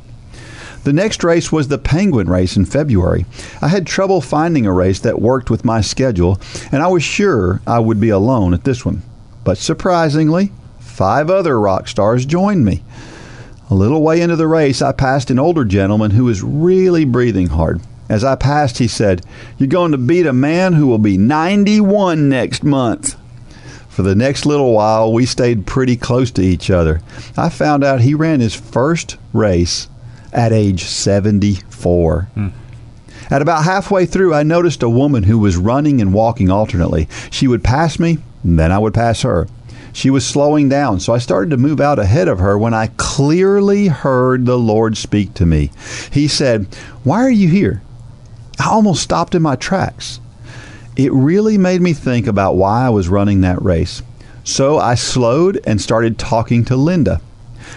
The 0.83 0.93
next 0.93 1.23
race 1.23 1.53
was 1.53 1.69
the 1.69 1.79
Penguin 1.79 2.29
race 2.29 2.57
in 2.57 2.65
February. 2.65 3.27
I 3.63 3.69
had 3.69 3.87
trouble 3.87 4.21
finding 4.21 4.67
a 4.67 4.73
race 4.73 4.99
that 5.01 5.23
worked 5.23 5.51
with 5.51 5.65
my 5.65 5.81
schedule, 5.81 6.41
and 6.73 6.83
I 6.83 6.89
was 6.89 7.05
sure 7.05 7.63
I 7.65 7.79
would 7.79 8.01
be 8.01 8.11
alone 8.11 8.53
at 8.53 8.65
this 8.65 8.85
one. 8.85 9.03
But 9.45 9.57
surprisingly, 9.57 10.53
five 10.81 11.31
other 11.31 11.61
rock 11.61 11.87
stars 11.87 12.27
joined 12.27 12.65
me. 12.65 12.83
A 13.71 13.75
little 13.75 14.03
way 14.03 14.21
into 14.21 14.37
the 14.37 14.49
race, 14.49 14.83
I 14.83 14.93
passed 14.93 15.31
an 15.31 15.39
older 15.39 15.65
gentleman 15.65 16.11
who 16.11 16.25
was 16.25 16.43
really 16.43 17.05
breathing 17.05 17.49
hard. 17.49 17.81
As 18.09 18.25
I 18.25 18.35
passed, 18.37 18.79
he 18.79 18.89
said, 18.89 19.25
You're 19.59 19.69
going 19.69 19.93
to 19.93 19.99
beat 19.99 20.27
a 20.27 20.33
man 20.33 20.75
who 20.75 20.87
will 20.87 20.99
be 20.99 21.17
91 21.17 22.29
next 22.29 22.63
month. 22.63 23.17
For 23.89 24.03
the 24.03 24.15
next 24.15 24.45
little 24.45 24.73
while, 24.73 25.13
we 25.13 25.25
stayed 25.25 25.67
pretty 25.67 25.97
close 25.97 26.31
to 26.33 26.43
each 26.43 26.69
other. 26.71 27.01
I 27.37 27.49
found 27.49 27.85
out 27.85 28.01
he 28.01 28.15
ran 28.15 28.41
his 28.41 28.55
first 28.55 29.17
race 29.33 29.89
at 30.33 30.53
age 30.53 30.85
74. 30.85 32.23
Hmm. 32.35 32.49
At 33.31 33.41
about 33.41 33.65
halfway 33.65 34.05
through, 34.05 34.35
I 34.35 34.43
noticed 34.43 34.83
a 34.83 34.91
woman 34.91 35.23
who 35.23 35.39
was 35.39 35.57
running 35.57 36.01
and 36.01 36.13
walking 36.13 36.51
alternately. 36.51 37.09
She 37.31 37.49
would 37.49 37.65
pass 37.65 37.99
me, 37.99 38.19
then 38.45 38.71
I 38.71 38.79
would 38.79 38.95
pass 38.95 39.23
her. 39.23 39.49
She 39.93 40.11
was 40.11 40.27
slowing 40.27 40.69
down, 40.69 40.99
so 40.99 41.15
I 41.15 41.19
started 41.19 41.51
to 41.51 41.57
move 41.57 41.81
out 41.81 42.01
ahead 42.01 42.27
of 42.27 42.41
her 42.41 42.59
when 42.59 42.75
I 42.75 42.89
clearly 42.97 43.87
heard 43.87 44.45
the 44.45 44.59
Lord 44.59 44.97
speak 44.97 45.35
to 45.35 45.47
me. 45.47 45.71
He 46.11 46.27
said, 46.27 46.67
Why 47.05 47.23
are 47.23 47.31
you 47.31 47.49
here? 47.49 47.81
I 48.59 48.69
almost 48.71 49.03
stopped 49.03 49.35
in 49.35 49.43
my 49.43 49.57
tracks 49.57 50.21
it 50.97 51.13
really 51.13 51.59
made 51.59 51.81
me 51.81 51.93
think 51.93 52.27
about 52.27 52.57
why 52.57 52.87
I 52.87 52.91
was 52.91 53.09
running 53.09 53.41
that 53.41 53.63
race. 53.63 54.03
So 54.45 54.79
I 54.79 54.95
slowed 54.95 55.61
and 55.67 55.81
started 55.81 56.19
talking 56.19 56.65
to 56.67 56.77
Linda. 56.77 57.21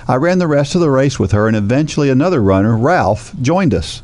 I 0.07 0.15
ran 0.15 0.37
the 0.37 0.47
rest 0.47 0.75
of 0.75 0.81
the 0.81 0.89
race 0.89 1.17
with 1.17 1.31
her, 1.31 1.47
and 1.47 1.55
eventually 1.55 2.09
another 2.09 2.41
runner, 2.41 2.77
Ralph, 2.77 3.33
joined 3.41 3.73
us. 3.73 4.03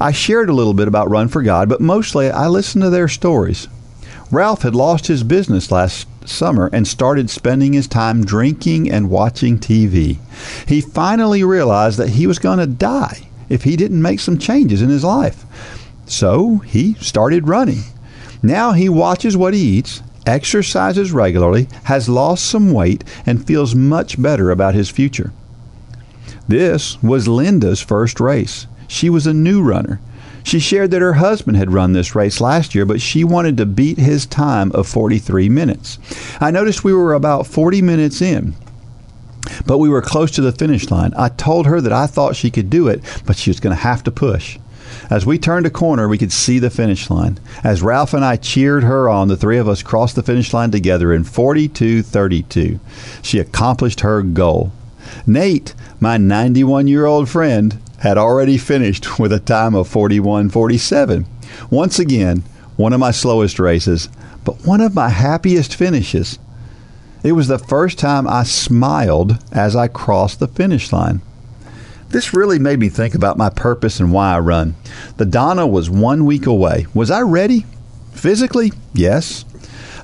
I 0.00 0.10
shared 0.12 0.48
a 0.48 0.54
little 0.54 0.74
bit 0.74 0.88
about 0.88 1.10
Run 1.10 1.28
for 1.28 1.42
God, 1.42 1.68
but 1.68 1.80
mostly 1.80 2.30
I 2.30 2.48
listened 2.48 2.82
to 2.82 2.90
their 2.90 3.08
stories. 3.08 3.68
Ralph 4.32 4.62
had 4.62 4.74
lost 4.74 5.06
his 5.06 5.22
business 5.22 5.70
last 5.70 6.08
summer 6.26 6.68
and 6.72 6.86
started 6.86 7.30
spending 7.30 7.74
his 7.74 7.86
time 7.86 8.24
drinking 8.24 8.90
and 8.90 9.10
watching 9.10 9.58
TV. 9.58 10.18
He 10.66 10.80
finally 10.80 11.44
realized 11.44 11.98
that 11.98 12.10
he 12.10 12.26
was 12.26 12.38
going 12.38 12.58
to 12.58 12.66
die 12.66 13.28
if 13.48 13.62
he 13.62 13.76
didn't 13.76 14.02
make 14.02 14.20
some 14.20 14.38
changes 14.38 14.82
in 14.82 14.88
his 14.88 15.04
life. 15.04 15.44
So 16.08 16.58
he 16.58 16.94
started 16.94 17.48
running. 17.48 17.82
Now 18.42 18.72
he 18.72 18.88
watches 18.88 19.36
what 19.36 19.54
he 19.54 19.60
eats, 19.60 20.02
exercises 20.26 21.12
regularly, 21.12 21.68
has 21.84 22.08
lost 22.08 22.44
some 22.44 22.72
weight, 22.72 23.04
and 23.26 23.46
feels 23.46 23.74
much 23.74 24.20
better 24.20 24.50
about 24.50 24.74
his 24.74 24.88
future. 24.88 25.32
This 26.48 27.00
was 27.02 27.28
Linda's 27.28 27.80
first 27.80 28.20
race. 28.20 28.66
She 28.86 29.10
was 29.10 29.26
a 29.26 29.34
new 29.34 29.62
runner. 29.62 30.00
She 30.44 30.60
shared 30.60 30.92
that 30.92 31.02
her 31.02 31.14
husband 31.14 31.58
had 31.58 31.74
run 31.74 31.92
this 31.92 32.14
race 32.14 32.40
last 32.40 32.74
year, 32.74 32.86
but 32.86 33.02
she 33.02 33.22
wanted 33.22 33.58
to 33.58 33.66
beat 33.66 33.98
his 33.98 34.24
time 34.24 34.72
of 34.72 34.88
43 34.88 35.50
minutes. 35.50 35.98
I 36.40 36.50
noticed 36.50 36.84
we 36.84 36.94
were 36.94 37.12
about 37.12 37.46
40 37.46 37.82
minutes 37.82 38.22
in, 38.22 38.54
but 39.66 39.76
we 39.76 39.90
were 39.90 40.00
close 40.00 40.30
to 40.32 40.40
the 40.40 40.52
finish 40.52 40.90
line. 40.90 41.12
I 41.18 41.28
told 41.28 41.66
her 41.66 41.82
that 41.82 41.92
I 41.92 42.06
thought 42.06 42.34
she 42.34 42.50
could 42.50 42.70
do 42.70 42.88
it, 42.88 43.02
but 43.26 43.36
she 43.36 43.50
was 43.50 43.60
going 43.60 43.76
to 43.76 43.82
have 43.82 44.02
to 44.04 44.10
push. 44.10 44.58
As 45.10 45.24
we 45.24 45.38
turned 45.38 45.64
a 45.64 45.70
corner, 45.70 46.06
we 46.06 46.18
could 46.18 46.32
see 46.32 46.58
the 46.58 46.68
finish 46.68 47.08
line. 47.08 47.38
As 47.64 47.82
Ralph 47.82 48.12
and 48.12 48.24
I 48.24 48.36
cheered 48.36 48.84
her 48.84 49.08
on, 49.08 49.28
the 49.28 49.36
three 49.36 49.56
of 49.56 49.68
us 49.68 49.82
crossed 49.82 50.16
the 50.16 50.22
finish 50.22 50.52
line 50.52 50.70
together 50.70 51.12
in 51.12 51.24
42:32. 51.24 52.78
She 53.22 53.38
accomplished 53.38 54.00
her 54.00 54.22
goal. 54.22 54.72
Nate, 55.26 55.74
my 55.98 56.18
91-year-old 56.18 57.28
friend, 57.28 57.78
had 57.98 58.18
already 58.18 58.58
finished 58.58 59.18
with 59.18 59.32
a 59.32 59.40
time 59.40 59.74
of 59.74 59.88
41:47. 59.88 61.24
Once 61.70 61.98
again, 61.98 62.44
one 62.76 62.92
of 62.92 63.00
my 63.00 63.10
slowest 63.10 63.58
races, 63.58 64.08
but 64.44 64.66
one 64.66 64.82
of 64.82 64.94
my 64.94 65.08
happiest 65.08 65.74
finishes. 65.74 66.38
It 67.24 67.32
was 67.32 67.48
the 67.48 67.58
first 67.58 67.98
time 67.98 68.28
I 68.28 68.44
smiled 68.44 69.38
as 69.50 69.74
I 69.74 69.88
crossed 69.88 70.38
the 70.38 70.46
finish 70.46 70.92
line. 70.92 71.22
This 72.10 72.32
really 72.32 72.58
made 72.58 72.78
me 72.78 72.88
think 72.88 73.14
about 73.14 73.36
my 73.36 73.50
purpose 73.50 74.00
and 74.00 74.12
why 74.12 74.34
I 74.34 74.38
run. 74.38 74.76
The 75.18 75.26
Donna 75.26 75.66
was 75.66 75.90
one 75.90 76.24
week 76.24 76.46
away. 76.46 76.86
Was 76.94 77.10
I 77.10 77.20
ready? 77.20 77.66
Physically, 78.12 78.72
yes. 78.94 79.44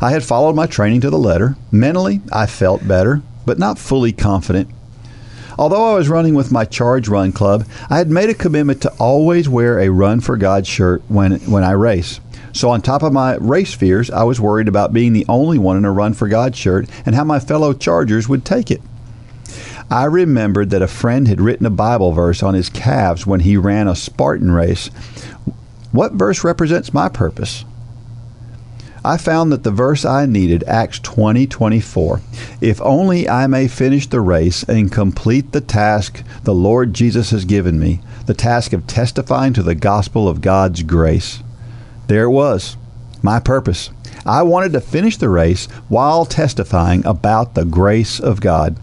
I 0.03 0.11
had 0.11 0.23
followed 0.23 0.55
my 0.55 0.67
training 0.67 1.01
to 1.01 1.11
the 1.11 1.19
letter. 1.19 1.57
Mentally, 1.73 2.21
I 2.31 2.45
felt 2.45 2.87
better, 2.87 3.23
but 3.47 3.59
not 3.59 3.79
fully 3.79 4.13
confident. 4.13 4.69
Although 5.59 5.93
I 5.93 5.95
was 5.95 6.11
running 6.11 6.35
with 6.35 6.53
my 6.53 6.67
Charge 6.67 7.09
Run 7.09 7.33
Club, 7.33 7.65
I 7.89 7.97
had 7.97 8.11
made 8.11 8.29
a 8.29 8.35
commitment 8.35 8.83
to 8.83 8.93
always 8.99 9.49
wear 9.49 9.79
a 9.79 9.89
Run 9.89 10.21
for 10.21 10.37
God 10.37 10.67
shirt 10.67 11.03
when, 11.09 11.39
when 11.51 11.65
I 11.65 11.71
race. 11.71 12.21
So, 12.53 12.71
on 12.71 12.83
top 12.83 13.03
of 13.03 13.13
my 13.13 13.37
race 13.37 13.73
fears, 13.73 14.11
I 14.11 14.25
was 14.25 14.41
worried 14.41 14.69
about 14.69 14.93
being 14.93 15.13
the 15.13 15.27
only 15.29 15.59
one 15.59 15.77
in 15.77 15.85
a 15.85 15.91
Run 15.91 16.13
for 16.13 16.29
God 16.29 16.55
shirt 16.55 16.89
and 17.07 17.15
how 17.15 17.25
my 17.25 17.41
fellow 17.41 17.73
Chargers 17.73 18.29
would 18.29 18.45
take 18.45 18.71
it. 18.71 18.83
I 19.91 20.05
remembered 20.05 20.70
that 20.70 20.82
a 20.82 20.89
friend 20.89 21.28
had 21.28 21.41
written 21.41 21.66
a 21.66 21.70
Bible 21.70 22.12
verse 22.12 22.43
on 22.43 22.55
his 22.55 22.70
calves 22.70 23.26
when 23.26 23.41
he 23.41 23.57
ran 23.57 23.87
a 23.87 23.95
Spartan 23.95 24.51
race. 24.51 24.89
What 25.93 26.12
verse 26.12 26.43
represents 26.43 26.95
my 26.95 27.09
purpose? 27.09 27.64
I 29.07 29.18
found 29.18 29.53
that 29.53 29.64
the 29.64 29.70
verse 29.70 30.07
I 30.07 30.24
needed, 30.24 30.64
Acts 30.66 30.99
20 30.99 31.47
24, 31.47 32.20
if 32.62 32.80
only 32.80 33.28
I 33.28 33.47
may 33.47 33.68
finish 33.68 34.07
the 34.07 34.22
race 34.22 34.62
and 34.62 34.91
complete 34.91 35.53
the 35.53 35.61
task 35.61 36.24
the 36.45 36.55
Lord 36.55 36.95
Jesus 36.95 37.30
has 37.30 37.45
given 37.45 37.78
me, 37.78 38.01
the 38.24 38.32
task 38.32 38.72
of 38.72 38.87
testifying 38.87 39.53
to 39.53 39.62
the 39.62 39.74
gospel 39.74 40.26
of 40.26 40.41
God's 40.41 40.82
grace. 40.82 41.43
There 42.07 42.24
it 42.24 42.30
was, 42.30 42.78
my 43.22 43.41
purpose. 43.41 43.91
I 44.24 44.43
wanted 44.43 44.72
to 44.72 44.80
finish 44.80 45.18
the 45.18 45.28
race 45.28 45.66
while 45.89 46.24
testifying 46.24 47.05
about 47.05 47.55
the 47.55 47.66
grace 47.66 48.18
of 48.18 48.41
God. 48.41 48.76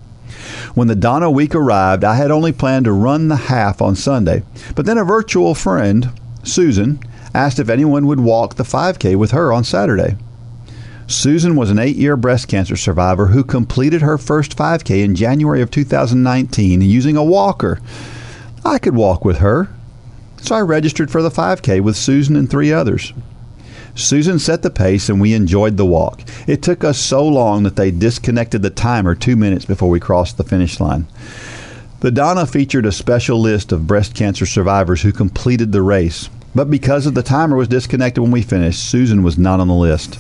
When 0.73 0.87
the 0.87 0.95
Donna 0.95 1.29
week 1.29 1.53
arrived, 1.55 2.03
I 2.03 2.15
had 2.15 2.31
only 2.31 2.51
planned 2.51 2.85
to 2.85 2.91
run 2.91 3.27
the 3.27 3.35
half 3.35 3.81
on 3.81 3.95
Sunday, 3.95 4.43
but 4.75 4.85
then 4.85 4.97
a 4.97 5.03
virtual 5.03 5.55
friend, 5.55 6.09
Susan, 6.43 6.99
asked 7.33 7.59
if 7.59 7.69
anyone 7.69 8.07
would 8.07 8.19
walk 8.19 8.55
the 8.55 8.63
5K 8.63 9.15
with 9.15 9.31
her 9.31 9.53
on 9.53 9.63
Saturday. 9.63 10.17
Susan 11.07 11.55
was 11.55 11.69
an 11.69 11.79
eight 11.79 11.97
year 11.97 12.15
breast 12.15 12.47
cancer 12.47 12.77
survivor 12.77 13.27
who 13.27 13.43
completed 13.43 14.01
her 14.01 14.17
first 14.17 14.55
5K 14.55 15.03
in 15.03 15.15
January 15.15 15.61
of 15.61 15.69
2019 15.69 16.81
using 16.81 17.17
a 17.17 17.23
walker. 17.23 17.79
I 18.63 18.79
could 18.79 18.95
walk 18.95 19.25
with 19.25 19.37
her, 19.39 19.69
so 20.41 20.55
I 20.55 20.61
registered 20.61 21.11
for 21.11 21.21
the 21.21 21.29
5K 21.29 21.81
with 21.81 21.97
Susan 21.97 22.35
and 22.35 22.49
three 22.49 22.71
others. 22.71 23.13
Susan 23.95 24.39
set 24.39 24.61
the 24.61 24.69
pace 24.69 25.09
and 25.09 25.19
we 25.19 25.33
enjoyed 25.33 25.77
the 25.77 25.85
walk. 25.85 26.21
It 26.47 26.61
took 26.61 26.83
us 26.83 26.97
so 26.97 27.27
long 27.27 27.63
that 27.63 27.75
they 27.75 27.91
disconnected 27.91 28.61
the 28.61 28.69
timer 28.69 29.15
two 29.15 29.35
minutes 29.35 29.65
before 29.65 29.89
we 29.89 29.99
crossed 29.99 30.37
the 30.37 30.43
finish 30.43 30.79
line. 30.79 31.07
The 31.99 32.11
Donna 32.11 32.45
featured 32.47 32.85
a 32.85 32.91
special 32.91 33.39
list 33.39 33.71
of 33.71 33.85
breast 33.87 34.15
cancer 34.15 34.45
survivors 34.45 35.03
who 35.03 35.11
completed 35.11 35.71
the 35.71 35.81
race, 35.81 36.29
but 36.55 36.69
because 36.69 37.05
of 37.05 37.13
the 37.13 37.23
timer 37.23 37.55
was 37.55 37.67
disconnected 37.67 38.21
when 38.21 38.31
we 38.31 38.41
finished, 38.41 38.83
Susan 38.83 39.23
was 39.23 39.37
not 39.37 39.59
on 39.59 39.67
the 39.67 39.73
list. 39.73 40.17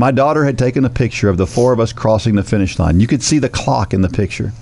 My 0.00 0.12
daughter 0.12 0.44
had 0.44 0.56
taken 0.56 0.84
a 0.84 0.90
picture 0.90 1.28
of 1.28 1.38
the 1.38 1.46
four 1.46 1.72
of 1.72 1.80
us 1.80 1.92
crossing 1.92 2.36
the 2.36 2.44
finish 2.44 2.78
line. 2.78 3.00
You 3.00 3.08
could 3.08 3.20
see 3.20 3.40
the 3.40 3.48
clock 3.48 3.92
in 3.92 4.00
the 4.00 4.08
picture. 4.08 4.52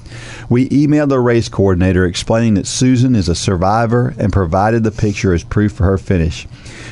We 0.48 0.70
emailed 0.70 1.10
the 1.10 1.20
race 1.20 1.50
coordinator 1.50 2.06
explaining 2.06 2.54
that 2.54 2.66
Susan 2.66 3.14
is 3.14 3.28
a 3.28 3.34
survivor 3.34 4.14
and 4.18 4.32
provided 4.32 4.82
the 4.82 4.90
picture 4.90 5.34
as 5.34 5.44
proof 5.44 5.72
for 5.72 5.84
her 5.84 5.98
finish. 5.98 6.48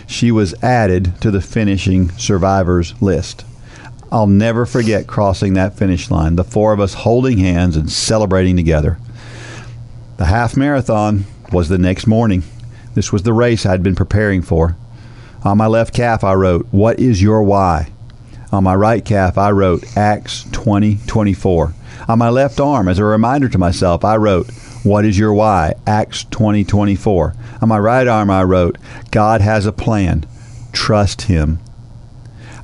She 0.07 0.30
was 0.30 0.55
added 0.62 1.18
to 1.22 1.30
the 1.30 1.40
finishing 1.40 2.11
survivors 2.18 2.92
list. 3.01 3.47
I'll 4.12 4.26
never 4.26 4.66
forget 4.66 5.07
crossing 5.07 5.55
that 5.55 5.78
finish 5.78 6.11
line, 6.11 6.36
the 6.36 6.45
four 6.45 6.74
of 6.74 6.80
us 6.80 6.92
holding 6.92 7.38
hands 7.38 7.78
and 7.78 7.90
celebrating 7.90 8.57
together. 8.57 8.99
The 10.18 10.26
half 10.26 10.55
marathon 10.55 11.24
was 11.51 11.70
the 11.70 11.78
next 11.78 12.07
morning. 12.07 12.42
This 12.92 13.11
was 13.11 13.22
the 13.22 13.32
race 13.32 13.64
I'd 13.64 13.82
been 13.82 13.97
preparing 13.97 14.42
for. 14.42 14.76
On 15.45 15.57
my 15.57 15.66
left 15.66 15.95
calf, 15.95 16.22
I 16.22 16.34
wrote, 16.34 16.66
What 16.70 17.01
is 17.01 17.22
your 17.22 17.42
why? 17.42 17.88
On 18.55 18.62
my 18.62 18.76
right 18.76 19.05
calf, 19.05 19.36
I 19.36 19.50
wrote, 19.50 19.96
Acts 19.96 20.44
20 20.52 20.98
24. 21.09 21.74
On 22.07 22.18
my 22.20 22.28
left 22.28 22.61
arm, 22.61 22.86
as 22.86 23.00
a 23.00 23.05
reminder 23.05 23.48
to 23.48 23.59
myself, 23.59 24.05
I 24.05 24.16
wrote, 24.16 24.48
What 24.84 25.05
is 25.05 25.18
your 25.18 25.34
why? 25.34 25.74
Acts 25.88 26.22
20 26.30 26.62
24. 26.62 27.34
On 27.61 27.68
my 27.68 27.78
right 27.80 28.07
arm, 28.07 28.30
I 28.30 28.44
wrote, 28.44 28.78
God 29.11 29.40
has 29.40 29.66
a 29.66 29.72
plan. 29.72 30.24
Trust 30.72 31.22
Him. 31.22 31.59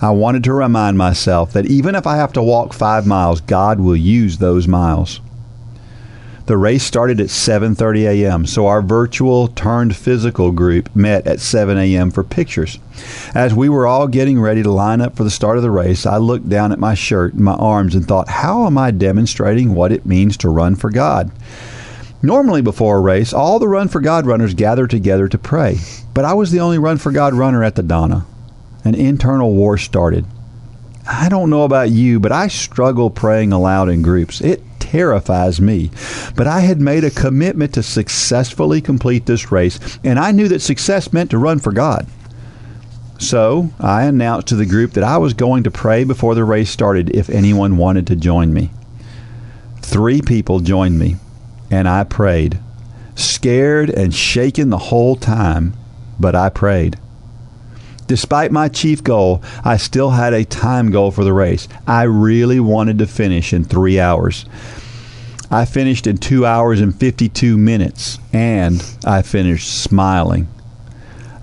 I 0.00 0.10
wanted 0.10 0.44
to 0.44 0.52
remind 0.52 0.96
myself 0.96 1.52
that 1.54 1.66
even 1.66 1.96
if 1.96 2.06
I 2.06 2.14
have 2.18 2.32
to 2.34 2.42
walk 2.42 2.72
five 2.72 3.04
miles, 3.04 3.40
God 3.40 3.80
will 3.80 3.96
use 3.96 4.38
those 4.38 4.68
miles. 4.68 5.20
The 6.50 6.58
race 6.58 6.82
started 6.82 7.20
at 7.20 7.28
7:30 7.28 8.08
a.m., 8.08 8.44
so 8.44 8.66
our 8.66 8.82
virtual 8.82 9.46
turned 9.46 9.94
physical 9.94 10.50
group 10.50 10.88
met 10.96 11.24
at 11.24 11.38
7 11.38 11.78
a.m. 11.78 12.10
for 12.10 12.24
pictures. 12.24 12.80
As 13.36 13.54
we 13.54 13.68
were 13.68 13.86
all 13.86 14.08
getting 14.08 14.40
ready 14.40 14.60
to 14.64 14.70
line 14.72 15.00
up 15.00 15.14
for 15.14 15.22
the 15.22 15.30
start 15.30 15.58
of 15.58 15.62
the 15.62 15.70
race, 15.70 16.06
I 16.06 16.16
looked 16.16 16.48
down 16.48 16.72
at 16.72 16.80
my 16.80 16.94
shirt 16.94 17.34
and 17.34 17.44
my 17.44 17.52
arms 17.52 17.94
and 17.94 18.04
thought, 18.04 18.28
"How 18.28 18.66
am 18.66 18.76
I 18.76 18.90
demonstrating 18.90 19.76
what 19.76 19.92
it 19.92 20.04
means 20.04 20.36
to 20.38 20.48
run 20.48 20.74
for 20.74 20.90
God?" 20.90 21.30
Normally, 22.20 22.62
before 22.62 22.96
a 22.96 23.00
race, 23.00 23.32
all 23.32 23.60
the 23.60 23.68
Run 23.68 23.86
for 23.86 24.00
God 24.00 24.26
runners 24.26 24.54
gather 24.54 24.88
together 24.88 25.28
to 25.28 25.38
pray. 25.38 25.78
But 26.14 26.24
I 26.24 26.34
was 26.34 26.50
the 26.50 26.58
only 26.58 26.78
Run 26.78 26.96
for 26.96 27.12
God 27.12 27.32
runner 27.32 27.62
at 27.62 27.76
the 27.76 27.84
Donna. 27.84 28.24
An 28.84 28.96
internal 28.96 29.54
war 29.54 29.78
started. 29.78 30.26
I 31.08 31.28
don't 31.28 31.48
know 31.48 31.62
about 31.62 31.90
you, 31.90 32.18
but 32.18 32.32
I 32.32 32.48
struggle 32.48 33.08
praying 33.08 33.52
aloud 33.52 33.88
in 33.88 34.02
groups. 34.02 34.40
It 34.40 34.64
terrifies 34.90 35.60
me. 35.60 35.88
But 36.34 36.48
I 36.48 36.60
had 36.60 36.80
made 36.80 37.04
a 37.04 37.10
commitment 37.10 37.74
to 37.74 37.82
successfully 37.82 38.80
complete 38.80 39.26
this 39.26 39.52
race, 39.52 39.78
and 40.02 40.18
I 40.18 40.32
knew 40.32 40.48
that 40.48 40.62
success 40.62 41.12
meant 41.12 41.30
to 41.30 41.38
run 41.38 41.60
for 41.60 41.70
God. 41.70 42.08
So 43.18 43.70
I 43.78 44.04
announced 44.04 44.48
to 44.48 44.56
the 44.56 44.66
group 44.66 44.92
that 44.94 45.04
I 45.04 45.18
was 45.18 45.32
going 45.32 45.62
to 45.62 45.70
pray 45.70 46.02
before 46.02 46.34
the 46.34 46.42
race 46.42 46.70
started 46.70 47.14
if 47.14 47.30
anyone 47.30 47.76
wanted 47.76 48.08
to 48.08 48.16
join 48.16 48.52
me. 48.52 48.70
Three 49.80 50.22
people 50.22 50.58
joined 50.58 50.98
me, 50.98 51.16
and 51.70 51.88
I 51.88 52.02
prayed, 52.02 52.58
scared 53.14 53.90
and 53.90 54.12
shaken 54.12 54.70
the 54.70 54.78
whole 54.78 55.14
time, 55.14 55.74
but 56.18 56.34
I 56.34 56.48
prayed. 56.48 56.98
Despite 58.10 58.50
my 58.50 58.66
chief 58.66 59.04
goal, 59.04 59.40
I 59.64 59.76
still 59.76 60.10
had 60.10 60.34
a 60.34 60.44
time 60.44 60.90
goal 60.90 61.12
for 61.12 61.22
the 61.22 61.32
race. 61.32 61.68
I 61.86 62.02
really 62.02 62.58
wanted 62.58 62.98
to 62.98 63.06
finish 63.06 63.52
in 63.52 63.62
three 63.62 64.00
hours. 64.00 64.46
I 65.48 65.64
finished 65.64 66.08
in 66.08 66.18
two 66.18 66.44
hours 66.44 66.80
and 66.80 66.92
52 66.92 67.56
minutes, 67.56 68.18
and 68.32 68.84
I 69.06 69.22
finished 69.22 69.80
smiling. 69.80 70.48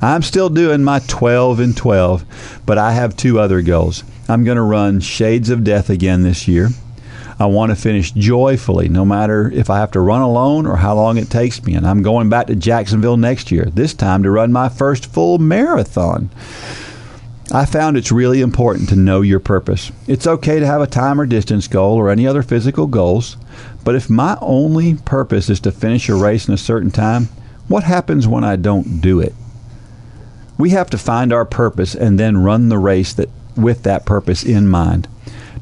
I'm 0.01 0.22
still 0.22 0.49
doing 0.49 0.84
my 0.84 0.99
12 1.07 1.61
and 1.61 1.78
12, 1.78 2.26
but 2.65 2.78
I 2.78 2.91
have 2.91 3.15
two 3.15 3.39
other 3.39 3.61
goals. 3.61 4.03
I'm 4.28 4.43
going 4.43 4.57
to 4.57 4.61
run 4.61 4.99
Shades 4.99 5.49
of 5.49 5.63
Death 5.63 5.89
again 5.89 6.24
this 6.24 6.49
year. 6.49 6.68
I 7.40 7.46
want 7.46 7.70
to 7.70 7.76
finish 7.76 8.12
joyfully, 8.12 8.90
no 8.90 9.06
matter 9.06 9.52
if 9.52 9.70
I 9.70 9.78
have 9.78 9.92
to 9.92 10.00
run 10.00 10.22
alone 10.22 10.66
or 10.66 10.78
how 10.78 10.96
long 10.96 11.18
it 11.18 11.30
takes 11.30 11.64
me. 11.64 11.76
And 11.76 11.88
I'm 11.88 12.02
going 12.02 12.30
back 12.30 12.48
to 12.48 12.56
Jacksonville 12.56 13.18
next 13.18 13.52
year, 13.52 13.66
this 13.66 13.94
time 13.94 14.24
to 14.24 14.32
run 14.32 14.52
my 14.52 14.70
first 14.70 15.06
full 15.06 15.38
marathon. 15.38 16.32
I 17.52 17.66
found 17.66 17.96
it's 17.96 18.12
really 18.12 18.42
important 18.42 18.90
to 18.90 18.96
know 18.96 19.22
your 19.22 19.40
purpose. 19.40 19.92
It's 20.08 20.28
okay 20.28 20.60
to 20.60 20.66
have 20.66 20.82
a 20.82 20.88
time 20.88 21.22
or 21.22 21.26
distance 21.26 21.68
goal 21.68 21.96
or 21.96 22.10
any 22.10 22.28
other 22.28 22.42
physical 22.42 22.88
goals, 22.88 23.38
but 23.84 23.96
if 23.96 24.10
my 24.10 24.38
only 24.42 24.96
purpose 24.96 25.50
is 25.50 25.60
to 25.62 25.72
finish 25.72 26.10
a 26.10 26.16
race 26.16 26.48
in 26.48 26.54
a 26.54 26.58
certain 26.58 26.92
time, 26.92 27.30
what 27.68 27.84
happens 27.84 28.28
when 28.28 28.44
I 28.44 28.56
don't 28.56 29.00
do 29.00 29.20
it? 29.20 29.34
We 30.58 30.72
have 30.72 30.90
to 30.90 30.98
find 30.98 31.32
our 31.32 31.46
purpose 31.46 31.96
and 31.96 32.20
then 32.20 32.44
run 32.44 32.70
the 32.70 32.80
race 32.80 33.14
that 33.14 33.30
with 33.56 33.84
that 33.84 34.06
purpose 34.06 34.44
in 34.44 34.68
mind. 34.68 35.08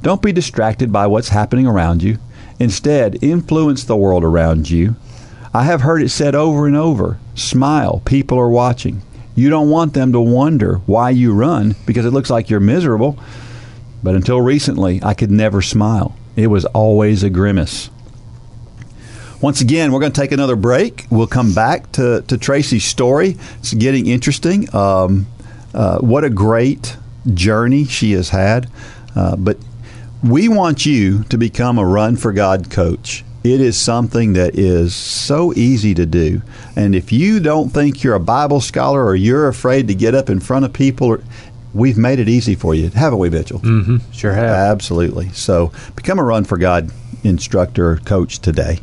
Don't 0.06 0.22
be 0.22 0.32
distracted 0.32 0.92
by 0.92 1.08
what's 1.08 1.30
happening 1.30 1.66
around 1.66 2.04
you. 2.04 2.20
Instead, 2.60 3.24
influence 3.24 3.84
the 3.84 3.96
world 3.96 4.24
around 4.24 4.70
you. 4.70 4.96
I 5.52 5.64
have 5.64 5.82
heard 5.82 6.04
it 6.04 6.10
said 6.10 6.36
over 6.36 6.68
and 6.68 6.76
over 6.76 7.18
smile, 7.34 8.04
people 8.06 8.38
are 8.38 8.48
watching. 8.48 9.02
You 9.34 9.50
don't 9.50 9.72
want 9.72 9.96
them 9.96 10.12
to 10.12 10.20
wonder 10.20 10.76
why 10.86 11.10
you 11.10 11.34
run 11.34 11.76
because 11.88 12.06
it 12.06 12.12
looks 12.12 12.30
like 12.30 12.52
you're 12.52 12.60
miserable. 12.60 13.18
But 14.04 14.14
until 14.14 14.42
recently, 14.42 15.02
I 15.02 15.16
could 15.16 15.32
never 15.32 15.64
smile. 15.64 16.16
It 16.36 16.52
was 16.52 16.66
always 16.66 17.24
a 17.24 17.32
grimace. 17.32 17.90
Once 19.42 19.60
again, 19.60 19.92
we're 19.92 20.02
going 20.02 20.12
to 20.12 20.22
take 20.22 20.32
another 20.32 20.56
break. 20.56 21.08
We'll 21.10 21.26
come 21.26 21.56
back 21.56 21.92
to, 21.94 22.22
to 22.28 22.38
Tracy's 22.38 22.86
story. 22.86 23.38
It's 23.58 23.74
getting 23.74 24.06
interesting. 24.06 24.74
Um, 24.76 25.26
uh, 25.74 25.98
what 25.98 26.24
a 26.24 26.30
great 26.30 26.96
journey 27.34 27.86
she 27.86 28.12
has 28.12 28.30
had. 28.30 28.70
Uh, 29.16 29.36
but 29.36 29.58
we 30.26 30.50
want 30.50 30.88
you 30.88 31.24
to 31.26 31.38
become 31.38 31.78
a 31.78 31.86
Run 31.86 32.16
for 32.16 32.34
God 32.34 32.72
coach. 32.72 33.24
It 33.44 33.62
is 33.62 33.80
something 33.80 34.34
that 34.34 34.58
is 34.58 34.96
so 34.96 35.54
easy 35.54 35.94
to 35.94 36.06
do. 36.08 36.42
And 36.76 36.96
if 36.96 37.12
you 37.12 37.40
don't 37.40 37.70
think 37.70 38.04
you're 38.04 38.16
a 38.16 38.20
Bible 38.20 38.60
scholar 38.60 39.06
or 39.06 39.16
you're 39.16 39.48
afraid 39.48 39.88
to 39.88 39.94
get 39.94 40.16
up 40.16 40.32
in 40.32 40.40
front 40.40 40.66
of 40.66 40.74
people, 40.74 41.18
we've 41.76 41.98
made 41.98 42.18
it 42.18 42.28
easy 42.28 42.56
for 42.56 42.74
you, 42.74 42.90
haven't 42.90 43.20
we, 43.20 43.30
Mitchell? 43.30 43.60
Mm-hmm. 43.60 43.98
Sure 44.12 44.34
have. 44.34 44.50
Absolutely. 44.50 45.30
So 45.30 45.72
become 45.96 46.18
a 46.18 46.24
Run 46.24 46.44
for 46.44 46.58
God 46.58 46.90
instructor 47.24 47.92
or 47.92 47.98
coach 47.98 48.40
today. 48.40 48.80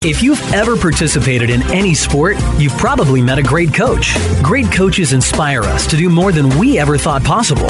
If 0.00 0.22
you've 0.22 0.40
ever 0.54 0.76
participated 0.76 1.50
in 1.50 1.62
any 1.70 1.94
sport, 1.94 2.36
you've 2.58 2.76
probably 2.76 3.20
met 3.20 3.38
a 3.38 3.42
great 3.42 3.74
coach. 3.74 4.14
Great 4.42 4.70
coaches 4.72 5.12
inspire 5.12 5.62
us 5.62 5.86
to 5.88 5.96
do 5.96 6.08
more 6.08 6.32
than 6.32 6.58
we 6.58 6.78
ever 6.78 6.96
thought 6.96 7.24
possible. 7.24 7.68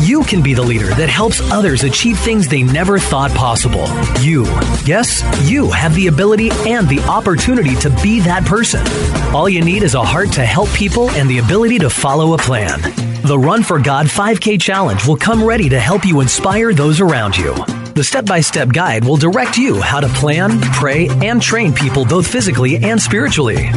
You 0.00 0.24
can 0.24 0.42
be 0.42 0.54
the 0.54 0.62
leader 0.62 0.88
that 0.94 1.10
helps 1.10 1.40
others 1.52 1.84
achieve 1.84 2.18
things 2.18 2.48
they 2.48 2.62
never 2.62 2.98
thought 2.98 3.30
possible. 3.32 3.86
You, 4.20 4.44
yes, 4.84 5.22
you 5.48 5.70
have 5.70 5.94
the 5.94 6.06
ability 6.06 6.50
and 6.66 6.88
the 6.88 7.00
opportunity 7.00 7.74
to 7.76 7.90
be 8.02 8.18
that 8.20 8.46
person. 8.46 8.86
All 9.34 9.48
you 9.48 9.62
need 9.62 9.82
is 9.82 9.94
a 9.94 10.02
heart 10.02 10.32
to 10.32 10.44
help 10.44 10.70
people 10.70 11.10
and 11.10 11.28
the 11.28 11.38
ability 11.38 11.78
to 11.80 11.90
follow 11.90 12.32
a 12.32 12.38
plan. 12.38 12.80
The 13.26 13.38
Run 13.38 13.62
for 13.62 13.78
God 13.78 14.06
5K 14.06 14.60
Challenge 14.60 15.06
will 15.06 15.16
come 15.16 15.44
ready 15.44 15.68
to 15.68 15.78
help 15.78 16.06
you 16.06 16.20
inspire 16.20 16.72
those 16.72 17.00
around 17.00 17.36
you. 17.36 17.54
The 17.94 18.04
step 18.04 18.24
by 18.24 18.40
step 18.40 18.68
guide 18.72 19.04
will 19.04 19.16
direct 19.16 19.58
you 19.58 19.80
how 19.80 19.98
to 19.98 20.06
plan, 20.08 20.60
pray, 20.60 21.08
and 21.08 21.42
train 21.42 21.72
people 21.72 22.04
both 22.04 22.24
physically 22.24 22.76
and 22.76 23.02
spiritually. 23.02 23.68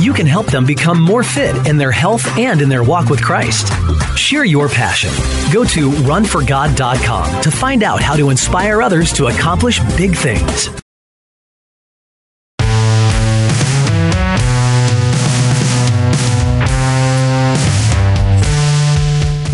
You 0.00 0.12
can 0.12 0.26
help 0.26 0.46
them 0.46 0.66
become 0.66 1.00
more 1.00 1.22
fit 1.22 1.66
in 1.66 1.78
their 1.78 1.90
health 1.90 2.26
and 2.36 2.60
in 2.60 2.68
their 2.68 2.82
walk 2.82 3.08
with 3.08 3.22
Christ. 3.22 3.72
Share 4.18 4.44
your 4.44 4.68
passion. 4.68 5.10
Go 5.50 5.64
to 5.64 5.90
runforgod.com 5.90 7.40
to 7.42 7.50
find 7.50 7.82
out 7.82 8.02
how 8.02 8.14
to 8.16 8.28
inspire 8.28 8.82
others 8.82 9.14
to 9.14 9.28
accomplish 9.28 9.80
big 9.96 10.14
things. 10.14 10.68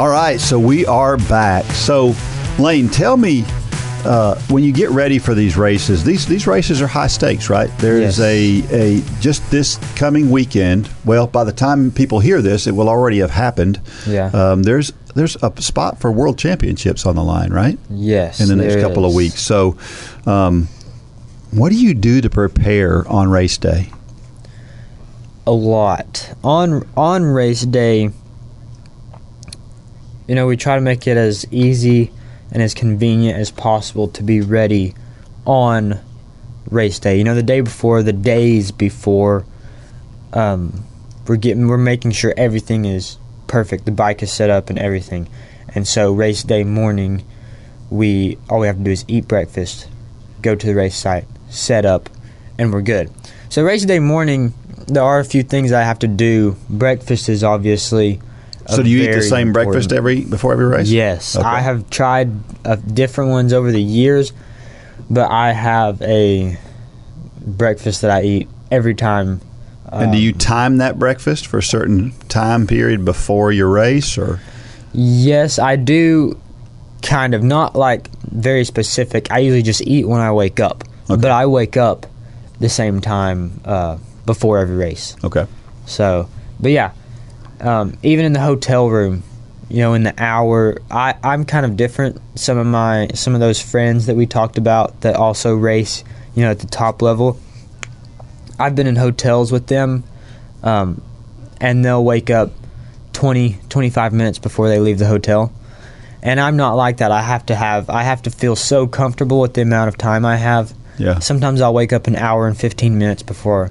All 0.00 0.08
right, 0.08 0.40
so 0.40 0.58
we 0.58 0.84
are 0.86 1.16
back. 1.16 1.64
So, 1.66 2.14
Lane, 2.58 2.88
tell 2.88 3.16
me 3.16 3.44
uh, 4.04 4.38
when 4.48 4.64
you 4.64 4.72
get 4.72 4.90
ready 4.90 5.18
for 5.18 5.34
these 5.34 5.56
races, 5.56 6.04
these 6.04 6.26
these 6.26 6.46
races 6.46 6.80
are 6.82 6.86
high 6.86 7.06
stakes, 7.06 7.50
right? 7.50 7.70
There 7.78 7.96
is 7.98 8.18
Yes. 8.18 8.20
a 8.20 8.98
a 8.98 9.20
just 9.20 9.48
this 9.50 9.76
coming 9.96 10.30
weekend. 10.30 10.88
Well, 11.04 11.26
by 11.26 11.44
the 11.44 11.52
time 11.52 11.90
people 11.90 12.20
hear 12.20 12.40
this, 12.42 12.66
it 12.66 12.72
will 12.72 12.88
already 12.88 13.18
have 13.18 13.30
happened. 13.30 13.80
Yeah. 14.06 14.26
Um, 14.26 14.62
there's 14.62 14.92
there's 15.14 15.36
a 15.42 15.52
spot 15.60 15.98
for 16.00 16.10
world 16.12 16.38
championships 16.38 17.04
on 17.06 17.16
the 17.16 17.22
line, 17.24 17.52
right? 17.52 17.78
Yes. 17.90 18.40
In 18.40 18.48
the 18.48 18.56
next 18.56 18.76
couple 18.80 19.04
of 19.04 19.12
weeks. 19.14 19.40
So, 19.40 19.76
um, 20.26 20.68
what 21.50 21.70
do 21.70 21.76
you 21.76 21.94
do 21.94 22.20
to 22.20 22.30
prepare 22.30 23.06
on 23.08 23.28
race 23.30 23.58
day? 23.58 23.90
a 25.46 25.50
lot 25.50 26.32
on 26.44 26.86
on 26.96 27.24
race 27.24 27.62
day 27.62 28.10
you 30.28 30.34
know 30.34 30.46
we 30.46 30.56
try 30.56 30.74
to 30.76 30.80
make 30.82 31.06
it 31.08 31.16
as 31.16 31.46
easy 31.50 32.12
and 32.52 32.62
as 32.62 32.74
convenient 32.74 33.38
as 33.38 33.50
possible 33.50 34.08
to 34.08 34.22
be 34.22 34.40
ready 34.40 34.94
on 35.46 35.98
race 36.70 36.98
day 36.98 37.18
you 37.18 37.24
know 37.24 37.34
the 37.34 37.42
day 37.42 37.60
before 37.60 38.02
the 38.02 38.12
days 38.12 38.70
before 38.70 39.44
um, 40.32 40.84
we're 41.26 41.36
getting 41.36 41.66
we're 41.66 41.76
making 41.76 42.10
sure 42.10 42.32
everything 42.36 42.84
is 42.84 43.16
perfect 43.46 43.84
the 43.84 43.90
bike 43.90 44.22
is 44.22 44.32
set 44.32 44.50
up 44.50 44.70
and 44.70 44.78
everything 44.78 45.28
and 45.74 45.86
so 45.86 46.12
race 46.12 46.42
day 46.42 46.62
morning 46.62 47.24
we 47.90 48.38
all 48.48 48.60
we 48.60 48.66
have 48.66 48.76
to 48.76 48.84
do 48.84 48.90
is 48.90 49.04
eat 49.08 49.26
breakfast 49.26 49.88
go 50.42 50.54
to 50.54 50.66
the 50.66 50.74
race 50.74 50.96
site 50.96 51.24
set 51.48 51.84
up 51.84 52.08
and 52.58 52.72
we're 52.72 52.82
good 52.82 53.10
so 53.48 53.64
race 53.64 53.84
day 53.84 53.98
morning 53.98 54.54
there 54.90 55.02
are 55.02 55.20
a 55.20 55.24
few 55.24 55.42
things 55.42 55.72
I 55.72 55.82
have 55.82 56.00
to 56.00 56.08
do. 56.08 56.56
Breakfast 56.68 57.28
is 57.28 57.44
obviously. 57.44 58.20
So, 58.70 58.82
do 58.82 58.90
you 58.90 59.02
eat 59.02 59.12
the 59.14 59.22
same 59.22 59.52
breakfast 59.52 59.92
every 59.92 60.22
before 60.24 60.52
every 60.52 60.66
race? 60.66 60.88
Yes, 60.90 61.36
Okay. 61.36 61.46
I 61.46 61.60
have 61.60 61.88
tried 61.90 62.30
uh, 62.64 62.76
different 62.76 63.30
ones 63.30 63.52
over 63.52 63.70
the 63.72 63.82
years, 63.82 64.32
but 65.08 65.30
I 65.30 65.52
have 65.52 66.00
a 66.02 66.56
breakfast 67.40 68.02
that 68.02 68.10
I 68.10 68.22
eat 68.22 68.48
every 68.70 68.94
time. 68.94 69.40
And 69.92 70.12
do 70.12 70.18
um, 70.18 70.22
you 70.22 70.32
time 70.32 70.76
that 70.76 70.98
breakfast 70.98 71.46
for 71.48 71.58
a 71.58 71.62
certain 71.62 72.12
time 72.28 72.66
period 72.66 73.04
before 73.04 73.50
your 73.50 73.68
race, 73.68 74.16
or 74.16 74.40
Yes, 74.92 75.58
I 75.58 75.76
do. 75.76 76.38
Kind 77.02 77.32
of 77.34 77.42
not 77.42 77.74
like 77.74 78.10
very 78.30 78.64
specific. 78.64 79.32
I 79.32 79.38
usually 79.38 79.62
just 79.62 79.80
eat 79.82 80.06
when 80.06 80.20
I 80.20 80.32
wake 80.32 80.60
up, 80.60 80.84
Okay. 81.08 81.18
but 81.20 81.30
I 81.30 81.46
wake 81.46 81.78
up 81.78 82.06
the 82.60 82.68
same 82.68 83.00
time 83.00 83.58
uh, 83.64 83.96
before 84.26 84.58
every 84.58 84.76
race. 84.76 85.16
okay? 85.24 85.46
So, 85.86 86.28
but 86.60 86.72
yeah, 86.72 86.92
um, 87.60 87.96
even 88.02 88.24
in 88.24 88.32
the 88.32 88.40
hotel 88.40 88.88
room, 88.88 89.22
you 89.68 89.78
know, 89.78 89.94
in 89.94 90.02
the 90.02 90.14
hour, 90.18 90.78
I 90.90 91.14
I'm 91.22 91.44
kind 91.44 91.64
of 91.64 91.76
different. 91.76 92.20
Some 92.34 92.58
of 92.58 92.66
my 92.66 93.08
some 93.14 93.34
of 93.34 93.40
those 93.40 93.60
friends 93.60 94.06
that 94.06 94.16
we 94.16 94.26
talked 94.26 94.58
about 94.58 95.00
that 95.02 95.16
also 95.16 95.54
race, 95.54 96.02
you 96.34 96.42
know, 96.42 96.50
at 96.50 96.58
the 96.58 96.66
top 96.66 97.02
level. 97.02 97.38
I've 98.58 98.74
been 98.74 98.86
in 98.86 98.96
hotels 98.96 99.52
with 99.52 99.68
them, 99.68 100.04
um, 100.62 101.00
and 101.60 101.82
they'll 101.84 102.04
wake 102.04 102.28
up 102.28 102.50
20, 103.14 103.56
25 103.70 104.12
minutes 104.12 104.38
before 104.38 104.68
they 104.68 104.78
leave 104.78 104.98
the 104.98 105.06
hotel. 105.06 105.52
And 106.22 106.38
I'm 106.38 106.56
not 106.56 106.74
like 106.74 106.98
that. 106.98 107.10
I 107.10 107.22
have 107.22 107.46
to 107.46 107.54
have 107.54 107.88
I 107.88 108.02
have 108.02 108.22
to 108.22 108.30
feel 108.30 108.56
so 108.56 108.86
comfortable 108.86 109.40
with 109.40 109.54
the 109.54 109.62
amount 109.62 109.88
of 109.88 109.96
time 109.96 110.26
I 110.26 110.36
have 110.36 110.74
Yeah. 110.98 111.18
Sometimes 111.20 111.60
I'll 111.62 111.72
wake 111.72 111.92
up 111.94 112.06
an 112.06 112.16
hour 112.16 112.46
and 112.46 112.56
15 112.56 112.98
minutes 112.98 113.22
before 113.22 113.70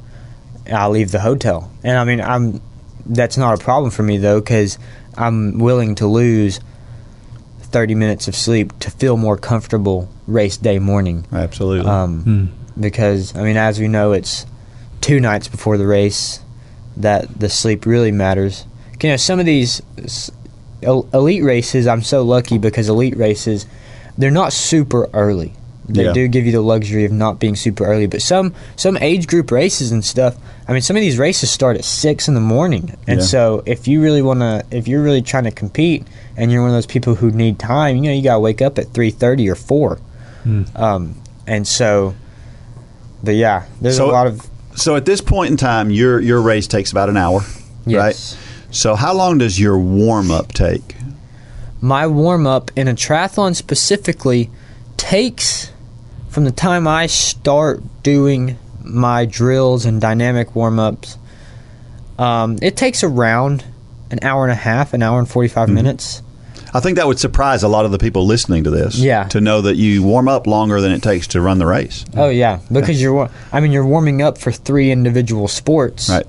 I 0.72 0.88
leave 0.88 1.12
the 1.12 1.20
hotel. 1.20 1.72
And 1.84 1.98
I 1.98 2.04
mean, 2.06 2.22
I'm 2.22 2.62
that's 3.10 3.38
not 3.38 3.60
a 3.60 3.64
problem 3.64 3.92
for 3.92 4.04
me 4.04 4.18
though 4.18 4.42
cuz 4.42 4.78
I'm 5.18 5.58
willing 5.60 5.96
to 5.96 6.08
lose 6.08 6.60
30 7.62 7.94
minutes 7.96 8.28
of 8.28 8.36
sleep 8.36 8.78
to 8.80 8.90
feel 8.90 9.18
more 9.18 9.36
comfortable 9.38 10.08
race 10.28 10.58
day 10.58 10.80
morning. 10.80 11.26
Absolutely. 11.32 11.90
Um, 11.90 12.52
Because, 12.80 13.36
I 13.36 13.42
mean, 13.44 13.58
as 13.58 13.78
we 13.80 13.88
know, 13.90 14.14
it's 14.14 14.46
two 15.02 15.20
nights 15.20 15.48
before 15.50 15.78
the 15.78 15.86
race 15.86 16.40
that 16.96 17.28
the 17.40 17.50
sleep 17.50 17.86
really 17.86 18.12
matters. 18.12 18.66
You 19.04 19.10
know, 19.10 19.18
some 19.18 19.40
of 19.40 19.46
these 19.46 19.82
elite 20.82 21.44
races, 21.44 21.88
I'm 21.88 22.02
so 22.02 22.24
lucky 22.24 22.58
because 22.58 22.90
elite 22.90 23.18
races, 23.18 23.66
they're 24.18 24.32
not 24.32 24.54
super 24.54 25.10
early. 25.14 25.54
They 25.88 26.06
Yeah. 26.06 26.14
do 26.14 26.28
give 26.28 26.46
you 26.46 26.52
the 26.52 26.62
luxury 26.62 27.04
of 27.06 27.12
not 27.12 27.40
being 27.40 27.56
super 27.56 27.84
early, 27.86 28.06
but 28.06 28.22
some 28.22 28.54
some 28.76 28.98
age 29.02 29.28
group 29.28 29.52
races 29.52 29.92
and 29.92 30.06
stuff. 30.06 30.36
I 30.70 30.74
mean, 30.74 30.82
some 30.84 30.96
of 30.96 31.02
these 31.02 31.18
races 31.18 31.50
start 31.50 31.78
at 31.78 31.84
six 31.84 32.28
in 32.28 32.36
the 32.36 32.40
morning, 32.40 32.96
and 33.08 33.20
Yeah. 33.22 33.26
so 33.26 33.64
if 33.66 33.88
you 33.88 34.04
really 34.04 34.22
want 34.22 34.42
to, 34.42 34.64
if 34.70 34.88
you're 34.88 35.02
really 35.02 35.24
trying 35.24 35.46
to 35.46 35.52
compete, 35.52 36.06
and 36.38 36.52
you're 36.52 36.62
one 36.62 36.70
of 36.70 36.76
those 36.76 36.86
people 36.86 37.16
who 37.16 37.32
need 37.32 37.58
time, 37.58 37.96
you 37.96 38.04
know, 38.04 38.12
you 38.12 38.22
gotta 38.22 38.40
wake 38.40 38.62
up 38.62 38.78
at 38.78 38.94
three 38.94 39.10
thirty 39.10 39.50
or 39.50 39.56
four. 39.56 39.98
Um, 40.76 41.16
and 41.48 41.68
so, 41.68 42.14
but 43.24 43.34
yeah, 43.36 43.64
there's 43.82 43.98
So- 43.98 44.10
a 44.10 44.14
lot 44.14 44.28
of 44.28 44.48
so 44.76 44.96
at 44.96 45.06
this 45.06 45.20
point 45.22 45.50
in 45.52 45.58
time, 45.58 45.90
your 45.90 46.20
your 46.22 46.40
race 46.42 46.68
takes 46.68 46.92
about 46.92 47.10
an 47.10 47.18
hour, 47.18 47.44
Yes. 47.88 48.00
right? 48.00 48.38
So 48.72 48.96
how 48.96 49.14
long 49.16 49.40
does 49.40 49.60
your 49.60 49.78
warm 49.80 50.30
up 50.32 50.54
take? 50.54 50.96
my 51.82 52.06
warm 52.06 52.46
up 52.46 52.70
in 52.76 52.88
a 52.90 52.94
triathlon 52.94 53.56
specifically 53.56 54.50
takes 54.98 55.72
from 56.28 56.44
the 56.44 56.52
time 56.52 56.86
I 56.88 57.08
start 57.08 57.82
doing 58.04 58.58
my 58.84 59.26
drills 59.26 59.86
and 59.86 60.00
dynamic 60.02 60.56
warm 60.56 60.80
ups. 60.80 61.18
Um, 62.18 62.58
it 62.62 62.76
takes 62.76 63.04
around 63.04 63.64
an 64.12 64.20
hour 64.24 64.44
and 64.44 64.52
a 64.52 64.56
half, 64.56 64.94
an 64.94 65.02
hour 65.04 65.20
and 65.20 65.30
45 65.30 65.68
Mm-hmm. 65.68 65.76
minutes. 65.76 66.22
I 66.72 66.80
think 66.82 66.98
that 66.98 67.08
would 67.08 67.18
surprise 67.20 67.64
a 67.64 67.68
lot 67.68 67.86
of 67.86 67.92
the 67.92 67.98
people 67.98 68.28
listening 68.28 68.66
to 68.66 68.70
this. 68.70 68.96
Yeah. 69.00 69.24
To 69.30 69.42
know 69.42 69.62
that 69.62 69.76
you 69.76 70.04
warm 70.04 70.28
up 70.28 70.46
longer 70.46 70.80
than 70.82 70.92
it 70.92 71.02
takes 71.02 71.26
to 71.28 71.42
run 71.42 71.58
the 71.58 71.66
race. 71.66 72.06
Oh 72.16 72.30
yeah, 72.30 72.60
because 72.72 73.02
you're 73.02 73.28
I 73.52 73.60
mean 73.60 73.72
you're 73.72 73.86
warming 73.88 74.22
up 74.22 74.38
for 74.38 74.52
three 74.52 74.92
individual 74.92 75.48
sports. 75.48 76.10
Right. 76.10 76.28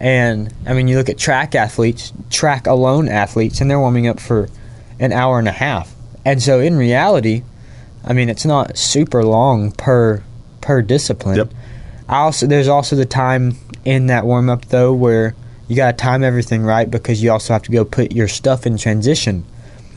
And 0.00 0.52
I 0.66 0.74
mean 0.74 0.88
you 0.88 0.96
look 0.96 1.08
at 1.08 1.16
track 1.16 1.54
athletes, 1.54 2.12
track 2.28 2.66
alone 2.66 3.08
athletes 3.08 3.60
and 3.60 3.70
they're 3.70 3.78
warming 3.78 4.08
up 4.08 4.18
for 4.18 4.48
an 4.98 5.12
hour 5.12 5.38
and 5.38 5.46
a 5.46 5.52
half. 5.52 5.94
And 6.24 6.42
so 6.42 6.58
in 6.58 6.76
reality, 6.76 7.44
I 8.04 8.14
mean 8.14 8.28
it's 8.28 8.44
not 8.44 8.76
super 8.76 9.22
long 9.22 9.70
per 9.70 10.24
per 10.60 10.82
discipline. 10.82 11.36
Yep. 11.36 11.52
I 12.08 12.18
also 12.18 12.46
there's 12.46 12.68
also 12.68 12.96
the 12.96 13.06
time 13.06 13.56
in 13.84 14.06
that 14.06 14.24
warm 14.24 14.48
up 14.50 14.64
though 14.66 14.92
where 14.92 15.34
you 15.68 15.76
got 15.76 15.90
to 15.98 16.02
time 16.02 16.24
everything 16.24 16.62
right 16.62 16.90
because 16.90 17.22
you 17.22 17.30
also 17.30 17.52
have 17.52 17.62
to 17.64 17.70
go 17.70 17.84
put 17.84 18.12
your 18.12 18.28
stuff 18.28 18.66
in 18.66 18.76
transition 18.78 19.44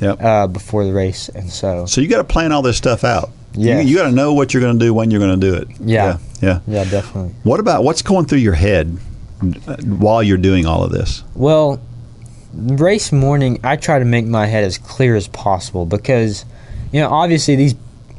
Yep. 0.02 0.18
uh, 0.20 0.48
before 0.48 0.84
the 0.84 0.94
race 0.94 1.30
and 1.30 1.50
so 1.50 1.86
So 1.86 2.02
you 2.02 2.08
got 2.08 2.18
to 2.18 2.24
plan 2.24 2.52
all 2.52 2.64
this 2.64 2.76
stuff 2.76 3.04
out. 3.04 3.30
Yes. 3.54 3.84
You, 3.84 3.92
you 3.92 3.98
got 3.98 4.06
to 4.10 4.12
know 4.12 4.34
what 4.34 4.52
you're 4.52 4.62
going 4.62 4.80
to 4.80 4.84
do 4.84 4.96
when 4.96 5.12
you're 5.12 5.20
going 5.20 5.40
to 5.40 5.48
do 5.52 5.56
it. 5.56 5.68
Yeah. 5.80 6.18
yeah. 6.42 6.60
Yeah. 6.68 6.84
yeah 6.84 6.84
definitely 6.90 7.36
What 7.44 7.60
about 7.60 7.84
what's 7.84 8.02
going 8.02 8.26
through 8.26 8.40
your 8.40 8.56
head 8.56 8.98
uh, 9.68 9.78
while 9.84 10.24
you're 10.24 10.38
doing 10.40 10.66
all 10.66 10.84
of 10.84 10.92
this? 10.92 11.24
Well, 11.36 11.80
race 12.54 13.12
morning, 13.12 13.60
I 13.64 13.76
try 13.76 14.00
to 14.00 14.06
make 14.06 14.26
my 14.26 14.48
head 14.48 14.64
as 14.64 14.78
clear 14.80 15.16
as 15.16 15.28
possible 15.28 15.86
because, 15.86 16.46
you 16.92 17.00
know, 17.00 17.10
obviously 17.10 17.56
these 17.56 17.76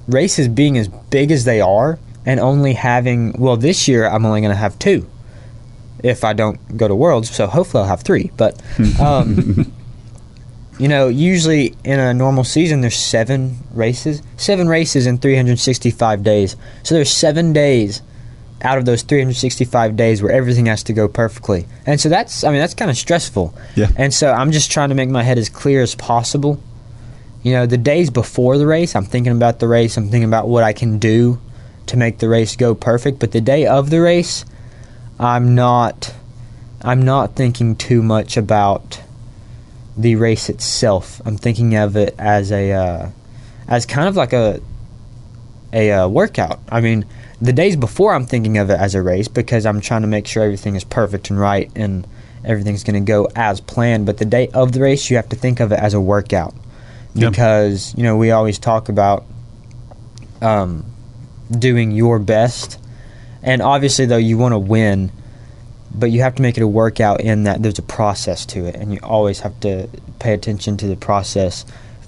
races 0.07 0.47
being 0.49 0.78
as 0.78 0.86
big 0.86 1.30
as 1.32 1.45
they 1.45 1.61
are 1.61 1.99
and 2.25 2.41
only 2.41 2.75
having, 2.75 3.33
well, 3.39 3.57
this 3.57 3.89
year 3.89 4.07
I'm 4.07 4.25
only 4.25 4.41
going 4.41 4.53
to 4.53 4.57
have 4.57 4.79
two 4.79 5.09
if 6.03 6.25
I 6.25 6.33
don't 6.33 6.77
go 6.77 6.89
to 6.89 6.95
Worlds, 6.95 7.31
so 7.31 7.47
hopefully 7.47 7.83
I'll 7.83 7.89
have 7.89 8.03
three. 8.03 8.31
But, 8.37 8.61
um, 9.01 9.73
you 10.79 10.89
know, 10.89 11.09
usually 11.09 11.77
in 11.85 12.01
a 12.01 12.12
normal 12.12 12.45
season 12.45 12.81
there's 12.81 12.97
seven 12.97 13.59
races, 13.73 14.23
seven 14.37 14.68
races 14.68 15.07
in 15.07 15.18
365 15.18 16.23
days. 16.23 16.57
So 16.83 16.95
there's 16.95 17.11
seven 17.11 17.53
days 17.53 18.03
out 18.62 18.79
of 18.79 18.85
those 18.85 19.03
365 19.03 19.97
days 19.97 20.23
where 20.23 20.33
everything 20.33 20.66
has 20.66 20.83
to 20.85 20.93
go 20.93 21.09
perfectly. 21.09 21.66
And 21.87 22.01
so 22.01 22.09
that's, 22.09 22.45
I 22.45 22.51
mean, 22.51 22.61
that's 22.61 22.75
kind 22.75 22.91
of 22.91 22.97
stressful. 22.97 23.55
Yeah. 23.75 23.89
And 23.97 24.14
so 24.14 24.33
I'm 24.33 24.53
just 24.53 24.70
trying 24.70 24.91
to 24.91 24.95
make 24.95 25.09
my 25.09 25.23
head 25.23 25.39
as 25.39 25.49
clear 25.49 25.83
as 25.83 25.95
possible. 25.95 26.62
You 27.43 27.53
know, 27.53 27.66
the 27.66 27.79
days 27.79 28.09
before 28.09 28.57
the 28.57 28.66
race, 28.66 28.95
I'm 28.95 29.05
thinking 29.05 29.33
about 29.33 29.59
the 29.59 29.66
race, 29.66 29.97
I'm 29.97 30.11
thinking 30.11 30.29
about 30.29 30.49
what 30.49 30.62
I 30.62 30.73
can 30.73 30.99
do 30.99 31.41
to 31.93 31.97
make 31.97 32.18
the 32.18 32.28
race 32.28 32.57
go 32.57 32.74
perfect. 32.74 33.18
But 33.18 33.32
the 33.32 33.40
day 33.40 33.66
of 33.66 33.90
the 33.90 34.01
race, 34.01 34.45
I'm 35.18 35.55
not, 35.55 36.12
I'm 36.82 37.03
not 37.03 37.36
thinking 37.36 37.76
too 37.76 38.03
much 38.03 38.36
about 38.36 39.01
the 39.97 40.16
race 40.16 40.49
itself. 40.49 41.22
I'm 41.24 41.36
thinking 41.36 41.76
of 41.76 41.97
it 41.97 42.14
as 42.18 42.51
a, 42.51 42.72
uh, 42.72 43.11
as 43.68 43.86
kind 43.86 44.09
of 44.09 44.16
like 44.16 44.32
a, 44.32 44.61
a 45.72 45.93
uh, 45.93 46.09
workout. 46.09 46.61
I 46.68 46.80
mean, 46.80 47.07
the 47.40 47.53
days 47.53 47.76
before 47.76 48.14
I'm 48.14 48.26
thinking 48.26 48.59
of 48.59 48.70
it 48.70 48.78
as 48.78 48.95
a 48.95 49.03
race 49.03 49.28
because 49.28 49.64
I'm 49.64 49.80
trying 49.80 50.03
to 50.03 50.09
make 50.09 50.26
sure 50.26 50.43
everything 50.43 50.76
is 50.76 50.84
perfect 50.84 51.30
and 51.30 51.38
right 51.38 51.70
and 51.76 52.07
everything's 52.45 52.84
going 52.84 53.03
to 53.03 53.07
go 53.07 53.28
as 53.36 53.61
planned. 53.61 54.07
But 54.07 54.18
the 54.18 54.24
day 54.24 54.49
of 54.49 54.72
the 54.72 54.80
race, 54.80 55.11
you 55.11 55.16
have 55.16 55.28
to 55.30 55.36
think 55.36 55.61
of 55.61 55.72
it 55.72 55.78
as 55.78 55.95
a 55.95 56.01
workout 56.01 56.55
Yep. 57.14 57.32
because 57.32 57.95
you 57.95 58.03
know 58.05 58.16
we 58.16 58.30
always 58.30 58.59
talk 58.59 58.88
about 58.88 59.26
um, 60.40 60.84
doing 61.59 61.90
your 61.90 62.18
best, 62.18 62.78
and 63.42 63.62
obviously 63.62 64.07
though 64.07 64.16
you 64.16 64.38
want 64.38 64.53
to 64.53 64.59
win, 64.59 65.12
but 65.94 66.11
you 66.11 66.22
have 66.22 66.34
to 66.36 66.42
make 66.42 66.57
it 66.57 66.62
a 66.62 66.68
workout 66.68 67.20
in 67.20 67.44
that 67.44 67.62
there's 67.62 67.78
a 67.78 67.82
process 67.82 68.46
to 68.46 68.66
it, 68.66 68.74
and 68.76 68.92
you 68.92 69.00
always 69.03 69.40
have 69.40 69.59
to 69.61 69.88
pay 70.18 70.32
attention 70.34 70.76
to 70.78 70.86
the 70.86 70.96
process 70.96 71.64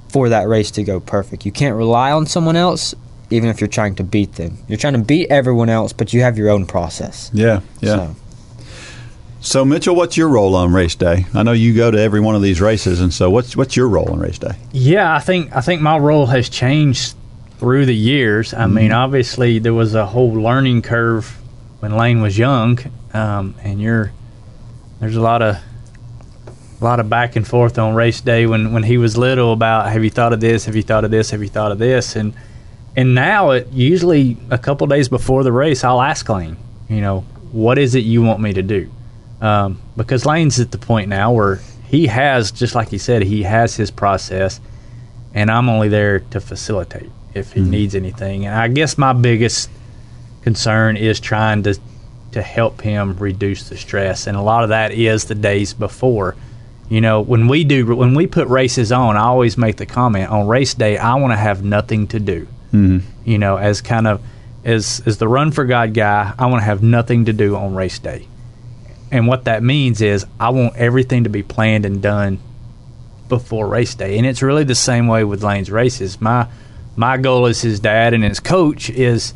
for 0.09 0.29
that 0.29 0.49
race 0.49 0.71
to 0.73 0.85
go 0.85 1.01
perfect. 1.01 1.45
You 1.45 1.53
can't 1.53 1.77
rely 1.77 2.13
on 2.13 2.27
someone 2.27 2.57
else. 2.57 2.95
Even 3.31 3.49
if 3.49 3.61
you're 3.61 3.69
trying 3.69 3.95
to 3.97 4.05
beat 4.05 4.35
them, 4.35 4.59
you're 4.69 4.79
trying 4.79 4.93
to 4.93 4.99
beat 5.01 5.29
everyone 5.31 5.71
else, 5.71 5.93
but 5.93 6.13
you 6.13 6.21
have 6.21 6.37
your 6.39 6.51
own 6.51 6.67
process. 6.67 7.31
Yeah. 7.33 7.61
Yeah. 7.81 7.97
So, 7.97 8.17
So 9.41 9.65
Mitchell, 9.65 9.97
what's 9.97 10.17
your 10.17 10.29
role 10.29 10.55
on 10.55 10.73
race 10.73 10.95
day? 10.95 11.27
I 11.35 11.43
know 11.43 11.53
you 11.53 11.75
go 11.75 11.91
to 11.91 11.99
every 11.99 12.21
one 12.21 12.37
of 12.37 12.43
these 12.43 12.61
races, 12.61 13.01
and 13.01 13.13
so 13.13 13.31
what's 13.31 13.57
what's 13.57 13.77
your 13.77 13.89
role 13.89 14.11
on 14.11 14.21
race 14.21 14.39
day? 14.39 14.53
Yeah, 14.73 15.15
I 15.15 15.19
think 15.21 15.55
I 15.57 15.63
think 15.63 15.83
my 15.83 15.99
role 15.99 16.27
has 16.27 16.49
changed 16.49 17.15
through 17.65 17.87
the 17.87 17.97
years. 17.97 18.53
I 18.53 18.67
mean, 18.67 18.93
obviously 18.93 19.59
there 19.59 19.73
was 19.73 19.95
a 19.95 20.05
whole 20.05 20.35
learning 20.35 20.83
curve 20.83 21.35
when 21.81 21.97
Lane 21.97 22.21
was 22.21 22.37
young, 22.37 22.79
um, 23.15 23.55
and 23.63 23.81
you're 23.81 24.13
there's 25.01 25.17
a 25.17 25.21
lot 25.23 25.41
of 25.41 25.57
a 26.47 26.85
lot 26.85 27.01
of 27.01 27.09
back 27.09 27.37
and 27.37 27.49
forth 27.49 27.79
on 27.79 27.95
race 27.95 28.21
day 28.21 28.45
when 28.45 28.75
when 28.75 28.83
he 28.83 28.99
was 28.99 29.17
little 29.17 29.55
about 29.55 29.91
have 29.91 30.05
you 30.05 30.11
thought 30.11 30.35
of 30.35 30.43
this, 30.43 30.67
have 30.67 30.77
you 30.77 30.83
thought 30.83 31.07
of 31.07 31.11
this, 31.11 31.31
have 31.31 31.43
you 31.43 31.49
thought 31.49 31.73
of 31.73 31.79
this, 31.79 32.17
and 32.17 32.35
and 32.97 33.15
now 33.15 33.53
it 33.53 33.67
usually 33.73 34.37
a 34.51 34.59
couple 34.59 34.87
days 34.87 35.09
before 35.09 35.43
the 35.43 35.51
race 35.51 35.85
I'll 35.85 36.03
ask 36.03 36.29
Lane, 36.29 36.59
you 36.91 37.01
know, 37.01 37.21
what 37.51 37.79
is 37.79 37.95
it 37.95 38.01
you 38.01 38.21
want 38.21 38.41
me 38.41 38.53
to 38.53 38.63
do? 38.63 38.93
Um, 39.41 39.81
because 39.97 40.27
Lane's 40.27 40.61
at 40.61 40.71
the 40.71 40.77
point 40.77 41.09
now 41.09 41.33
where 41.33 41.61
he 41.87 42.09
has, 42.09 42.53
just 42.53 42.75
like 42.75 42.91
he 42.91 42.99
said, 42.99 43.23
he 43.23 43.45
has 43.45 43.75
his 43.75 43.91
process, 43.91 44.61
and 45.33 45.51
I'm 45.51 45.71
only 45.71 45.89
there 45.89 46.19
to 46.19 46.43
facilitate 46.43 47.11
if 47.35 47.53
he 47.53 47.61
needs 47.61 47.95
anything. 47.95 48.47
And 48.47 48.55
I 48.55 48.69
guess 48.69 48.97
my 48.97 49.13
biggest 49.13 49.69
concern 50.43 50.97
is 50.97 51.21
trying 51.21 51.63
to 51.65 51.79
to 52.33 52.43
help 52.43 52.81
him 52.81 53.17
reduce 53.17 53.69
the 53.69 53.77
stress, 53.77 54.27
and 54.27 54.37
a 54.37 54.43
lot 54.43 54.65
of 54.65 54.71
that 54.71 54.93
is 54.93 55.27
the 55.27 55.35
days 55.35 55.73
before. 55.73 56.35
You 56.89 57.01
know, 57.01 57.21
when 57.21 57.49
we 57.49 57.65
do 57.65 57.95
when 57.95 58.15
we 58.15 58.27
put 58.27 58.49
races 58.49 58.93
on, 58.93 59.17
I 59.17 59.23
always 59.23 59.57
make 59.57 59.77
the 59.77 59.87
comment 59.87 60.31
on 60.31 60.49
race 60.49 60.75
day. 60.75 60.99
I 60.99 61.15
want 61.15 61.33
to 61.33 61.37
have 61.37 61.65
nothing 61.65 62.09
to 62.09 62.21
do. 62.21 62.47
Mm-hmm. 62.73 62.99
You 63.25 63.39
know, 63.39 63.57
as 63.57 63.81
kind 63.81 64.07
of 64.07 64.21
as 64.65 65.03
as 65.07 65.19
the 65.19 65.29
run 65.29 65.53
for 65.53 65.65
God 65.65 65.95
guy, 65.95 66.35
I 66.39 66.47
want 66.47 66.61
to 66.61 66.67
have 66.67 66.83
nothing 66.83 67.27
to 67.27 67.33
do 67.33 67.57
on 67.57 67.75
race 67.75 67.99
day. 67.99 68.27
And 69.11 69.29
what 69.29 69.45
that 69.45 69.63
means 69.63 70.03
is 70.03 70.27
I 70.41 70.51
want 70.51 70.77
everything 70.77 71.25
to 71.25 71.31
be 71.31 71.43
planned 71.43 71.87
and 71.87 72.03
done 72.03 72.41
before 73.29 73.69
race 73.69 73.95
day. 73.95 74.19
And 74.19 74.27
it's 74.27 74.43
really 74.43 74.65
the 74.65 74.75
same 74.75 75.07
way 75.07 75.23
with 75.23 75.45
Lane's 75.45 75.71
races. 75.71 76.21
My 76.21 76.49
my 76.97 77.17
goal 77.17 77.47
as 77.47 77.61
his 77.61 77.81
dad 77.81 78.15
and 78.15 78.23
his 78.25 78.41
coach 78.41 78.91
is 78.91 79.35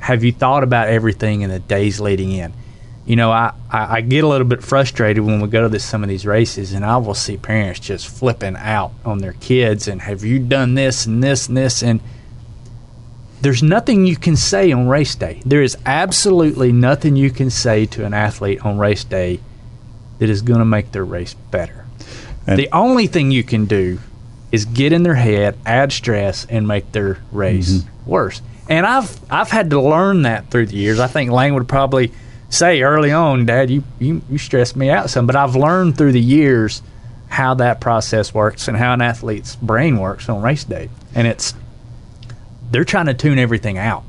have 0.00 0.24
you 0.24 0.32
thought 0.32 0.62
about 0.62 0.88
everything 0.88 1.42
in 1.42 1.50
the 1.50 1.58
days 1.58 2.00
leading 2.00 2.32
in? 2.32 2.52
You 3.04 3.16
know, 3.16 3.30
I, 3.30 3.52
I, 3.70 3.96
I 3.96 4.00
get 4.02 4.22
a 4.22 4.28
little 4.28 4.46
bit 4.46 4.62
frustrated 4.62 5.24
when 5.24 5.40
we 5.40 5.48
go 5.48 5.62
to 5.62 5.68
this, 5.68 5.84
some 5.84 6.02
of 6.02 6.08
these 6.08 6.26
races, 6.26 6.72
and 6.72 6.84
I 6.84 6.98
will 6.98 7.14
see 7.14 7.36
parents 7.36 7.80
just 7.80 8.06
flipping 8.06 8.54
out 8.56 8.92
on 9.04 9.18
their 9.18 9.32
kids 9.34 9.88
and 9.88 10.02
have 10.02 10.24
you 10.24 10.38
done 10.38 10.74
this 10.74 11.06
and 11.06 11.22
this 11.22 11.48
and 11.48 11.56
this 11.56 11.82
and 11.82 12.00
there's 13.40 13.62
nothing 13.62 14.04
you 14.04 14.16
can 14.16 14.36
say 14.36 14.72
on 14.72 14.88
race 14.88 15.14
day. 15.14 15.40
There 15.46 15.62
is 15.62 15.76
absolutely 15.86 16.72
nothing 16.72 17.14
you 17.14 17.30
can 17.30 17.50
say 17.50 17.86
to 17.86 18.04
an 18.04 18.12
athlete 18.12 18.64
on 18.64 18.78
race 18.78 19.04
day 19.04 19.40
that 20.18 20.28
is 20.28 20.42
going 20.42 20.58
to 20.58 20.64
make 20.64 20.90
their 20.92 21.04
race 21.04 21.34
better. 21.34 21.86
And- 22.46 22.58
the 22.58 22.68
only 22.72 23.06
thing 23.06 23.30
you 23.30 23.44
can 23.44 23.66
do 23.66 24.00
is 24.50 24.64
get 24.64 24.92
in 24.92 25.02
their 25.02 25.14
head, 25.14 25.58
add 25.66 25.92
stress, 25.92 26.46
and 26.48 26.66
make 26.66 26.92
their 26.92 27.18
race 27.32 27.78
mm-hmm. 27.78 28.10
worse. 28.10 28.40
And 28.68 28.86
I've 28.86 29.18
I've 29.30 29.50
had 29.50 29.70
to 29.70 29.80
learn 29.80 30.22
that 30.22 30.50
through 30.50 30.66
the 30.66 30.76
years. 30.76 31.00
I 31.00 31.06
think 31.06 31.30
Lane 31.30 31.54
would 31.54 31.68
probably 31.68 32.12
say 32.50 32.82
early 32.82 33.12
on, 33.12 33.46
Dad, 33.46 33.70
you 33.70 33.82
you, 33.98 34.22
you 34.28 34.38
stressed 34.38 34.76
me 34.76 34.90
out 34.90 35.10
some, 35.10 35.26
but 35.26 35.36
I've 35.36 35.56
learned 35.56 35.96
through 35.96 36.12
the 36.12 36.20
years 36.20 36.82
how 37.28 37.54
that 37.54 37.80
process 37.80 38.32
works 38.32 38.68
and 38.68 38.76
how 38.76 38.94
an 38.94 39.02
athlete's 39.02 39.56
brain 39.56 39.98
works 39.98 40.28
on 40.28 40.42
race 40.42 40.64
day. 40.64 40.88
And 41.14 41.26
it's 41.26 41.54
they're 42.70 42.84
trying 42.84 43.06
to 43.06 43.14
tune 43.14 43.38
everything 43.38 43.78
out, 43.78 44.04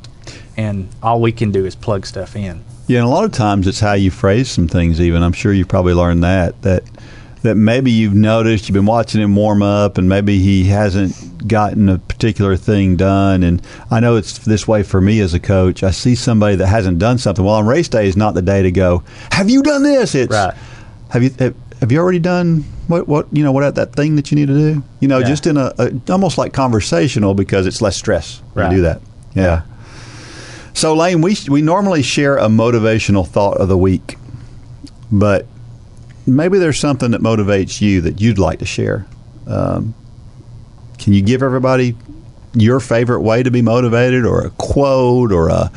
and 0.58 0.90
all 1.02 1.22
we 1.22 1.32
can 1.32 1.52
do 1.52 1.66
is 1.66 1.76
plug 1.76 2.06
stuff 2.06 2.36
in. 2.36 2.64
Yeah, 2.88 3.00
and 3.00 3.08
a 3.08 3.10
lot 3.10 3.24
of 3.24 3.32
times 3.32 3.68
it's 3.68 3.80
how 3.80 3.94
you 3.94 4.12
phrase 4.12 4.50
some 4.50 4.68
things. 4.68 5.00
Even 5.00 5.24
I'm 5.24 5.34
sure 5.34 5.54
you've 5.54 5.68
probably 5.68 5.94
learned 5.94 6.24
that 6.24 6.62
that 6.64 6.84
that 7.44 7.56
maybe 7.56 7.90
you've 7.92 8.14
noticed 8.16 8.68
you've 8.68 8.74
been 8.74 8.86
watching 8.86 9.22
him 9.22 9.36
warm 9.36 9.62
up, 9.62 9.98
and 9.98 10.10
maybe 10.10 10.40
he 10.40 10.66
hasn't 10.66 11.48
gotten 11.48 11.88
a 11.90 11.98
particular 11.98 12.58
thing 12.58 12.98
done. 12.98 13.44
And 13.44 13.62
I 13.90 14.00
know 14.02 14.18
it's 14.18 14.40
this 14.40 14.68
way 14.68 14.84
for 14.84 15.00
me 15.00 15.20
as 15.22 15.34
a 15.34 15.40
coach. 15.40 15.82
I 15.84 15.92
see 15.92 16.16
somebody 16.16 16.56
that 16.58 16.68
hasn't 16.68 17.00
done 17.00 17.18
something. 17.18 17.44
Well, 17.46 17.56
on 17.56 17.66
race 17.66 17.88
day 17.88 18.08
is 18.08 18.18
not 18.18 18.34
the 18.34 18.42
day 18.42 18.62
to 18.64 18.72
go. 18.72 19.04
Have 19.32 19.50
you 19.50 19.64
done 19.64 19.84
this? 19.84 20.16
It's 20.16 20.32
Right. 20.34 20.54
have 21.10 21.24
you 21.24 21.30
have, 21.40 21.56
have 21.80 21.92
you 21.94 22.00
already 22.00 22.20
done 22.20 22.66
what 22.88 23.08
what 23.08 23.28
you 23.32 23.42
know 23.44 23.54
what 23.54 23.74
that 23.76 23.94
thing 23.94 24.18
that 24.18 24.32
you 24.32 24.36
need 24.36 24.48
to 24.48 24.54
do? 24.74 24.84
You 25.00 25.08
know, 25.08 25.20
Yeah. 25.20 25.28
just 25.28 25.48
in 25.48 25.56
a, 25.56 25.72
a 25.80 25.92
almost 26.12 26.38
like 26.38 26.52
conversational 26.52 27.34
because 27.36 27.66
it's 27.68 27.82
less 27.82 27.96
stress 27.96 28.42
Right. 28.54 28.70
you 28.70 28.78
do 28.78 28.82
that. 28.84 29.02
Yeah. 29.34 29.62
So 30.74 30.94
Lane, 30.94 31.22
we 31.22 31.38
we 31.48 31.62
normally 31.62 32.02
share 32.02 32.36
a 32.38 32.48
motivational 32.48 33.26
thought 33.26 33.58
of 33.58 33.70
the 33.70 33.78
week, 33.78 34.18
but 35.12 35.46
maybe 36.36 36.60
there's 36.60 36.80
something 36.80 37.12
that 37.12 37.22
motivates 37.22 37.82
you 37.82 38.02
that 38.02 38.22
you'd 38.22 38.40
like 38.40 38.60
to 38.60 38.66
share. 38.66 39.06
Um, 39.48 39.94
can 40.98 41.14
you 41.14 41.22
give 41.22 41.42
everybody 41.42 41.96
your 42.54 42.80
favorite 42.80 43.22
way 43.22 43.44
to 43.44 43.52
be 43.52 43.62
motivated, 43.62 44.26
or 44.26 44.46
a 44.46 44.50
quote, 44.52 45.32
or 45.32 45.50
a 45.50 45.72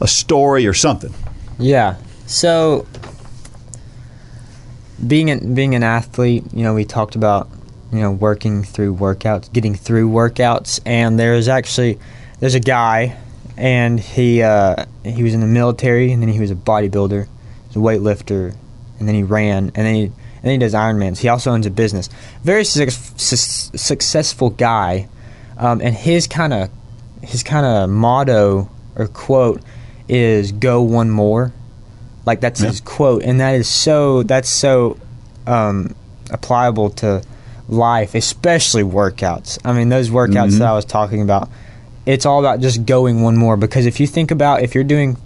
a 0.00 0.08
story, 0.08 0.66
or 0.66 0.74
something? 0.74 1.14
Yeah. 1.58 1.96
So 2.26 2.86
being 5.06 5.30
an, 5.30 5.54
being 5.54 5.74
an 5.74 5.82
athlete, 5.82 6.44
you 6.52 6.62
know, 6.62 6.74
we 6.74 6.84
talked 6.84 7.14
about 7.14 7.48
you 7.92 8.00
know 8.00 8.10
working 8.10 8.64
through 8.64 8.96
workouts, 8.96 9.52
getting 9.52 9.74
through 9.74 10.10
workouts, 10.10 10.80
and 10.84 11.18
there's 11.18 11.48
actually 11.48 11.98
there's 12.40 12.54
a 12.54 12.60
guy, 12.60 13.16
and 13.56 14.00
he 14.00 14.42
uh, 14.42 14.84
he 15.04 15.22
was 15.22 15.34
in 15.34 15.40
the 15.40 15.46
military, 15.46 16.12
and 16.12 16.22
then 16.22 16.28
he 16.28 16.40
was 16.40 16.50
a 16.50 16.56
bodybuilder, 16.56 17.28
he's 17.68 17.76
a 17.76 17.78
weightlifter, 17.78 18.54
and 18.98 19.08
then 19.08 19.14
he 19.14 19.22
ran, 19.22 19.72
and 19.74 19.86
then 19.86 19.94
he 19.94 20.02
and 20.04 20.12
then 20.42 20.52
he 20.52 20.58
does 20.58 20.74
Ironmans. 20.74 21.18
He 21.18 21.28
also 21.28 21.50
owns 21.52 21.66
a 21.66 21.70
business. 21.70 22.08
Very 22.42 22.64
suc 22.64 22.90
su- 22.90 23.76
successful 23.78 24.50
guy, 24.50 25.08
um, 25.58 25.80
and 25.80 25.94
his 25.94 26.26
kind 26.26 26.52
of 26.52 26.70
his 27.22 27.42
kind 27.42 27.64
of 27.64 27.88
motto 27.90 28.68
or 28.96 29.06
quote 29.08 29.62
is 30.08 30.52
"Go 30.52 30.82
one 30.82 31.10
more." 31.10 31.52
Like 32.26 32.40
that's 32.40 32.60
Yeah. 32.60 32.68
his 32.68 32.80
quote, 32.80 33.22
and 33.22 33.40
that 33.40 33.54
is 33.54 33.68
so 33.68 34.22
that's 34.22 34.48
so 34.48 34.96
um, 35.46 35.94
applicable 36.30 36.90
to 36.90 37.22
life, 37.68 38.14
especially 38.14 38.82
workouts. 38.82 39.58
I 39.64 39.72
mean, 39.72 39.88
those 39.88 40.10
workouts 40.10 40.52
Mhm. 40.52 40.58
that 40.58 40.68
I 40.68 40.72
was 40.74 40.84
talking 40.84 41.20
about, 41.22 41.48
it's 42.06 42.24
all 42.26 42.38
about 42.40 42.60
just 42.60 42.84
going 42.86 43.22
one 43.22 43.36
more. 43.36 43.56
Because 43.56 43.84
if 43.86 44.00
you 44.00 44.06
think 44.06 44.30
about 44.30 44.62
if 44.62 44.74
you're 44.74 44.84
doing 44.84 45.16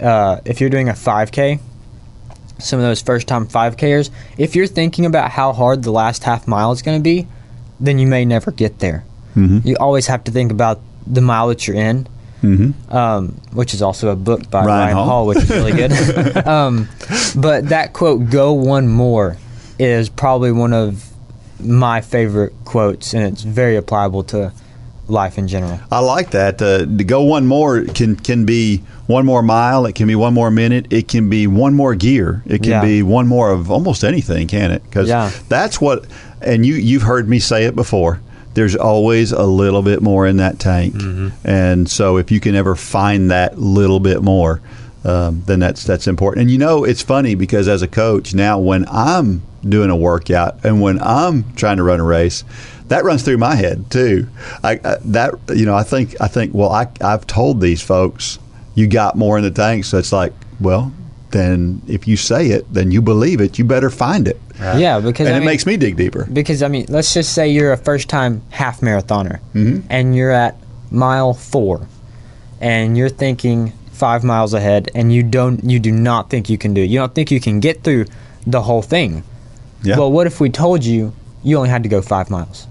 uh, 0.00 0.40
if 0.44 0.60
you're 0.60 0.68
doing 0.70 0.88
a 0.90 0.92
5K, 0.94 1.58
some 2.58 2.78
of 2.78 2.84
those 2.84 3.02
first 3.02 3.26
time 3.28 3.46
5Kers, 3.46 4.10
if 4.38 4.56
you're 4.56 4.66
thinking 4.66 5.04
about 5.06 5.30
how 5.30 5.52
hard 5.52 5.82
the 5.82 5.90
last 5.90 6.24
half 6.24 6.46
mile 6.46 6.72
is 6.72 6.82
going 6.82 6.98
to 6.98 7.02
be, 7.02 7.26
then 7.80 7.98
you 7.98 8.06
may 8.06 8.24
never 8.24 8.50
get 8.50 8.78
there. 8.78 9.04
Mm-hmm. 9.34 9.66
You 9.68 9.76
always 9.78 10.06
have 10.06 10.24
to 10.24 10.30
think 10.30 10.50
about 10.50 10.80
the 11.06 11.20
mile 11.20 11.48
that 11.48 11.66
you're 11.66 11.76
in, 11.76 12.08
Mm-hmm. 12.42 12.94
um, 12.94 13.28
which 13.52 13.72
is 13.72 13.80
also 13.80 14.10
a 14.10 14.14
book 14.14 14.50
by 14.50 14.58
Ryan 14.64 14.68
Ryan, 14.68 14.94
Hall. 14.94 15.04
Hall. 15.06 15.26
which 15.26 15.38
is 15.38 15.50
really 15.50 15.72
good. 15.72 15.90
um, 16.46 16.86
but 17.34 17.70
that 17.70 17.92
quote, 17.94 18.28
"Go 18.30 18.52
one 18.52 18.86
more," 18.88 19.38
is 19.78 20.08
probably 20.10 20.52
one 20.52 20.72
of 20.74 21.08
my 21.58 22.02
favorite 22.02 22.52
quotes, 22.64 23.14
and 23.14 23.24
it's 23.24 23.42
very 23.42 23.78
applicable 23.78 24.22
to 24.24 24.52
life 25.08 25.38
in 25.38 25.46
general. 25.48 25.78
I 25.90 26.00
like 26.00 26.30
that. 26.30 26.60
Uh, 26.60 26.78
to 26.86 27.04
go 27.04 27.22
one 27.22 27.46
more 27.46 27.82
can 27.84 28.16
can 28.16 28.44
be 28.44 28.78
one 29.06 29.24
more 29.24 29.42
mile. 29.42 29.86
It 29.86 29.94
can 29.94 30.06
be 30.08 30.14
one 30.16 30.34
more 30.34 30.50
minute. 30.50 30.86
It 30.90 31.06
can 31.08 31.28
be 31.28 31.46
one 31.46 31.74
more 31.74 31.94
gear. 31.94 32.42
It 32.46 32.62
can 32.62 32.72
Yeah. 32.72 32.82
be 32.82 33.02
one 33.02 33.26
more 33.28 33.50
of 33.52 33.70
almost 33.70 34.02
anything, 34.04 34.48
can 34.48 34.70
it? 34.72 34.82
Because 34.84 35.08
Yeah. 35.08 35.30
that's 35.48 35.80
what. 35.80 36.04
And 36.42 36.66
you 36.66 36.74
you've 36.74 37.02
heard 37.02 37.28
me 37.28 37.38
say 37.38 37.64
it 37.64 37.76
before. 37.76 38.20
There's 38.54 38.74
always 38.74 39.32
a 39.32 39.44
little 39.44 39.82
bit 39.82 40.00
more 40.02 40.26
in 40.26 40.38
that 40.38 40.58
tank, 40.58 40.94
and 41.44 41.88
so 41.90 42.16
if 42.16 42.30
you 42.30 42.40
can 42.40 42.54
ever 42.54 42.74
find 42.74 43.30
that 43.30 43.58
little 43.60 44.00
bit 44.00 44.22
more, 44.22 44.60
um, 45.04 45.42
then 45.46 45.60
that's 45.60 45.84
that's 45.84 46.06
important. 46.06 46.42
And 46.42 46.50
you 46.50 46.56
know, 46.58 46.82
it's 46.84 47.02
funny 47.02 47.34
because 47.34 47.68
as 47.68 47.82
a 47.82 47.86
coach 47.88 48.34
now, 48.34 48.58
when 48.58 48.86
I'm 48.90 49.42
doing 49.66 49.90
a 49.90 49.96
workout 49.96 50.56
and 50.64 50.80
when 50.80 50.98
I'm 51.02 51.44
trying 51.56 51.76
to 51.76 51.82
run 51.82 52.00
a 52.00 52.04
race, 52.04 52.44
that 52.88 53.04
runs 53.04 53.22
through 53.22 53.38
my 53.38 53.54
head 53.54 53.90
too. 53.90 54.28
I, 54.62 54.72
I 54.84 54.96
that 55.06 55.34
you 55.54 55.66
know, 55.66 55.74
I 55.74 55.82
think 55.82 56.14
I 56.20 56.28
think 56.28 56.54
well, 56.54 56.70
I 56.70 56.88
I've 57.00 57.26
told 57.26 57.60
these 57.60 57.82
folks 57.82 58.38
you 58.74 58.86
got 58.86 59.16
more 59.16 59.38
in 59.38 59.44
the 59.44 59.50
tank, 59.50 59.84
so 59.84 59.98
it's 59.98 60.12
like, 60.12 60.32
well, 60.60 60.92
then 61.30 61.82
if 61.88 62.06
you 62.06 62.16
say 62.16 62.48
it, 62.48 62.72
then 62.72 62.90
you 62.90 63.00
believe 63.02 63.40
it. 63.40 63.58
You 63.58 63.64
better 63.64 63.90
find 63.90 64.28
it, 64.28 64.40
Yeah, 64.60 65.00
because 65.00 65.26
and 65.26 65.34
I 65.34 65.38
it 65.38 65.40
mean- 65.40 65.46
makes 65.46 65.66
me 65.66 65.76
dig 65.76 65.96
deeper. 65.96 66.26
Because 66.32 66.62
I 66.62 66.68
mean, 66.68 66.86
let's 66.88 67.12
just 67.14 67.32
say 67.32 67.48
you're 67.48 67.72
a 67.72 67.76
first 67.76 68.08
time 68.08 68.42
half 68.50 68.80
marathoner 68.80 69.40
Mhm. 69.54 69.82
and 69.90 70.14
you're 70.14 70.30
at 70.30 70.56
mile 70.90 71.32
4 71.34 71.88
and 72.60 72.96
you're 72.96 73.08
thinking 73.08 73.72
5 73.92 74.22
miles 74.24 74.52
ahead 74.54 74.90
and 74.94 75.12
you 75.12 75.22
don't 75.22 75.64
you 75.64 75.78
do 75.80 75.90
not 75.90 76.28
think 76.30 76.48
you 76.50 76.58
can 76.58 76.74
do 76.74 76.82
it. 76.82 76.90
You 76.90 76.98
don't 76.98 77.14
think 77.14 77.30
you 77.30 77.40
can 77.40 77.60
get 77.60 77.82
through 77.82 78.04
the 78.46 78.62
whole 78.62 78.82
thing. 78.82 79.24
Yeah. 79.82 79.98
Well, 79.98 80.12
what 80.12 80.26
if 80.26 80.38
we 80.40 80.50
told 80.50 80.84
you 80.84 81.12
you 81.42 81.56
only 81.56 81.70
had 81.70 81.82
to 81.82 81.88
go 81.88 82.02
5 82.02 82.30
miles? 82.30 82.66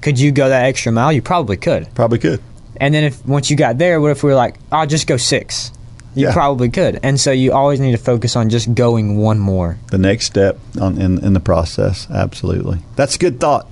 Could 0.00 0.18
you 0.18 0.32
go 0.32 0.48
that 0.48 0.64
extra 0.64 0.92
mile? 0.92 1.12
You 1.12 1.22
probably 1.22 1.56
could. 1.56 1.92
Probably 1.94 2.18
could. 2.18 2.40
And 2.76 2.94
then 2.94 3.04
if 3.04 3.24
once 3.26 3.50
you 3.50 3.56
got 3.56 3.76
there, 3.78 4.00
what 4.00 4.10
if 4.12 4.22
we 4.22 4.30
were 4.30 4.36
like, 4.36 4.56
"I'll 4.72 4.86
just 4.86 5.06
go 5.06 5.16
6?" 5.16 5.72
You 6.14 6.26
Yeah. 6.26 6.32
probably 6.32 6.70
could. 6.70 6.98
And 7.02 7.20
so 7.20 7.30
you 7.30 7.52
always 7.52 7.78
need 7.78 7.92
to 7.92 7.98
focus 7.98 8.34
on 8.34 8.48
just 8.50 8.74
going 8.74 9.16
one 9.18 9.38
more. 9.38 9.78
the 9.90 9.98
next 9.98 10.26
step 10.26 10.58
on, 10.80 10.98
in, 10.98 11.22
in 11.24 11.34
the 11.34 11.40
process. 11.40 12.08
Absolutely. 12.12 12.78
That's 12.96 13.14
a 13.14 13.18
good 13.18 13.38
thought. 13.38 13.70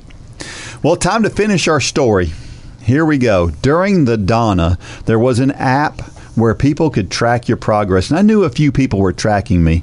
Well, 0.83 0.95
time 0.97 1.23
to 1.25 1.31
finish 1.31 1.67
our 1.67 1.81
story. 1.81 2.31
Here 2.83 3.05
we 3.05 3.19
go. 3.19 3.51
During 3.63 4.05
the 4.05 4.17
Donna, 4.17 4.79
there 5.07 5.19
was 5.19 5.41
an 5.41 5.51
app 5.53 6.01
where 6.37 6.55
people 6.55 6.91
could 6.91 7.11
track 7.11 7.49
your 7.49 7.57
progress. 7.57 8.11
And 8.11 8.19
I 8.19 8.23
knew 8.23 8.45
a 8.45 8.51
few 8.51 8.71
people 8.71 9.01
were 9.01 9.13
tracking 9.13 9.65
me. 9.65 9.83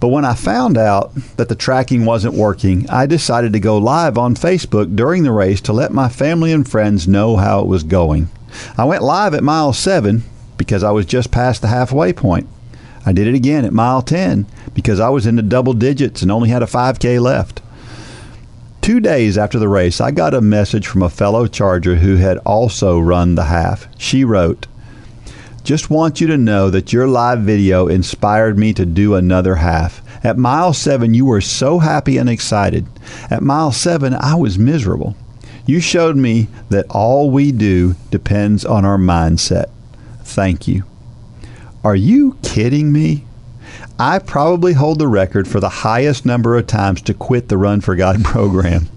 But 0.00 0.08
when 0.08 0.24
I 0.24 0.34
found 0.34 0.78
out 0.78 1.14
that 1.36 1.50
the 1.50 1.54
tracking 1.54 2.06
wasn't 2.06 2.34
working, 2.34 2.88
I 2.88 3.04
decided 3.04 3.52
to 3.52 3.60
go 3.60 3.76
live 3.76 4.16
on 4.16 4.34
Facebook 4.34 4.96
during 4.96 5.22
the 5.22 5.30
race 5.30 5.60
to 5.62 5.74
let 5.74 5.92
my 5.92 6.08
family 6.08 6.52
and 6.52 6.68
friends 6.68 7.06
know 7.06 7.36
how 7.36 7.60
it 7.60 7.66
was 7.66 7.82
going. 7.82 8.28
I 8.78 8.84
went 8.84 9.02
live 9.02 9.34
at 9.34 9.44
mile 9.44 9.74
7 9.74 10.22
because 10.56 10.82
I 10.82 10.90
was 10.90 11.04
just 11.04 11.30
past 11.30 11.60
the 11.60 11.68
halfway 11.68 12.14
point. 12.14 12.48
I 13.04 13.12
did 13.12 13.26
it 13.26 13.34
again 13.34 13.64
at 13.66 13.74
mile 13.74 14.00
10 14.02 14.46
because 14.74 15.00
I 15.00 15.10
was 15.10 15.26
in 15.26 15.36
the 15.36 15.42
double 15.42 15.74
digits 15.74 16.22
and 16.22 16.32
only 16.32 16.48
had 16.48 16.62
a 16.62 16.66
5K 16.66 17.20
left. 17.20 17.60
Two 18.80 19.00
days 19.00 19.36
after 19.36 19.58
the 19.58 19.68
race, 19.68 20.00
I 20.00 20.10
got 20.10 20.32
a 20.32 20.40
message 20.40 20.86
from 20.86 21.02
a 21.02 21.10
fellow 21.10 21.46
Charger 21.46 21.96
who 21.96 22.16
had 22.16 22.38
also 22.38 22.98
run 22.98 23.34
the 23.34 23.44
half. 23.44 23.86
She 23.98 24.24
wrote, 24.24 24.66
Just 25.62 25.90
want 25.90 26.20
you 26.20 26.26
to 26.28 26.38
know 26.38 26.70
that 26.70 26.92
your 26.92 27.06
live 27.06 27.40
video 27.40 27.86
inspired 27.86 28.58
me 28.58 28.72
to 28.74 28.86
do 28.86 29.14
another 29.14 29.56
half. 29.56 30.02
At 30.24 30.36
mile 30.38 30.72
7, 30.72 31.14
you 31.14 31.26
were 31.26 31.40
so 31.40 31.78
happy 31.78 32.18
and 32.18 32.28
excited. 32.28 32.86
At 33.30 33.42
mile 33.42 33.72
7, 33.72 34.14
I 34.14 34.34
was 34.34 34.58
miserable. 34.58 35.16
You 35.66 35.80
showed 35.80 36.16
me 36.16 36.48
that 36.70 36.86
all 36.90 37.30
we 37.30 37.52
do 37.52 37.94
depends 38.10 38.64
on 38.64 38.84
our 38.84 38.98
mindset. 38.98 39.70
Thank 40.22 40.66
you. 40.66 40.84
Are 41.84 41.96
you 41.96 42.36
kidding 42.42 42.92
me? 42.92 43.24
I 43.98 44.18
probably 44.18 44.72
hold 44.72 44.98
the 44.98 45.08
record 45.08 45.46
for 45.46 45.60
the 45.60 45.68
highest 45.68 46.24
number 46.24 46.56
of 46.56 46.66
times 46.66 47.02
to 47.02 47.14
quit 47.14 47.48
the 47.48 47.58
Run 47.58 47.80
for 47.80 47.94
God 47.96 48.24
program. 48.24 48.88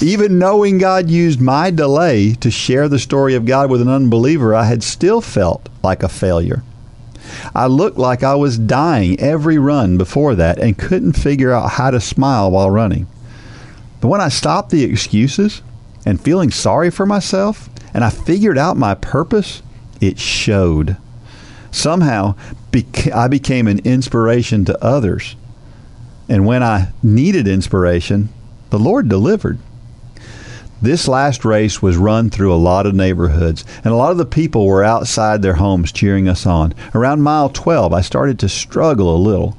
Even 0.00 0.38
knowing 0.38 0.78
God 0.78 1.10
used 1.10 1.40
my 1.40 1.70
delay 1.70 2.34
to 2.34 2.50
share 2.50 2.88
the 2.88 2.98
story 2.98 3.34
of 3.34 3.46
God 3.46 3.70
with 3.70 3.80
an 3.80 3.88
unbeliever, 3.88 4.54
I 4.54 4.64
had 4.64 4.82
still 4.82 5.20
felt 5.20 5.68
like 5.82 6.02
a 6.02 6.08
failure. 6.08 6.62
I 7.54 7.66
looked 7.66 7.98
like 7.98 8.22
I 8.22 8.34
was 8.34 8.58
dying 8.58 9.18
every 9.20 9.58
run 9.58 9.98
before 9.98 10.34
that 10.34 10.58
and 10.58 10.78
couldn't 10.78 11.12
figure 11.14 11.52
out 11.52 11.72
how 11.72 11.90
to 11.90 12.00
smile 12.00 12.50
while 12.50 12.70
running. 12.70 13.06
But 14.00 14.08
when 14.08 14.20
I 14.20 14.28
stopped 14.28 14.70
the 14.70 14.84
excuses 14.84 15.62
and 16.06 16.20
feeling 16.20 16.50
sorry 16.50 16.90
for 16.90 17.06
myself, 17.06 17.68
and 17.92 18.04
I 18.04 18.10
figured 18.10 18.58
out 18.58 18.76
my 18.76 18.94
purpose, 18.94 19.62
it 20.00 20.18
showed. 20.18 20.96
Somehow, 21.70 22.34
I 23.14 23.28
became 23.28 23.66
an 23.66 23.80
inspiration 23.80 24.64
to 24.66 24.84
others. 24.84 25.36
And 26.28 26.46
when 26.46 26.62
I 26.62 26.92
needed 27.02 27.48
inspiration, 27.48 28.28
the 28.70 28.78
Lord 28.78 29.08
delivered. 29.08 29.58
This 30.80 31.08
last 31.08 31.44
race 31.44 31.82
was 31.82 31.96
run 31.96 32.30
through 32.30 32.54
a 32.54 32.56
lot 32.56 32.86
of 32.86 32.94
neighborhoods, 32.94 33.64
and 33.82 33.92
a 33.92 33.96
lot 33.96 34.12
of 34.12 34.18
the 34.18 34.24
people 34.24 34.64
were 34.64 34.84
outside 34.84 35.42
their 35.42 35.54
homes 35.54 35.90
cheering 35.90 36.28
us 36.28 36.46
on. 36.46 36.72
Around 36.94 37.22
mile 37.22 37.48
12, 37.48 37.92
I 37.92 38.00
started 38.00 38.38
to 38.38 38.48
struggle 38.48 39.14
a 39.14 39.18
little. 39.18 39.56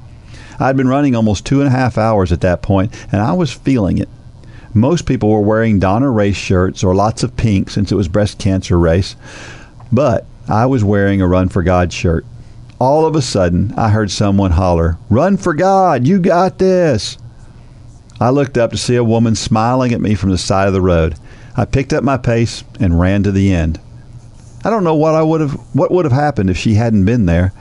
I'd 0.58 0.78
been 0.78 0.88
running 0.88 1.14
almost 1.14 1.44
two 1.44 1.60
and 1.60 1.68
a 1.68 1.72
half 1.72 1.98
hours 1.98 2.32
at 2.32 2.40
that 2.40 2.62
point, 2.62 2.94
and 3.12 3.20
I 3.20 3.32
was 3.32 3.52
feeling 3.52 3.98
it. 3.98 4.08
Most 4.72 5.04
people 5.04 5.28
were 5.28 5.40
wearing 5.40 5.78
Donna 5.78 6.08
race 6.08 6.36
shirts 6.36 6.82
or 6.82 6.94
lots 6.94 7.22
of 7.22 7.36
pink 7.36 7.68
since 7.68 7.92
it 7.92 7.96
was 7.96 8.08
breast 8.08 8.38
cancer 8.38 8.78
race, 8.78 9.16
but 9.92 10.24
I 10.48 10.66
was 10.66 10.84
wearing 10.84 11.20
a 11.20 11.26
Run 11.26 11.48
for 11.48 11.62
God 11.62 11.92
shirt. 11.92 12.24
All 12.78 13.04
of 13.04 13.14
a 13.14 13.20
sudden, 13.20 13.74
I 13.76 13.90
heard 13.90 14.10
someone 14.10 14.52
holler, 14.52 14.96
Run 15.10 15.36
for 15.36 15.52
God! 15.52 16.06
You 16.06 16.18
got 16.18 16.58
this! 16.58 17.18
I 18.20 18.28
looked 18.30 18.58
up 18.58 18.70
to 18.72 18.76
see 18.76 18.96
a 18.96 19.04
woman 19.04 19.34
smiling 19.34 19.92
at 19.94 20.00
me 20.00 20.14
from 20.14 20.30
the 20.30 20.38
side 20.38 20.68
of 20.68 20.74
the 20.74 20.82
road. 20.82 21.16
I 21.56 21.64
picked 21.64 21.94
up 21.94 22.04
my 22.04 22.18
pace 22.18 22.62
and 22.78 23.00
ran 23.00 23.22
to 23.22 23.32
the 23.32 23.52
end. 23.52 23.80
I 24.62 24.68
don't 24.68 24.84
know 24.84 24.94
what 24.94 25.14
I 25.14 25.22
would 25.22 25.40
have 25.40 25.54
what 25.74 25.90
would 25.90 26.04
have 26.04 26.12
happened 26.12 26.50
if 26.50 26.58
she 26.58 26.74
hadn't 26.74 27.06
been 27.06 27.24
there, 27.24 27.52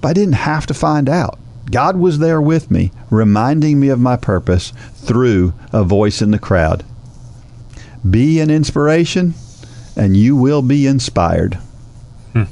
but 0.00 0.08
I 0.08 0.12
didn't 0.14 0.34
have 0.34 0.66
to 0.66 0.74
find 0.74 1.08
out. 1.08 1.38
God 1.70 1.96
was 1.96 2.18
there 2.18 2.40
with 2.40 2.70
me, 2.70 2.90
reminding 3.10 3.78
me 3.78 3.90
of 3.90 4.00
my 4.00 4.16
purpose 4.16 4.72
through 4.94 5.52
a 5.72 5.84
voice 5.84 6.22
in 6.22 6.30
the 6.30 6.38
crowd. 6.38 6.84
Be 8.08 8.40
an 8.40 8.50
inspiration, 8.50 9.34
and 9.94 10.16
you 10.16 10.34
will 10.34 10.62
be 10.62 10.86
inspired. 10.86 11.58
Hmm. 12.32 12.44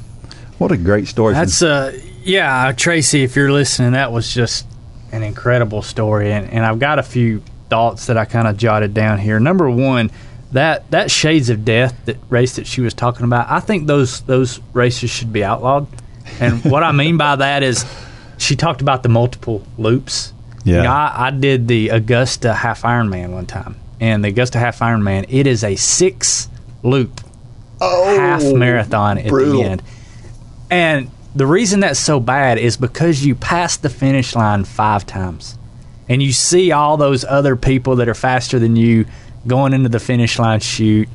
What 0.59 0.71
a 0.71 0.77
great 0.77 1.07
story! 1.07 1.33
That's 1.33 1.63
uh, 1.63 1.99
yeah, 2.23 2.71
Tracy. 2.73 3.23
If 3.23 3.35
you're 3.35 3.51
listening, 3.51 3.93
that 3.93 4.11
was 4.11 4.31
just 4.31 4.67
an 5.11 5.23
incredible 5.23 5.81
story, 5.81 6.31
and, 6.31 6.49
and 6.51 6.65
I've 6.65 6.79
got 6.79 6.99
a 6.99 7.03
few 7.03 7.43
thoughts 7.69 8.07
that 8.07 8.17
I 8.17 8.25
kind 8.25 8.47
of 8.47 8.57
jotted 8.57 8.93
down 8.93 9.19
here. 9.19 9.39
Number 9.39 9.69
one, 9.69 10.11
that 10.51 10.89
that 10.91 11.11
Shades 11.11 11.49
of 11.49 11.63
Death 11.63 11.95
that 12.05 12.17
race 12.29 12.55
that 12.55 12.67
she 12.67 12.81
was 12.81 12.93
talking 12.93 13.23
about, 13.23 13.49
I 13.49 13.59
think 13.59 13.87
those 13.87 14.21
those 14.21 14.59
races 14.73 15.09
should 15.09 15.31
be 15.31 15.43
outlawed. 15.43 15.87
And 16.39 16.63
what 16.71 16.83
I 16.83 16.91
mean 16.91 17.17
by 17.17 17.35
that 17.35 17.63
is, 17.63 17.85
she 18.37 18.55
talked 18.55 18.81
about 18.81 19.03
the 19.03 19.09
multiple 19.09 19.65
loops. 19.77 20.33
Yeah, 20.63 20.77
you 20.77 20.83
know, 20.83 20.91
I, 20.91 21.27
I 21.27 21.31
did 21.31 21.67
the 21.67 21.89
Augusta 21.89 22.53
Half 22.53 22.81
Ironman 22.81 23.29
one 23.29 23.45
time, 23.45 23.75
and 23.99 24.23
the 24.23 24.29
Augusta 24.29 24.59
Half 24.59 24.79
Ironman 24.79 25.25
it 25.29 25.47
is 25.47 25.63
a 25.63 25.75
six 25.75 26.49
loop 26.83 27.21
oh, 27.81 28.17
half 28.17 28.43
marathon 28.43 29.17
at 29.17 29.27
brutal. 29.27 29.53
the 29.53 29.63
end, 29.63 29.83
and 30.69 31.11
the 31.39 31.47
reason 31.47 31.79
that's 31.79 32.01
so 32.01 32.19
bad 32.19 32.57
is 32.57 32.75
because 32.75 33.25
you 33.25 33.33
pass 33.33 33.77
the 33.77 33.89
finish 33.89 34.35
line 34.35 34.65
five 34.65 35.05
times 35.05 35.57
and 36.09 36.21
you 36.21 36.33
see 36.33 36.73
all 36.73 36.97
those 36.97 37.23
other 37.23 37.55
people 37.55 37.95
that 37.95 38.09
are 38.09 38.13
faster 38.13 38.59
than 38.59 38.75
you 38.75 39.05
going 39.47 39.71
into 39.71 39.87
the 39.87 40.01
finish 40.01 40.37
line 40.37 40.59
chute. 40.59 41.07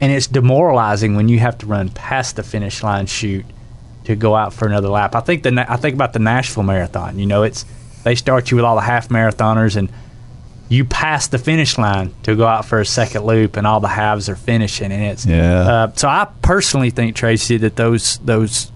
and 0.00 0.10
it's 0.10 0.26
demoralizing 0.26 1.14
when 1.14 1.28
you 1.28 1.38
have 1.38 1.56
to 1.56 1.66
run 1.66 1.88
past 1.88 2.34
the 2.34 2.42
finish 2.42 2.82
line 2.82 3.06
chute 3.06 3.46
to 4.02 4.16
go 4.16 4.34
out 4.34 4.52
for 4.52 4.66
another 4.66 4.88
lap. 4.88 5.14
I 5.14 5.20
think 5.20 5.44
the 5.44 5.64
I 5.72 5.76
think 5.76 5.94
about 5.94 6.14
the 6.14 6.18
Nashville 6.18 6.64
marathon. 6.64 7.16
You 7.20 7.26
know, 7.26 7.44
it's 7.44 7.64
they 8.02 8.16
start 8.16 8.50
you 8.50 8.56
with 8.56 8.64
all 8.64 8.74
the 8.74 8.82
half 8.82 9.08
marathoners 9.08 9.76
and 9.76 9.88
you 10.68 10.84
pass 10.84 11.28
the 11.28 11.38
finish 11.38 11.78
line 11.78 12.12
to 12.24 12.34
go 12.34 12.44
out 12.44 12.64
for 12.64 12.80
a 12.80 12.84
second 12.84 13.22
loop, 13.24 13.56
and 13.56 13.68
all 13.68 13.78
the 13.78 13.86
halves 13.86 14.28
are 14.28 14.36
finishing, 14.36 14.90
and 14.90 15.02
it's 15.04 15.24
yeah. 15.24 15.60
Uh, 15.60 15.92
so 15.94 16.08
I 16.08 16.26
personally 16.42 16.90
think 16.90 17.14
Tracy 17.14 17.56
that 17.58 17.76
those 17.76 18.18
those 18.18 18.72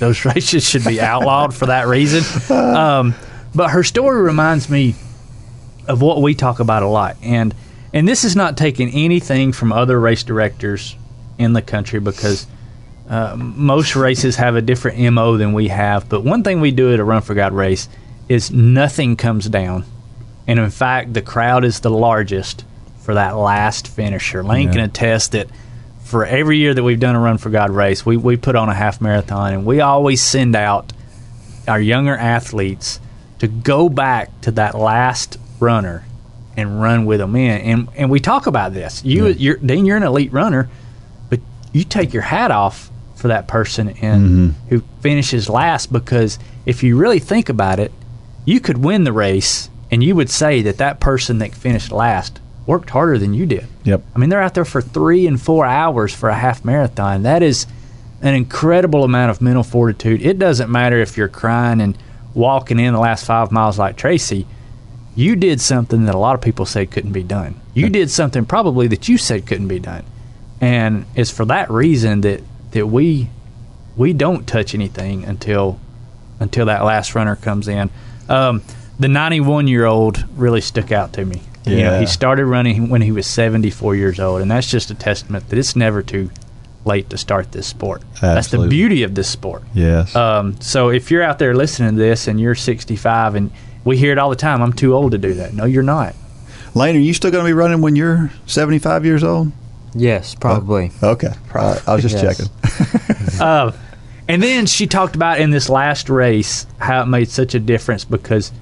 those 0.00 0.24
races 0.24 0.68
should 0.68 0.84
be 0.84 1.00
outlawed 1.00 1.54
for 1.54 1.66
that 1.66 1.86
reason. 1.86 2.24
Um, 2.52 3.14
but 3.54 3.68
her 3.70 3.84
story 3.84 4.20
reminds 4.20 4.68
me 4.68 4.96
of 5.86 6.02
what 6.02 6.20
we 6.20 6.34
talk 6.34 6.60
about 6.60 6.82
a 6.82 6.88
lot, 6.88 7.16
and 7.22 7.54
and 7.92 8.08
this 8.08 8.24
is 8.24 8.34
not 8.34 8.56
taking 8.56 8.90
anything 8.90 9.52
from 9.52 9.72
other 9.72 9.98
race 9.98 10.22
directors 10.22 10.96
in 11.38 11.52
the 11.52 11.62
country 11.62 12.00
because 12.00 12.46
uh, 13.08 13.34
most 13.36 13.96
races 13.96 14.36
have 14.36 14.54
a 14.54 14.62
different 14.62 14.98
mo 15.12 15.36
than 15.36 15.52
we 15.52 15.68
have. 15.68 16.08
But 16.08 16.22
one 16.22 16.44
thing 16.44 16.60
we 16.60 16.70
do 16.70 16.92
at 16.92 17.00
a 17.00 17.04
Run 17.04 17.22
for 17.22 17.34
God 17.34 17.52
race 17.52 17.88
is 18.28 18.50
nothing 18.52 19.16
comes 19.16 19.48
down, 19.48 19.84
and 20.46 20.58
in 20.58 20.70
fact, 20.70 21.14
the 21.14 21.22
crowd 21.22 21.64
is 21.64 21.80
the 21.80 21.90
largest 21.90 22.64
for 23.00 23.14
that 23.14 23.36
last 23.36 23.88
finisher. 23.88 24.44
Lane 24.44 24.68
yeah. 24.68 24.72
can 24.74 24.80
attest 24.82 25.32
that 25.32 25.48
for 26.10 26.26
every 26.26 26.58
year 26.58 26.74
that 26.74 26.82
we've 26.82 26.98
done 26.98 27.14
a 27.14 27.20
Run 27.20 27.38
for 27.38 27.50
God 27.50 27.70
race, 27.70 28.04
we, 28.04 28.16
we 28.16 28.36
put 28.36 28.56
on 28.56 28.68
a 28.68 28.74
half 28.74 29.00
marathon, 29.00 29.54
and 29.54 29.64
we 29.64 29.80
always 29.80 30.20
send 30.20 30.56
out 30.56 30.92
our 31.68 31.80
younger 31.80 32.16
athletes 32.16 32.98
to 33.38 33.46
go 33.46 33.88
back 33.88 34.40
to 34.40 34.50
that 34.52 34.74
last 34.74 35.38
runner 35.60 36.04
and 36.56 36.82
run 36.82 37.06
with 37.06 37.20
them 37.20 37.36
in. 37.36 37.60
And 37.60 37.88
and 37.96 38.10
we 38.10 38.18
talk 38.18 38.48
about 38.48 38.74
this. 38.74 39.04
You, 39.04 39.28
yeah. 39.28 39.34
you're 39.38 39.56
Dean, 39.58 39.86
you're 39.86 39.96
an 39.96 40.02
elite 40.02 40.32
runner, 40.32 40.68
but 41.30 41.38
you 41.72 41.84
take 41.84 42.12
your 42.12 42.22
hat 42.22 42.50
off 42.50 42.90
for 43.14 43.28
that 43.28 43.46
person 43.46 43.90
and 44.00 44.52
mm-hmm. 44.52 44.68
who 44.68 44.82
finishes 45.00 45.48
last 45.48 45.92
because 45.92 46.40
if 46.66 46.82
you 46.82 46.96
really 46.96 47.20
think 47.20 47.48
about 47.48 47.78
it, 47.78 47.92
you 48.44 48.58
could 48.58 48.78
win 48.78 49.04
the 49.04 49.12
race, 49.12 49.70
and 49.92 50.02
you 50.02 50.16
would 50.16 50.28
say 50.28 50.60
that 50.62 50.78
that 50.78 50.98
person 50.98 51.38
that 51.38 51.54
finished 51.54 51.92
last 51.92 52.39
worked 52.66 52.90
harder 52.90 53.18
than 53.18 53.34
you 53.34 53.46
did. 53.46 53.66
Yep. 53.84 54.02
I 54.14 54.18
mean, 54.18 54.30
they're 54.30 54.42
out 54.42 54.54
there 54.54 54.64
for 54.64 54.80
three 54.80 55.26
and 55.26 55.40
four 55.40 55.66
hours 55.66 56.14
for 56.14 56.28
a 56.28 56.34
half 56.34 56.64
marathon. 56.64 57.22
That 57.22 57.42
is 57.42 57.66
an 58.22 58.34
incredible 58.34 59.04
amount 59.04 59.30
of 59.30 59.40
mental 59.40 59.62
fortitude. 59.62 60.22
It 60.22 60.38
doesn't 60.38 60.70
matter 60.70 60.98
if 60.98 61.16
you're 61.16 61.28
crying 61.28 61.80
and 61.80 61.96
walking 62.34 62.78
in 62.78 62.92
the 62.92 63.00
last 63.00 63.24
five 63.24 63.50
miles 63.50 63.78
like 63.78 63.96
Tracy. 63.96 64.46
You 65.16 65.36
did 65.36 65.60
something 65.60 66.04
that 66.04 66.14
a 66.14 66.18
lot 66.18 66.34
of 66.34 66.40
people 66.40 66.66
said 66.66 66.90
couldn't 66.90 67.12
be 67.12 67.22
done. 67.22 67.60
You 67.74 67.88
did 67.88 68.10
something 68.10 68.44
probably 68.44 68.86
that 68.88 69.08
you 69.08 69.18
said 69.18 69.46
couldn't 69.46 69.68
be 69.68 69.80
done, 69.80 70.04
and 70.60 71.06
it's 71.14 71.30
for 71.30 71.44
that 71.46 71.70
reason 71.70 72.20
that 72.22 72.42
that 72.72 72.86
we 72.86 73.28
we 73.96 74.12
don't 74.12 74.46
touch 74.46 74.74
anything 74.74 75.24
until 75.24 75.80
until 76.38 76.66
that 76.66 76.84
last 76.84 77.14
runner 77.14 77.36
comes 77.36 77.68
in. 77.68 77.90
Um, 78.28 78.62
the 78.98 79.08
91 79.08 79.66
year 79.66 79.86
old 79.86 80.24
really 80.36 80.60
stuck 80.60 80.92
out 80.92 81.12
to 81.14 81.24
me. 81.24 81.42
Yeah. 81.64 81.76
You 81.76 81.84
know, 81.84 82.00
he 82.00 82.06
started 82.06 82.46
running 82.46 82.88
when 82.88 83.02
he 83.02 83.12
was 83.12 83.26
74 83.26 83.96
years 83.96 84.18
old, 84.18 84.40
and 84.40 84.50
that's 84.50 84.70
just 84.70 84.90
a 84.90 84.94
testament 84.94 85.48
that 85.48 85.58
it's 85.58 85.76
never 85.76 86.02
too 86.02 86.30
late 86.84 87.10
to 87.10 87.18
start 87.18 87.52
this 87.52 87.66
sport. 87.66 88.02
Absolutely. 88.14 88.34
That's 88.34 88.50
the 88.50 88.68
beauty 88.68 89.02
of 89.02 89.14
this 89.14 89.28
sport. 89.28 89.62
Yes. 89.74 90.16
Um, 90.16 90.60
so 90.60 90.88
if 90.88 91.10
you're 91.10 91.22
out 91.22 91.38
there 91.38 91.54
listening 91.54 91.92
to 91.92 91.98
this 91.98 92.26
and 92.26 92.40
you're 92.40 92.54
65, 92.54 93.34
and 93.34 93.50
we 93.84 93.96
hear 93.96 94.12
it 94.12 94.18
all 94.18 94.30
the 94.30 94.36
time, 94.36 94.62
I'm 94.62 94.72
too 94.72 94.94
old 94.94 95.12
to 95.12 95.18
do 95.18 95.34
that. 95.34 95.52
No, 95.52 95.64
you're 95.64 95.82
not. 95.82 96.14
Lane, 96.74 96.96
are 96.96 97.00
you 97.00 97.12
still 97.12 97.30
going 97.30 97.44
to 97.44 97.48
be 97.48 97.52
running 97.52 97.82
when 97.82 97.96
you're 97.96 98.30
75 98.46 99.04
years 99.04 99.22
old? 99.24 99.52
Yes, 99.94 100.34
probably. 100.34 100.92
Oh, 101.02 101.10
okay. 101.10 101.32
I, 101.52 101.80
I 101.86 101.94
was 101.94 102.02
just 102.02 102.20
checking. 102.20 102.46
uh, 103.40 103.72
and 104.28 104.40
then 104.40 104.66
she 104.66 104.86
talked 104.86 105.16
about 105.16 105.40
in 105.40 105.50
this 105.50 105.68
last 105.68 106.08
race 106.08 106.66
how 106.78 107.02
it 107.02 107.06
made 107.06 107.28
such 107.28 107.54
a 107.54 107.58
difference 107.58 108.04
because– 108.06 108.50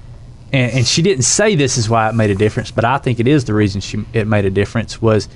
and, 0.51 0.71
and, 0.73 0.87
she 0.87 1.01
didn't 1.01 1.23
say 1.23 1.55
this 1.55 1.77
is 1.77 1.89
why 1.89 2.09
it 2.09 2.15
made 2.15 2.29
a 2.29 2.35
difference, 2.35 2.71
but 2.71 2.85
I 2.85 2.97
think 2.97 3.19
it 3.19 3.27
is 3.27 3.45
the 3.45 3.53
reason 3.53 3.81
she 3.81 4.05
it 4.13 4.27
made 4.27 4.45
a 4.45 4.49
difference 4.49 5.01
was 5.01 5.27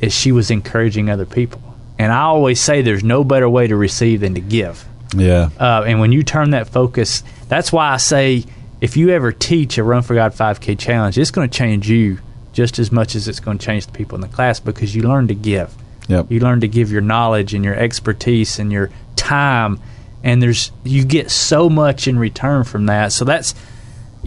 is 0.00 0.14
she 0.14 0.32
was 0.32 0.50
encouraging 0.50 1.10
other 1.10 1.26
people. 1.26 1.62
And 1.98 2.12
I 2.12 2.22
always 2.22 2.60
say 2.60 2.82
there's 2.82 3.04
no 3.04 3.24
better 3.24 3.48
way 3.48 3.66
to 3.66 3.76
receive 3.76 4.20
than 4.20 4.34
to 4.34 4.40
give. 4.40 4.84
Yeah. 5.16 5.50
Uh, 5.58 5.84
and 5.86 6.00
when 6.00 6.12
you 6.12 6.22
turn 6.22 6.50
that 6.50 6.68
focus, 6.68 7.24
that's 7.48 7.72
why 7.72 7.90
I 7.90 7.96
say 7.96 8.44
if 8.80 8.96
you 8.96 9.10
ever 9.10 9.32
teach 9.32 9.78
a 9.78 9.82
Run 9.82 10.02
for 10.02 10.14
God 10.14 10.32
5K 10.32 10.78
challenge, 10.78 11.18
it's 11.18 11.30
going 11.30 11.48
to 11.48 11.56
change 11.56 11.88
you 11.88 12.18
just 12.52 12.78
as 12.78 12.92
much 12.92 13.14
as 13.14 13.28
it's 13.28 13.40
going 13.40 13.58
to 13.58 13.64
change 13.64 13.86
the 13.86 13.92
people 13.92 14.14
in 14.14 14.20
the 14.20 14.28
class 14.28 14.60
because 14.60 14.94
you 14.94 15.02
learn 15.02 15.28
to 15.28 15.34
give. 15.34 15.74
Yep. 16.08 16.30
You 16.30 16.40
learn 16.40 16.60
to 16.60 16.68
give 16.68 16.90
your 16.90 17.00
knowledge 17.00 17.54
and 17.54 17.64
your 17.64 17.74
expertise 17.74 18.58
and 18.58 18.72
your 18.72 18.90
time, 19.14 19.80
and 20.24 20.42
there's 20.42 20.72
you 20.82 21.04
get 21.04 21.30
so 21.30 21.68
much 21.68 22.08
in 22.08 22.18
return 22.18 22.64
from 22.64 22.86
that. 22.86 23.12
So 23.12 23.24
that's 23.24 23.54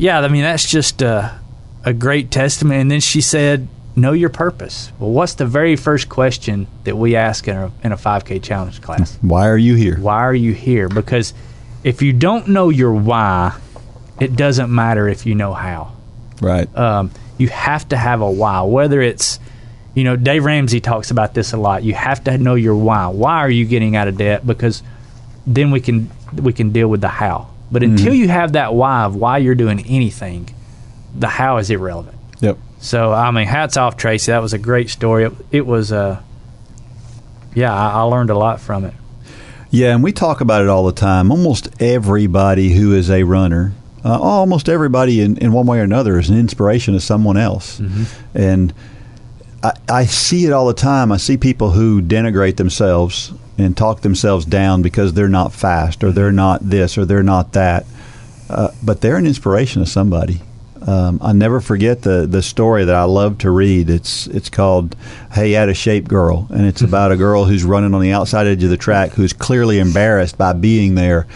yeah, 0.01 0.19
I 0.19 0.27
mean 0.29 0.41
that's 0.41 0.67
just 0.67 1.03
a, 1.03 1.39
a 1.85 1.93
great 1.93 2.31
testament. 2.31 2.81
And 2.81 2.89
then 2.89 3.01
she 3.01 3.21
said, 3.21 3.67
"Know 3.95 4.13
your 4.13 4.29
purpose." 4.29 4.91
Well, 4.97 5.11
what's 5.11 5.35
the 5.35 5.45
very 5.45 5.75
first 5.75 6.09
question 6.09 6.65
that 6.85 6.97
we 6.97 7.15
ask 7.15 7.47
in 7.47 7.55
a 7.55 7.71
in 7.83 7.91
a 7.91 7.97
5K 7.97 8.41
challenge 8.41 8.81
class? 8.81 9.15
Why 9.21 9.47
are 9.47 9.57
you 9.57 9.75
here? 9.75 9.99
Why 9.99 10.17
are 10.17 10.33
you 10.33 10.53
here? 10.53 10.89
Because 10.89 11.35
if 11.83 12.01
you 12.01 12.13
don't 12.13 12.47
know 12.47 12.69
your 12.69 12.93
why, 12.93 13.59
it 14.19 14.35
doesn't 14.35 14.73
matter 14.73 15.07
if 15.07 15.27
you 15.27 15.35
know 15.35 15.53
how. 15.53 15.95
Right. 16.41 16.75
Um, 16.75 17.11
you 17.37 17.49
have 17.49 17.87
to 17.89 17.97
have 17.97 18.21
a 18.21 18.31
why, 18.31 18.61
whether 18.61 19.01
it's 19.01 19.39
you 19.93 20.03
know, 20.03 20.15
Dave 20.15 20.45
Ramsey 20.45 20.79
talks 20.79 21.11
about 21.11 21.35
this 21.35 21.53
a 21.53 21.57
lot. 21.57 21.83
You 21.83 21.93
have 21.93 22.23
to 22.23 22.37
know 22.39 22.55
your 22.55 22.75
why. 22.75 23.07
Why 23.07 23.37
are 23.37 23.49
you 23.49 23.65
getting 23.65 23.95
out 23.95 24.07
of 24.07 24.17
debt? 24.17 24.47
Because 24.47 24.81
then 25.45 25.69
we 25.69 25.79
can 25.79 26.09
we 26.33 26.53
can 26.53 26.71
deal 26.71 26.87
with 26.87 27.01
the 27.01 27.07
how. 27.07 27.50
But 27.71 27.83
until 27.83 28.07
mm-hmm. 28.07 28.15
you 28.15 28.27
have 28.27 28.53
that 28.53 28.73
why 28.73 29.03
of 29.03 29.15
why 29.15 29.37
you're 29.37 29.55
doing 29.55 29.79
anything, 29.87 30.53
the 31.15 31.27
how 31.27 31.57
is 31.57 31.69
irrelevant. 31.69 32.17
Yep. 32.41 32.57
So 32.79 33.13
I 33.13 33.31
mean, 33.31 33.47
hats 33.47 33.77
off, 33.77 33.95
Tracy. 33.95 34.31
That 34.31 34.41
was 34.41 34.53
a 34.53 34.57
great 34.57 34.89
story. 34.89 35.25
It, 35.25 35.33
it 35.51 35.65
was, 35.65 35.91
uh, 35.91 36.21
yeah, 37.55 37.73
I, 37.73 37.91
I 37.91 38.01
learned 38.01 38.29
a 38.29 38.37
lot 38.37 38.59
from 38.59 38.85
it. 38.85 38.93
Yeah, 39.69 39.93
and 39.93 40.03
we 40.03 40.11
talk 40.11 40.41
about 40.41 40.63
it 40.63 40.67
all 40.67 40.83
the 40.85 40.91
time. 40.91 41.31
Almost 41.31 41.81
everybody 41.81 42.73
who 42.73 42.93
is 42.93 43.09
a 43.09 43.23
runner, 43.23 43.71
uh, 44.03 44.19
almost 44.19 44.67
everybody 44.67 45.21
in, 45.21 45.37
in 45.37 45.53
one 45.53 45.65
way 45.65 45.79
or 45.79 45.83
another, 45.83 46.19
is 46.19 46.29
an 46.29 46.37
inspiration 46.37 46.93
to 46.93 46.99
someone 46.99 47.37
else. 47.37 47.79
Mm-hmm. 47.79 48.37
And 48.37 48.73
I, 49.63 49.71
I 49.87 50.05
see 50.05 50.45
it 50.45 50.51
all 50.51 50.67
the 50.67 50.73
time. 50.73 51.11
I 51.13 51.17
see 51.17 51.37
people 51.37 51.71
who 51.71 52.01
denigrate 52.01 52.57
themselves 52.57 53.31
and 53.61 53.75
talk 53.75 54.01
themselves 54.01 54.45
down 54.45 54.81
because 54.81 55.13
they're 55.13 55.29
not 55.29 55.53
fast 55.53 56.03
or 56.03 56.11
they're 56.11 56.31
not 56.31 56.61
this 56.61 56.97
or 56.97 57.05
they're 57.05 57.23
not 57.23 57.53
that. 57.53 57.85
Uh, 58.49 58.69
but 58.83 59.01
they're 59.01 59.17
an 59.17 59.25
inspiration 59.25 59.81
to 59.83 59.89
somebody. 59.89 60.41
Um, 60.85 61.19
I 61.21 61.31
never 61.31 61.61
forget 61.61 62.01
the 62.01 62.25
the 62.25 62.41
story 62.41 62.85
that 62.85 62.95
I 62.95 63.03
love 63.03 63.37
to 63.39 63.51
read. 63.51 63.89
It's 63.89 64.25
it's 64.27 64.49
called 64.49 64.95
"Hey, 65.31 65.55
Out 65.55 65.69
of 65.69 65.77
Shape 65.77 66.07
Girl," 66.07 66.47
and 66.49 66.65
it's 66.65 66.81
about 66.81 67.11
a 67.11 67.17
girl 67.17 67.45
who's 67.45 67.63
running 67.63 67.93
on 67.93 68.01
the 68.01 68.11
outside 68.11 68.47
edge 68.47 68.63
of 68.63 68.71
the 68.71 68.77
track 68.77 69.11
who's 69.11 69.31
clearly 69.31 69.77
embarrassed 69.77 70.39
by 70.39 70.53
being 70.53 70.95
there, 70.95 71.27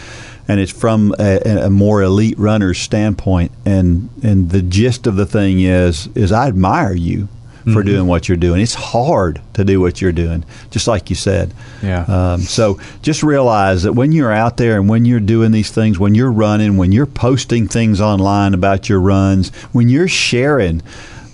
and 0.48 0.60
it's 0.60 0.72
from 0.72 1.14
a, 1.20 1.66
a 1.66 1.70
more 1.70 2.02
elite 2.02 2.40
runner's 2.40 2.80
standpoint. 2.80 3.52
And 3.66 4.10
and 4.24 4.50
the 4.50 4.64
gist 4.64 5.06
of 5.06 5.16
the 5.16 5.28
thing 5.28 5.60
is 5.60 6.08
is 6.16 6.32
I 6.32 6.48
admire 6.48 6.96
you 6.96 7.30
for 7.66 7.82
Mhm. 7.82 7.86
doing 7.86 8.08
what 8.08 8.28
you're 8.30 8.38
doing. 8.38 8.62
It's 8.62 8.76
hard 8.76 9.42
to 9.54 9.64
do 9.66 9.82
what 9.82 10.00
you're 10.02 10.12
doing, 10.12 10.44
just 10.70 10.88
like 10.88 11.10
you 11.10 11.16
said. 11.16 11.52
Yeah. 11.82 12.04
Um, 12.08 12.42
so 12.42 12.78
just 13.02 13.24
realize 13.24 13.84
that 13.84 13.94
when 13.94 14.12
you're 14.12 14.32
out 14.32 14.58
there 14.58 14.78
and 14.80 14.88
when 14.88 15.06
you're 15.06 15.20
doing 15.20 15.52
these 15.52 15.72
things, 15.72 15.98
when 15.98 16.14
you're 16.16 16.32
running, 16.32 16.78
when 16.78 16.92
you're 16.92 17.06
posting 17.08 17.68
things 17.68 18.00
online 18.00 18.54
about 18.54 18.88
your 18.88 19.00
runs, 19.00 19.52
when 19.72 19.90
you're 19.90 20.08
sharing 20.08 20.82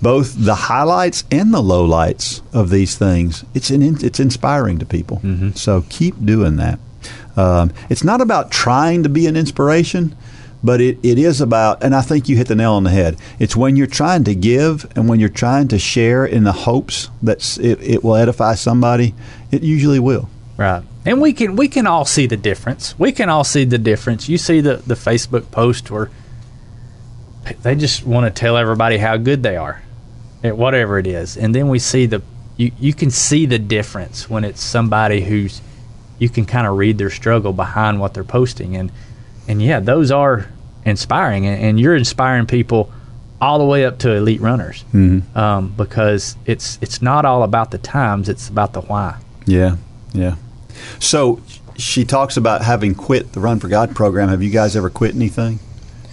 both 0.02 0.34
the 0.38 0.56
highlights 0.56 1.26
and 1.32 1.54
the 1.54 1.62
lowlights 1.62 2.42
of 2.54 2.70
these 2.70 2.96
things, 2.96 3.44
it's 3.54 3.70
an, 3.70 3.82
it's 4.02 4.20
inspiring 4.20 4.80
to 4.80 4.86
people. 4.86 5.22
So 5.56 5.84
keep 5.90 6.26
doing 6.26 6.56
that. 6.56 6.80
Um, 7.38 7.72
it's 7.90 8.04
not 8.04 8.20
about 8.22 8.52
trying 8.52 9.04
to 9.04 9.10
be 9.10 9.28
an 9.28 9.36
inspiration, 9.36 10.16
but 10.64 10.82
it, 10.82 11.00
it 11.04 11.18
is 11.18 11.42
about, 11.42 11.84
and 11.84 11.96
I 11.96 12.02
think 12.02 12.30
you 12.30 12.38
hit 12.38 12.48
the 12.48 12.56
nail 12.56 12.74
on 12.74 12.84
the 12.84 12.92
head. 12.92 13.18
It's 13.40 13.56
when 13.56 13.76
you're 13.76 13.88
trying 13.88 14.24
to 14.26 14.36
give 14.36 14.92
and 14.96 15.10
when 15.10 15.20
you're 15.20 15.30
trying 15.30 15.68
to 15.70 15.80
share 15.80 16.26
in 16.26 16.44
the 16.44 16.52
hopes 16.52 17.10
that 17.22 17.58
it, 17.58 17.82
it 17.82 18.04
will 18.04 18.16
edify 18.16 18.56
somebody, 18.56 19.16
it 19.52 19.64
usually 19.64 20.00
will. 20.00 20.30
Right. 20.58 20.84
And 21.06 21.20
we 21.20 21.34
can 21.34 21.56
we 21.56 21.68
can 21.68 21.88
all 21.88 22.06
see 22.06 22.28
the 22.28 22.38
difference. 22.38 22.98
We 23.00 23.12
can 23.12 23.30
all 23.30 23.44
see 23.44 23.66
the 23.66 23.80
difference. 23.80 24.30
You 24.30 24.38
see 24.38 24.62
the 24.62 24.76
the 24.76 24.94
Facebook 24.94 25.50
post 25.50 25.90
where 25.90 26.12
they 27.64 27.74
just 27.74 28.06
want 28.06 28.28
to 28.28 28.40
tell 28.40 28.56
everybody 28.56 28.98
how 28.98 29.18
good 29.18 29.42
they 29.42 29.58
are 29.58 29.82
at 30.44 30.56
whatever 30.56 31.00
it 31.00 31.08
is. 31.08 31.38
And 31.38 31.56
then 31.56 31.70
we 31.70 31.80
see 31.80 32.06
the 32.06 32.22
you 32.58 32.72
you 32.80 32.94
can 32.94 33.10
see 33.10 33.48
the 33.48 33.58
difference 33.58 34.30
when 34.30 34.44
it's 34.44 34.62
somebody 34.62 35.22
who's 35.22 35.62
you 36.20 36.30
can 36.30 36.46
kind 36.46 36.68
of 36.68 36.78
read 36.78 37.00
their 37.00 37.10
struggle 37.10 37.54
behind 37.54 38.00
what 38.00 38.14
they're 38.14 38.24
posting 38.24 38.76
and 38.76 38.92
and 39.48 39.62
yeah, 39.62 39.80
those 39.80 40.12
are 40.12 40.48
inspiring 40.86 41.46
and, 41.46 41.62
and 41.62 41.80
you're 41.80 41.96
inspiring 41.96 42.46
people 42.46 42.92
all 43.40 43.58
the 43.58 43.66
way 43.66 43.86
up 43.86 43.98
to 44.00 44.12
elite 44.14 44.42
runners. 44.42 44.84
Mhm. 44.94 45.36
Um, 45.36 45.74
because 45.76 46.36
it's 46.46 46.78
it's 46.82 47.02
not 47.02 47.26
all 47.26 47.44
about 47.44 47.72
the 47.72 47.78
times, 47.78 48.30
it's 48.30 48.48
about 48.50 48.74
the 48.74 48.82
why. 48.82 49.16
Yeah, 49.46 49.78
yeah. 50.14 50.36
So 51.00 51.42
she 51.78 52.06
talks 52.06 52.38
about 52.38 52.62
having 52.62 52.94
quit 52.96 53.34
the 53.34 53.40
Run 53.40 53.60
for 53.60 53.68
God 53.68 53.96
program. 53.96 54.30
Have 54.30 54.44
you 54.44 54.52
guys 54.52 54.76
ever 54.76 54.90
quit 54.90 55.16
anything? 55.16 55.60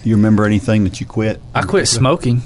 Do 0.03 0.09
you 0.09 0.15
remember 0.15 0.45
anything 0.45 0.83
that 0.85 0.99
you 0.99 1.05
quit? 1.05 1.41
I 1.53 1.61
quit 1.63 1.87
smoking. 1.87 2.41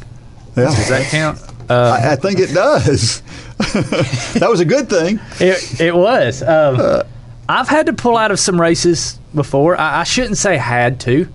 Yeah. 0.55 0.65
Does 0.65 0.89
that 0.89 1.07
count? 1.09 1.39
I, 1.69 2.11
I 2.11 2.15
think 2.15 2.39
it 2.39 2.53
does. 2.53 3.21
that 3.57 4.47
was 4.49 4.59
a 4.59 4.65
good 4.65 4.89
thing. 4.89 5.19
It, 5.39 5.79
it 5.81 5.95
was. 5.95 6.43
Um, 6.43 7.03
I've 7.47 7.67
had 7.67 7.85
to 7.87 7.93
pull 7.93 8.17
out 8.17 8.31
of 8.31 8.39
some 8.39 8.59
races 8.59 9.19
before. 9.35 9.79
I, 9.79 10.01
I 10.01 10.03
shouldn't 10.03 10.37
say 10.37 10.57
had 10.57 10.99
to. 11.01 11.27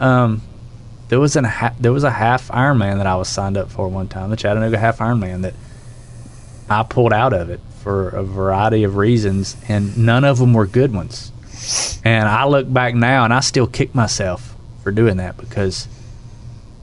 Um, 0.00 0.42
there 1.08 1.20
was 1.20 1.36
an 1.36 1.44
ha- 1.44 1.74
there 1.78 1.92
was 1.92 2.04
a 2.04 2.10
half 2.10 2.48
Ironman 2.48 2.96
that 2.98 3.06
I 3.06 3.16
was 3.16 3.28
signed 3.28 3.56
up 3.56 3.70
for 3.70 3.88
one 3.88 4.08
time, 4.08 4.30
the 4.30 4.36
Chattanooga 4.36 4.78
Half 4.78 4.98
Ironman, 4.98 5.42
that 5.42 5.54
I 6.70 6.82
pulled 6.82 7.12
out 7.12 7.32
of 7.32 7.50
it 7.50 7.60
for 7.82 8.08
a 8.10 8.22
variety 8.22 8.84
of 8.84 8.96
reasons, 8.96 9.56
and 9.68 9.96
none 9.98 10.24
of 10.24 10.38
them 10.38 10.54
were 10.54 10.66
good 10.66 10.94
ones. 10.94 11.30
And 12.04 12.28
I 12.28 12.46
look 12.46 12.72
back 12.72 12.94
now, 12.94 13.24
and 13.24 13.34
I 13.34 13.40
still 13.40 13.66
kick 13.66 13.94
myself 13.94 14.54
for 14.82 14.90
doing 14.90 15.18
that 15.18 15.36
because 15.36 15.86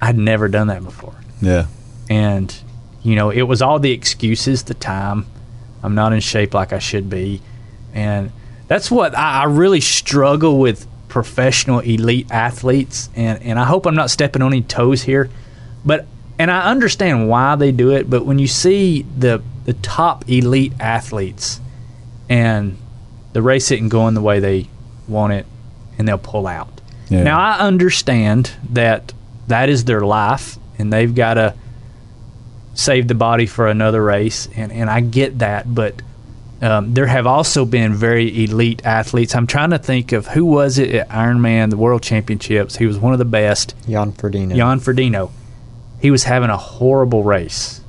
I'd 0.01 0.17
never 0.17 0.47
done 0.47 0.67
that 0.67 0.83
before 0.83 1.15
Yeah. 1.41 1.65
and 2.09 2.55
you 3.01 3.15
know 3.15 3.29
it 3.29 3.41
was 3.41 3.61
all 3.61 3.79
the 3.79 3.91
excuses 3.91 4.63
the 4.63 4.73
time 4.73 5.25
i'm 5.83 5.95
not 5.95 6.11
in 6.13 6.19
shape 6.21 6.53
like 6.53 6.71
i 6.73 6.79
should 6.79 7.09
be 7.09 7.41
and 7.93 8.31
that's 8.69 8.89
what 8.89 9.13
i, 9.17 9.41
I 9.41 9.43
really 9.45 9.81
struggle 9.81 10.57
with 10.59 10.87
professional 11.09 11.79
elite 11.79 12.27
athletes 12.31 13.09
and, 13.15 13.41
and 13.43 13.59
i 13.59 13.65
hope 13.65 13.85
i'm 13.85 13.95
not 13.95 14.09
stepping 14.09 14.41
on 14.41 14.53
any 14.53 14.61
toes 14.61 15.01
here 15.03 15.29
but 15.83 16.05
and 16.37 16.49
i 16.49 16.69
understand 16.69 17.27
why 17.27 17.55
they 17.55 17.71
do 17.73 17.91
it 17.91 18.09
but 18.09 18.25
when 18.25 18.39
you 18.39 18.47
see 18.47 19.01
the 19.17 19.41
the 19.65 19.73
top 19.73 20.29
elite 20.29 20.73
athletes 20.79 21.59
and 22.29 22.77
the 23.33 23.41
race 23.41 23.69
isn't 23.71 23.89
going 23.89 24.13
the 24.13 24.21
way 24.21 24.39
they 24.39 24.67
want 25.07 25.33
it 25.33 25.45
and 25.97 26.07
they'll 26.07 26.17
pull 26.17 26.47
out 26.47 26.69
Yeah. 27.09 27.23
now 27.23 27.39
i 27.39 27.57
understand 27.57 28.51
that 28.71 29.11
that 29.47 29.67
is 29.69 29.85
their 29.85 30.01
life 30.01 30.57
and 30.77 30.93
they've 30.93 31.13
got 31.13 31.33
to 31.33 31.55
save 32.75 33.07
the 33.07 33.15
body 33.15 33.45
for 33.47 33.67
another 33.67 34.01
race 34.03 34.47
and, 34.55 34.71
and 34.71 34.89
i 34.89 35.01
get 35.01 35.39
that 35.39 35.73
but 35.73 36.01
um, 36.61 36.93
there 36.93 37.05
have 37.07 37.25
also 37.25 37.63
been 37.65 37.93
very 37.93 38.43
elite 38.43 38.81
athletes 38.85 39.33
i'm 39.35 39.47
trying 39.47 39.69
to 39.69 39.77
think 39.79 40.11
of 40.11 40.27
who 40.27 40.43
was 40.45 40.77
it 40.77 40.93
at 40.93 41.09
ironman 41.09 41.69
the 41.69 41.77
world 41.77 42.01
championships 42.01 42.75
he 42.77 42.85
was 42.85 42.97
one 42.97 43.13
of 43.13 43.19
the 43.19 43.25
best 43.25 43.73
Jan 43.87 44.11
Frodeno. 44.11 44.55
Jan 44.55 44.79
Frodeno. 44.79 45.31
He 46.01 46.11
was 46.11 46.23
having 46.23 46.49
a 46.49 46.57
horrible 46.57 47.23
race, 47.23 47.81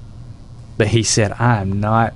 but 0.76 0.88
he 0.88 1.02
said, 1.04 1.32
"I 1.38 1.60
am 1.60 1.78
not. 1.80 2.12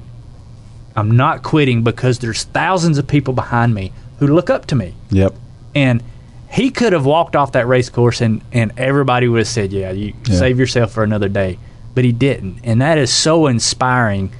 I'm 0.97 1.17
not 1.17 1.43
quitting 1.45 1.85
because 1.85 2.19
there's 2.19 2.43
thousands 2.45 2.99
of 2.99 3.07
people 3.07 3.33
behind 3.35 3.75
me 3.75 3.93
who 4.19 4.27
look 4.27 4.51
up 4.51 4.67
to 4.67 4.75
me." 4.75 4.95
Yep. 5.11 5.35
And 5.75 6.03
he 6.51 6.71
could 6.71 6.93
have 6.93 7.05
walked 7.07 7.37
off 7.37 7.53
that 7.53 7.69
race 7.69 7.91
course, 7.91 8.21
and 8.21 8.41
and 8.53 8.73
everybody 8.77 9.29
would 9.29 9.39
have 9.39 9.47
said, 9.49 9.73
"Yeah, 9.73 9.93
you 9.93 10.15
Yeah. 10.27 10.35
save 10.37 10.59
yourself 10.59 10.91
for 10.91 11.05
another 11.05 11.29
day," 11.29 11.59
but 11.95 12.03
he 12.05 12.11
didn't, 12.11 12.57
and 12.65 12.81
that 12.83 12.99
is 12.99 13.13
so 13.13 13.47
inspiring 13.47 14.31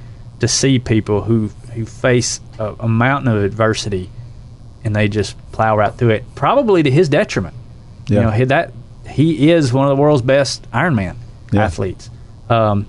to 0.41 0.47
see 0.49 0.77
people 0.77 1.21
who 1.21 1.51
who 1.75 1.85
face 1.85 2.39
a, 2.59 2.73
a 2.79 2.87
mountain 2.87 3.31
of 3.35 3.43
adversity, 3.43 4.09
and 4.83 4.95
they 4.95 5.07
just 5.07 5.35
plow 5.51 5.77
right 5.77 5.93
through 5.93 6.09
it, 6.11 6.23
probably 6.35 6.83
to 6.83 6.91
his 6.91 7.09
detriment. 7.09 7.55
Yeah. 8.07 8.19
You 8.19 8.25
know, 8.25 8.31
he, 8.31 8.43
that 8.45 8.73
he 9.09 9.51
is 9.51 9.71
one 9.73 9.87
of 9.89 9.95
the 9.95 10.01
world's 10.01 10.21
best 10.21 10.69
Ironman 10.71 11.15
Yeah. 11.51 11.63
athletes. 11.65 12.09
Um, 12.49 12.85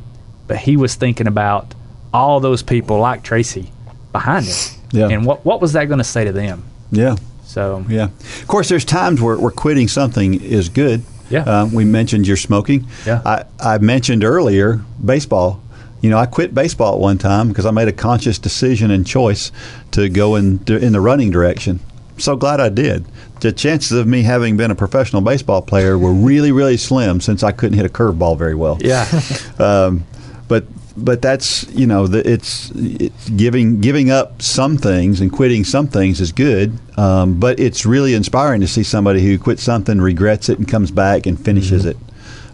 but 0.46 0.58
he 0.58 0.76
was 0.76 0.94
thinking 0.94 1.26
about 1.26 1.74
all 2.12 2.40
those 2.40 2.62
people 2.62 2.98
like 2.98 3.22
Tracy 3.22 3.70
behind 4.12 4.46
him. 4.46 4.54
Yeah. 4.92 5.08
And 5.08 5.26
what 5.26 5.44
what 5.44 5.60
was 5.60 5.72
that 5.72 5.86
going 5.86 5.98
to 5.98 6.04
say 6.04 6.24
to 6.24 6.32
them? 6.32 6.64
Yeah. 6.90 7.16
So 7.44 7.84
Yeah. 7.88 8.04
Of 8.42 8.46
course, 8.46 8.68
there's 8.68 8.84
times 8.84 9.20
where, 9.20 9.36
where 9.38 9.50
quitting 9.50 9.88
something 9.88 10.40
is 10.40 10.68
good. 10.68 11.02
Yeah. 11.30 11.40
Um, 11.42 11.72
we 11.72 11.84
mentioned 11.84 12.26
your 12.26 12.36
smoking. 12.36 12.86
Yeah. 13.04 13.20
I, 13.24 13.44
I 13.58 13.78
mentioned 13.78 14.22
earlier 14.22 14.80
baseball. 15.04 15.60
You 16.06 16.12
know, 16.12 16.18
I 16.18 16.26
quit 16.26 16.54
baseball 16.54 16.94
at 16.94 17.00
one 17.00 17.18
time 17.18 17.48
because 17.48 17.66
I 17.66 17.72
made 17.72 17.88
a 17.88 17.92
conscious 17.92 18.38
decision 18.38 18.92
and 18.92 19.04
choice 19.04 19.50
to 19.90 20.08
go 20.08 20.36
in 20.36 20.62
in 20.68 20.92
the 20.92 21.00
running 21.00 21.32
direction. 21.32 21.80
So 22.16 22.36
glad 22.36 22.60
I 22.60 22.68
did. 22.68 23.04
The 23.40 23.50
chances 23.50 23.90
of 23.98 24.06
me 24.06 24.22
having 24.22 24.56
been 24.56 24.70
a 24.70 24.76
professional 24.76 25.20
baseball 25.20 25.62
player 25.62 25.98
were 25.98 26.12
really, 26.12 26.52
really 26.52 26.76
slim 26.76 27.20
since 27.20 27.42
I 27.42 27.50
couldn't 27.50 27.76
hit 27.76 27.86
a 27.86 27.88
curveball 27.88 28.38
very 28.38 28.54
well. 28.54 28.78
yeah, 28.80 29.04
Um, 29.58 30.06
but 30.46 30.66
but 30.96 31.20
that's 31.22 31.68
you 31.72 31.88
know 31.88 32.06
the, 32.06 32.22
it's 32.30 32.70
it's 32.76 33.28
giving 33.30 33.80
giving 33.80 34.12
up 34.12 34.40
some 34.40 34.78
things 34.78 35.20
and 35.20 35.32
quitting 35.32 35.64
some 35.64 35.88
things 35.88 36.20
is 36.20 36.30
good. 36.30 36.78
Um, 36.96 37.40
but 37.40 37.58
it's 37.58 37.84
really 37.84 38.14
inspiring 38.14 38.60
to 38.60 38.68
see 38.68 38.84
somebody 38.84 39.22
who 39.22 39.40
quits 39.40 39.64
something, 39.64 40.00
regrets 40.00 40.48
it, 40.48 40.60
and 40.60 40.68
comes 40.68 40.92
back 40.92 41.26
and 41.26 41.36
finishes 41.36 41.84
it. 41.84 41.96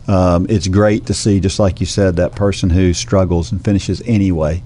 Um, 0.09 0.46
it's 0.48 0.66
great 0.68 1.07
to 1.07 1.14
see, 1.14 1.38
just 1.40 1.59
like 1.59 1.78
you 1.80 1.86
said, 1.86 2.16
that 2.16 2.34
person 2.34 2.70
who 2.70 2.92
struggles 2.92 3.53
and 3.53 3.64
finishes 3.64 4.03
anyway. 4.05 4.62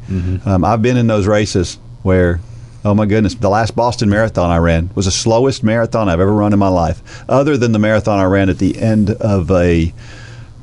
Um, 0.46 0.64
I've 0.64 0.82
been 0.82 0.96
in 0.96 1.06
those 1.06 1.26
races 1.26 1.78
where. 2.02 2.40
Oh 2.84 2.94
my 2.94 3.04
goodness! 3.04 3.34
The 3.34 3.48
last 3.50 3.74
Boston 3.74 4.08
Marathon 4.08 4.48
I 4.48 4.58
ran 4.58 4.90
was 4.94 5.06
the 5.06 5.10
slowest 5.10 5.64
marathon 5.64 6.08
I've 6.08 6.20
ever 6.20 6.32
run 6.32 6.52
in 6.52 6.58
my 6.60 6.68
life, 6.68 7.02
other 7.28 7.56
than 7.56 7.72
the 7.72 7.80
marathon 7.80 8.20
I 8.20 8.24
ran 8.26 8.48
at 8.48 8.58
the 8.58 8.78
end 8.78 9.10
of 9.10 9.50
a 9.50 9.92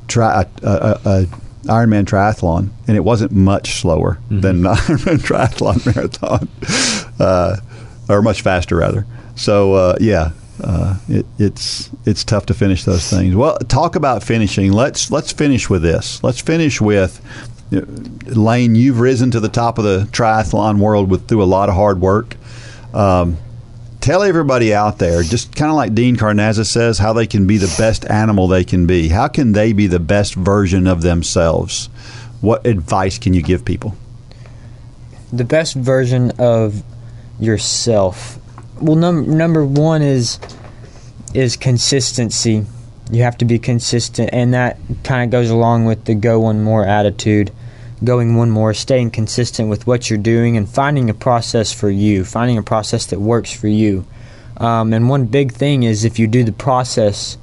tri- 0.08 0.46
a, 0.62 0.66
a, 0.66 1.00
a 1.04 1.26
Ironman 1.64 2.04
triathlon, 2.06 2.70
and 2.88 2.96
it 2.96 3.00
wasn't 3.00 3.32
much 3.32 3.74
slower 3.80 4.18
than 4.30 4.62
the 4.62 4.70
Ironman 4.74 5.18
triathlon 5.18 5.84
marathon, 5.94 6.48
uh, 7.20 7.56
or 8.08 8.22
much 8.22 8.40
faster 8.40 8.76
rather. 8.76 9.04
So 9.36 9.74
uh, 9.74 9.96
yeah, 10.00 10.30
uh, 10.62 10.98
it, 11.08 11.26
it's 11.38 11.90
it's 12.04 12.24
tough 12.24 12.46
to 12.46 12.54
finish 12.54 12.84
those 12.84 13.08
things. 13.08 13.34
Well, 13.34 13.58
talk 13.58 13.96
about 13.96 14.22
finishing. 14.22 14.72
Let's 14.72 15.10
let's 15.10 15.32
finish 15.32 15.68
with 15.68 15.82
this. 15.82 16.22
Let's 16.22 16.40
finish 16.40 16.80
with. 16.80 17.20
Lane, 18.26 18.76
you've 18.76 19.00
risen 19.00 19.32
to 19.32 19.40
the 19.40 19.48
top 19.48 19.78
of 19.78 19.84
the 19.84 20.06
triathlon 20.12 20.78
world 20.78 21.10
with 21.10 21.26
through 21.26 21.42
a 21.42 21.44
lot 21.44 21.68
of 21.68 21.74
hard 21.74 22.00
work. 22.00 22.36
Um, 22.92 23.38
tell 24.00 24.22
everybody 24.22 24.72
out 24.72 24.98
there, 24.98 25.22
just 25.24 25.56
kind 25.56 25.70
of 25.70 25.76
like 25.76 25.92
Dean 25.92 26.14
Carnazza 26.16 26.66
says, 26.66 26.98
how 26.98 27.12
they 27.12 27.26
can 27.26 27.48
be 27.48 27.56
the 27.56 27.74
best 27.76 28.08
animal 28.08 28.46
they 28.46 28.62
can 28.62 28.86
be. 28.86 29.08
How 29.08 29.26
can 29.26 29.52
they 29.52 29.72
be 29.72 29.88
the 29.88 29.98
best 29.98 30.34
version 30.34 30.86
of 30.86 31.02
themselves? 31.02 31.86
What 32.40 32.64
advice 32.64 33.18
can 33.18 33.34
you 33.34 33.42
give 33.42 33.64
people? 33.64 33.96
the 35.36 35.44
best 35.44 35.74
version 35.74 36.30
of 36.38 36.82
yourself. 37.40 38.38
Well, 38.80 38.96
num- 38.96 39.36
number 39.36 39.64
one 39.64 40.02
is 40.02 40.38
is 41.32 41.56
consistency. 41.56 42.64
You 43.10 43.22
have 43.22 43.38
to 43.38 43.44
be 43.44 43.58
consistent, 43.58 44.30
and 44.32 44.54
that 44.54 44.78
kind 45.02 45.24
of 45.24 45.30
goes 45.30 45.50
along 45.50 45.84
with 45.84 46.04
the 46.06 46.14
go 46.14 46.40
one 46.40 46.62
more 46.62 46.84
attitude. 46.84 47.52
Going 48.02 48.36
one 48.36 48.50
more, 48.50 48.74
staying 48.74 49.12
consistent 49.12 49.68
with 49.68 49.86
what 49.86 50.10
you're 50.10 50.18
doing, 50.18 50.56
and 50.56 50.68
finding 50.68 51.08
a 51.08 51.14
process 51.14 51.72
for 51.72 51.88
you, 51.88 52.24
finding 52.24 52.58
a 52.58 52.62
process 52.62 53.06
that 53.06 53.20
works 53.20 53.52
for 53.52 53.68
you. 53.68 54.04
Um, 54.56 54.92
and 54.92 55.08
one 55.08 55.26
big 55.26 55.52
thing 55.52 55.84
is 55.84 56.04
if 56.04 56.18
you 56.18 56.26
do 56.26 56.44
the 56.44 56.52
process 56.52 57.38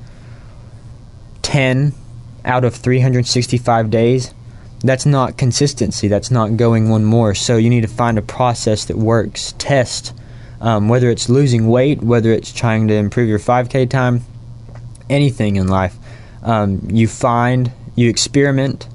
10 1.41 1.93
out 2.45 2.63
of 2.63 2.75
365 2.75 3.89
days, 3.89 4.33
that's 4.83 5.05
not 5.05 5.37
consistency. 5.37 6.07
That's 6.07 6.31
not 6.31 6.57
going 6.57 6.89
one 6.89 7.05
more. 7.05 7.35
So 7.35 7.57
you 7.57 7.69
need 7.69 7.81
to 7.81 7.87
find 7.87 8.17
a 8.17 8.21
process 8.21 8.85
that 8.85 8.97
works. 8.97 9.53
Test 9.57 10.13
um, 10.61 10.87
whether 10.87 11.09
it's 11.09 11.27
losing 11.27 11.67
weight, 11.67 12.01
whether 12.01 12.31
it's 12.31 12.53
trying 12.53 12.87
to 12.87 12.93
improve 12.93 13.27
your 13.27 13.39
5K 13.39 13.89
time, 13.89 14.23
anything 15.09 15.55
in 15.57 15.67
life. 15.67 15.95
Um, 16.43 16.87
you 16.89 17.07
find, 17.07 17.71
you 17.95 18.09
experiment, 18.09 18.87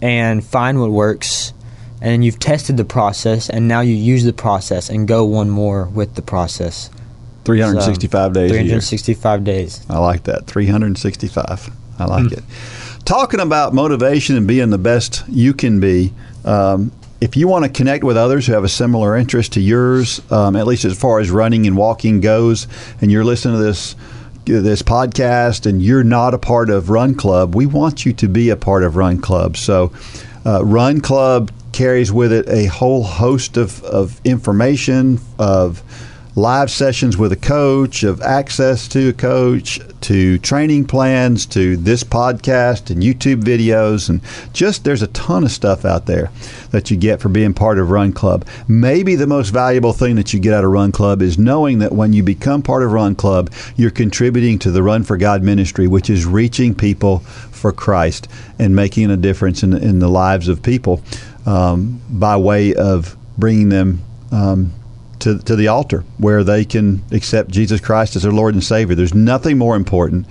and 0.00 0.44
find 0.44 0.80
what 0.80 0.90
works, 0.90 1.52
and 2.00 2.24
you've 2.24 2.38
tested 2.38 2.76
the 2.76 2.84
process, 2.84 3.50
and 3.50 3.66
now 3.66 3.80
you 3.80 3.94
use 3.94 4.24
the 4.24 4.32
process 4.32 4.90
and 4.90 5.08
go 5.08 5.24
one 5.24 5.50
more 5.50 5.86
with 5.86 6.14
the 6.14 6.22
process. 6.22 6.90
365 7.44 8.34
days. 8.34 8.50
365 8.50 9.44
days. 9.44 9.86
I 9.88 9.98
like 9.98 10.24
that. 10.24 10.46
365. 10.46 11.70
I 11.98 12.04
like 12.04 12.24
mm. 12.24 12.32
it. 12.32 12.44
Talking 13.06 13.40
about 13.40 13.72
motivation 13.72 14.36
and 14.36 14.46
being 14.46 14.68
the 14.68 14.78
best 14.78 15.24
you 15.28 15.54
can 15.54 15.80
be. 15.80 16.12
Um, 16.44 16.92
if 17.20 17.36
you 17.36 17.48
want 17.48 17.64
to 17.64 17.70
connect 17.70 18.04
with 18.04 18.16
others 18.16 18.46
who 18.46 18.52
have 18.52 18.64
a 18.64 18.68
similar 18.68 19.16
interest 19.16 19.54
to 19.54 19.60
yours, 19.60 20.20
um, 20.30 20.56
at 20.56 20.66
least 20.66 20.84
as 20.84 20.98
far 20.98 21.18
as 21.18 21.30
running 21.30 21.66
and 21.66 21.76
walking 21.76 22.20
goes, 22.20 22.68
and 23.00 23.10
you're 23.10 23.24
listening 23.24 23.58
to 23.58 23.64
this 23.64 23.96
this 24.44 24.80
podcast 24.80 25.66
and 25.66 25.82
you're 25.82 26.04
not 26.04 26.32
a 26.32 26.38
part 26.38 26.70
of 26.70 26.88
Run 26.88 27.14
Club, 27.14 27.54
we 27.54 27.66
want 27.66 28.06
you 28.06 28.14
to 28.14 28.28
be 28.28 28.48
a 28.48 28.56
part 28.56 28.82
of 28.82 28.96
Run 28.96 29.20
Club. 29.20 29.58
So, 29.58 29.92
uh, 30.46 30.64
Run 30.64 31.02
Club 31.02 31.50
carries 31.72 32.10
with 32.10 32.32
it 32.32 32.48
a 32.48 32.64
whole 32.64 33.02
host 33.02 33.58
of, 33.58 33.82
of 33.84 34.20
information, 34.24 35.20
of 35.38 35.82
live 36.38 36.70
sessions 36.70 37.18
with 37.18 37.32
a 37.32 37.36
coach, 37.36 38.04
of 38.04 38.22
access 38.22 38.86
to 38.86 39.08
a 39.08 39.12
coach, 39.12 39.80
to 40.00 40.38
training 40.38 40.86
plans, 40.86 41.44
to 41.44 41.76
this 41.76 42.04
podcast 42.04 42.90
and 42.90 43.02
YouTube 43.02 43.42
videos, 43.42 44.08
and 44.08 44.20
just 44.52 44.84
there's 44.84 45.02
a 45.02 45.08
ton 45.08 45.42
of 45.42 45.50
stuff 45.50 45.84
out 45.84 46.06
there 46.06 46.30
that 46.70 46.92
you 46.92 46.96
get 46.96 47.20
for 47.20 47.28
being 47.28 47.52
part 47.52 47.78
of 47.78 47.90
Run 47.90 48.12
Club. 48.12 48.46
Maybe 48.68 49.16
the 49.16 49.26
most 49.26 49.50
valuable 49.50 49.92
thing 49.92 50.14
that 50.14 50.32
you 50.32 50.38
get 50.38 50.54
out 50.54 50.64
of 50.64 50.70
Run 50.70 50.92
Club 50.92 51.22
is 51.22 51.38
knowing 51.38 51.80
that 51.80 51.92
when 51.92 52.12
you 52.12 52.22
become 52.22 52.62
part 52.62 52.84
of 52.84 52.92
Run 52.92 53.16
Club, 53.16 53.50
you're 53.76 53.90
contributing 53.90 54.60
to 54.60 54.70
the 54.70 54.82
Run 54.82 55.02
for 55.02 55.16
God 55.16 55.42
ministry, 55.42 55.88
which 55.88 56.08
is 56.08 56.24
reaching 56.24 56.72
people 56.72 57.18
for 57.18 57.72
Christ 57.72 58.28
and 58.60 58.76
making 58.76 59.10
a 59.10 59.16
difference 59.16 59.64
in, 59.64 59.74
in 59.74 59.98
the 59.98 60.08
lives 60.08 60.46
of 60.46 60.62
people 60.62 61.02
um, 61.46 62.00
by 62.08 62.36
way 62.36 62.74
of 62.74 63.16
bringing 63.36 63.70
them 63.70 64.02
um, 64.30 64.72
to, 65.20 65.38
to 65.38 65.56
the 65.56 65.68
altar 65.68 66.04
where 66.18 66.44
they 66.44 66.64
can 66.64 67.02
accept 67.12 67.50
Jesus 67.50 67.80
Christ 67.80 68.16
as 68.16 68.22
their 68.22 68.32
Lord 68.32 68.54
and 68.54 68.62
Savior. 68.62 68.94
There's 68.94 69.14
nothing 69.14 69.58
more 69.58 69.76
important, 69.76 70.26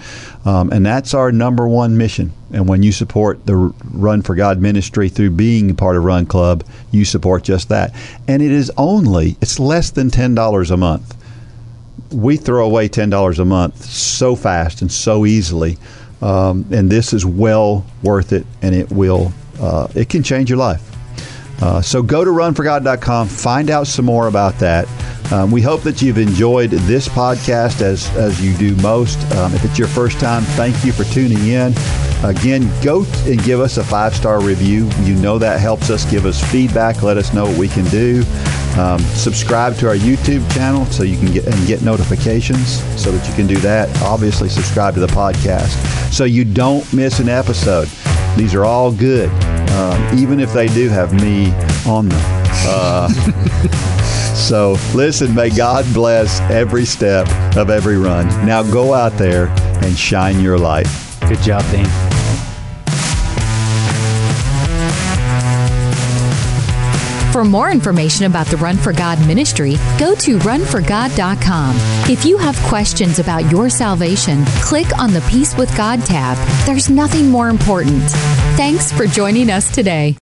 um, 0.45 0.71
and 0.71 0.85
that's 0.85 1.13
our 1.13 1.31
number 1.31 1.67
one 1.67 1.97
mission. 1.97 2.31
And 2.51 2.67
when 2.67 2.83
you 2.83 2.91
support 2.91 3.45
the 3.45 3.55
Run 3.91 4.21
for 4.21 4.35
God 4.35 4.59
ministry 4.59 5.09
through 5.09 5.31
being 5.31 5.75
part 5.75 5.95
of 5.95 6.03
Run 6.03 6.25
Club, 6.25 6.63
you 6.91 7.05
support 7.05 7.43
just 7.43 7.69
that. 7.69 7.93
And 8.27 8.41
it 8.41 8.51
is 8.51 8.71
only, 8.77 9.35
it's 9.41 9.59
less 9.59 9.91
than 9.91 10.09
$10 10.09 10.71
a 10.71 10.77
month. 10.77 11.15
We 12.11 12.37
throw 12.37 12.65
away 12.65 12.87
$10 12.87 13.39
a 13.39 13.45
month 13.45 13.83
so 13.83 14.35
fast 14.35 14.81
and 14.81 14.91
so 14.91 15.25
easily. 15.25 15.77
Um, 16.21 16.65
and 16.71 16.89
this 16.89 17.13
is 17.13 17.25
well 17.25 17.85
worth 18.01 18.33
it, 18.33 18.45
and 18.61 18.73
it 18.73 18.91
will, 18.91 19.33
uh, 19.59 19.87
it 19.93 20.09
can 20.09 20.23
change 20.23 20.49
your 20.49 20.57
life. 20.57 20.96
Uh, 21.61 21.81
so 21.81 22.03
go 22.03 22.23
to 22.23 22.31
runforgod.com, 22.31 23.27
find 23.27 23.69
out 23.69 23.87
some 23.87 24.05
more 24.05 24.27
about 24.27 24.55
that. 24.59 24.87
Um, 25.31 25.51
we 25.51 25.61
hope 25.61 25.81
that 25.81 26.01
you've 26.01 26.17
enjoyed 26.17 26.69
this 26.69 27.09
podcast 27.09 27.81
as, 27.81 28.09
as 28.15 28.41
you 28.43 28.55
do 28.57 28.81
most. 28.81 29.19
Um, 29.35 29.53
if 29.53 29.65
it's 29.65 29.77
your 29.77 29.89
first 29.89 30.19
time, 30.19 30.43
thank 30.43 30.85
you 30.85 30.93
for 30.93 31.03
tuning 31.05 31.45
in. 31.47 31.73
Again, 32.23 32.71
go 32.81 33.05
and 33.25 33.43
give 33.43 33.59
us 33.59 33.77
a 33.77 33.83
five 33.83 34.15
star 34.15 34.41
review. 34.41 34.89
You 35.03 35.15
know 35.15 35.37
that 35.37 35.59
helps 35.59 35.89
us 35.89 36.09
give 36.09 36.25
us 36.25 36.41
feedback, 36.51 37.03
let 37.03 37.17
us 37.17 37.33
know 37.33 37.45
what 37.45 37.57
we 37.57 37.67
can 37.67 37.85
do. 37.85 38.23
Um, 38.77 38.99
subscribe 38.99 39.75
to 39.77 39.87
our 39.87 39.95
YouTube 39.95 40.49
channel 40.53 40.85
so 40.85 41.03
you 41.03 41.17
can 41.17 41.33
get 41.33 41.45
and 41.45 41.67
get 41.67 41.81
notifications 41.81 42.79
so 43.01 43.11
that 43.11 43.27
you 43.27 43.33
can 43.35 43.47
do 43.47 43.57
that. 43.57 43.89
Obviously, 44.01 44.49
subscribe 44.49 44.93
to 44.93 44.99
the 44.99 45.07
podcast 45.07 45.73
so 46.11 46.23
you 46.23 46.45
don't 46.45 46.91
miss 46.93 47.19
an 47.19 47.27
episode. 47.27 47.89
These 48.37 48.53
are 48.53 48.65
all 48.65 48.91
good, 48.91 49.29
um, 49.71 50.17
even 50.17 50.39
if 50.39 50.53
they 50.53 50.67
do 50.67 50.89
have 50.89 51.13
me 51.13 51.51
on 51.89 52.09
them. 52.09 52.21
Uh, 52.69 53.09
so 54.35 54.77
listen, 54.93 55.33
may 55.33 55.49
God 55.49 55.85
bless 55.93 56.39
every 56.41 56.85
step 56.85 57.27
of 57.57 57.69
every 57.69 57.97
run. 57.97 58.27
Now 58.45 58.63
go 58.63 58.93
out 58.93 59.13
there 59.13 59.47
and 59.83 59.97
shine 59.97 60.39
your 60.39 60.57
light. 60.57 60.87
Good 61.27 61.41
job, 61.41 61.63
Dean. 61.71 62.06
For 67.37 67.45
more 67.45 67.69
information 67.69 68.25
about 68.25 68.47
the 68.47 68.57
Run 68.57 68.77
for 68.77 68.91
God 68.91 69.19
ministry, 69.27 69.75
go 69.99 70.15
to 70.15 70.39
runforgod.com. 70.39 71.75
If 72.09 72.25
you 72.25 72.35
have 72.39 72.55
questions 72.63 73.19
about 73.19 73.51
your 73.51 73.69
salvation, 73.69 74.43
click 74.63 74.87
on 74.97 75.13
the 75.13 75.21
Peace 75.29 75.55
with 75.55 75.69
God 75.77 76.03
tab. 76.03 76.35
There's 76.65 76.89
nothing 76.89 77.29
more 77.29 77.49
important. 77.49 78.01
Thanks 78.57 78.91
for 78.91 79.05
joining 79.05 79.51
us 79.51 79.69
today. 79.69 80.15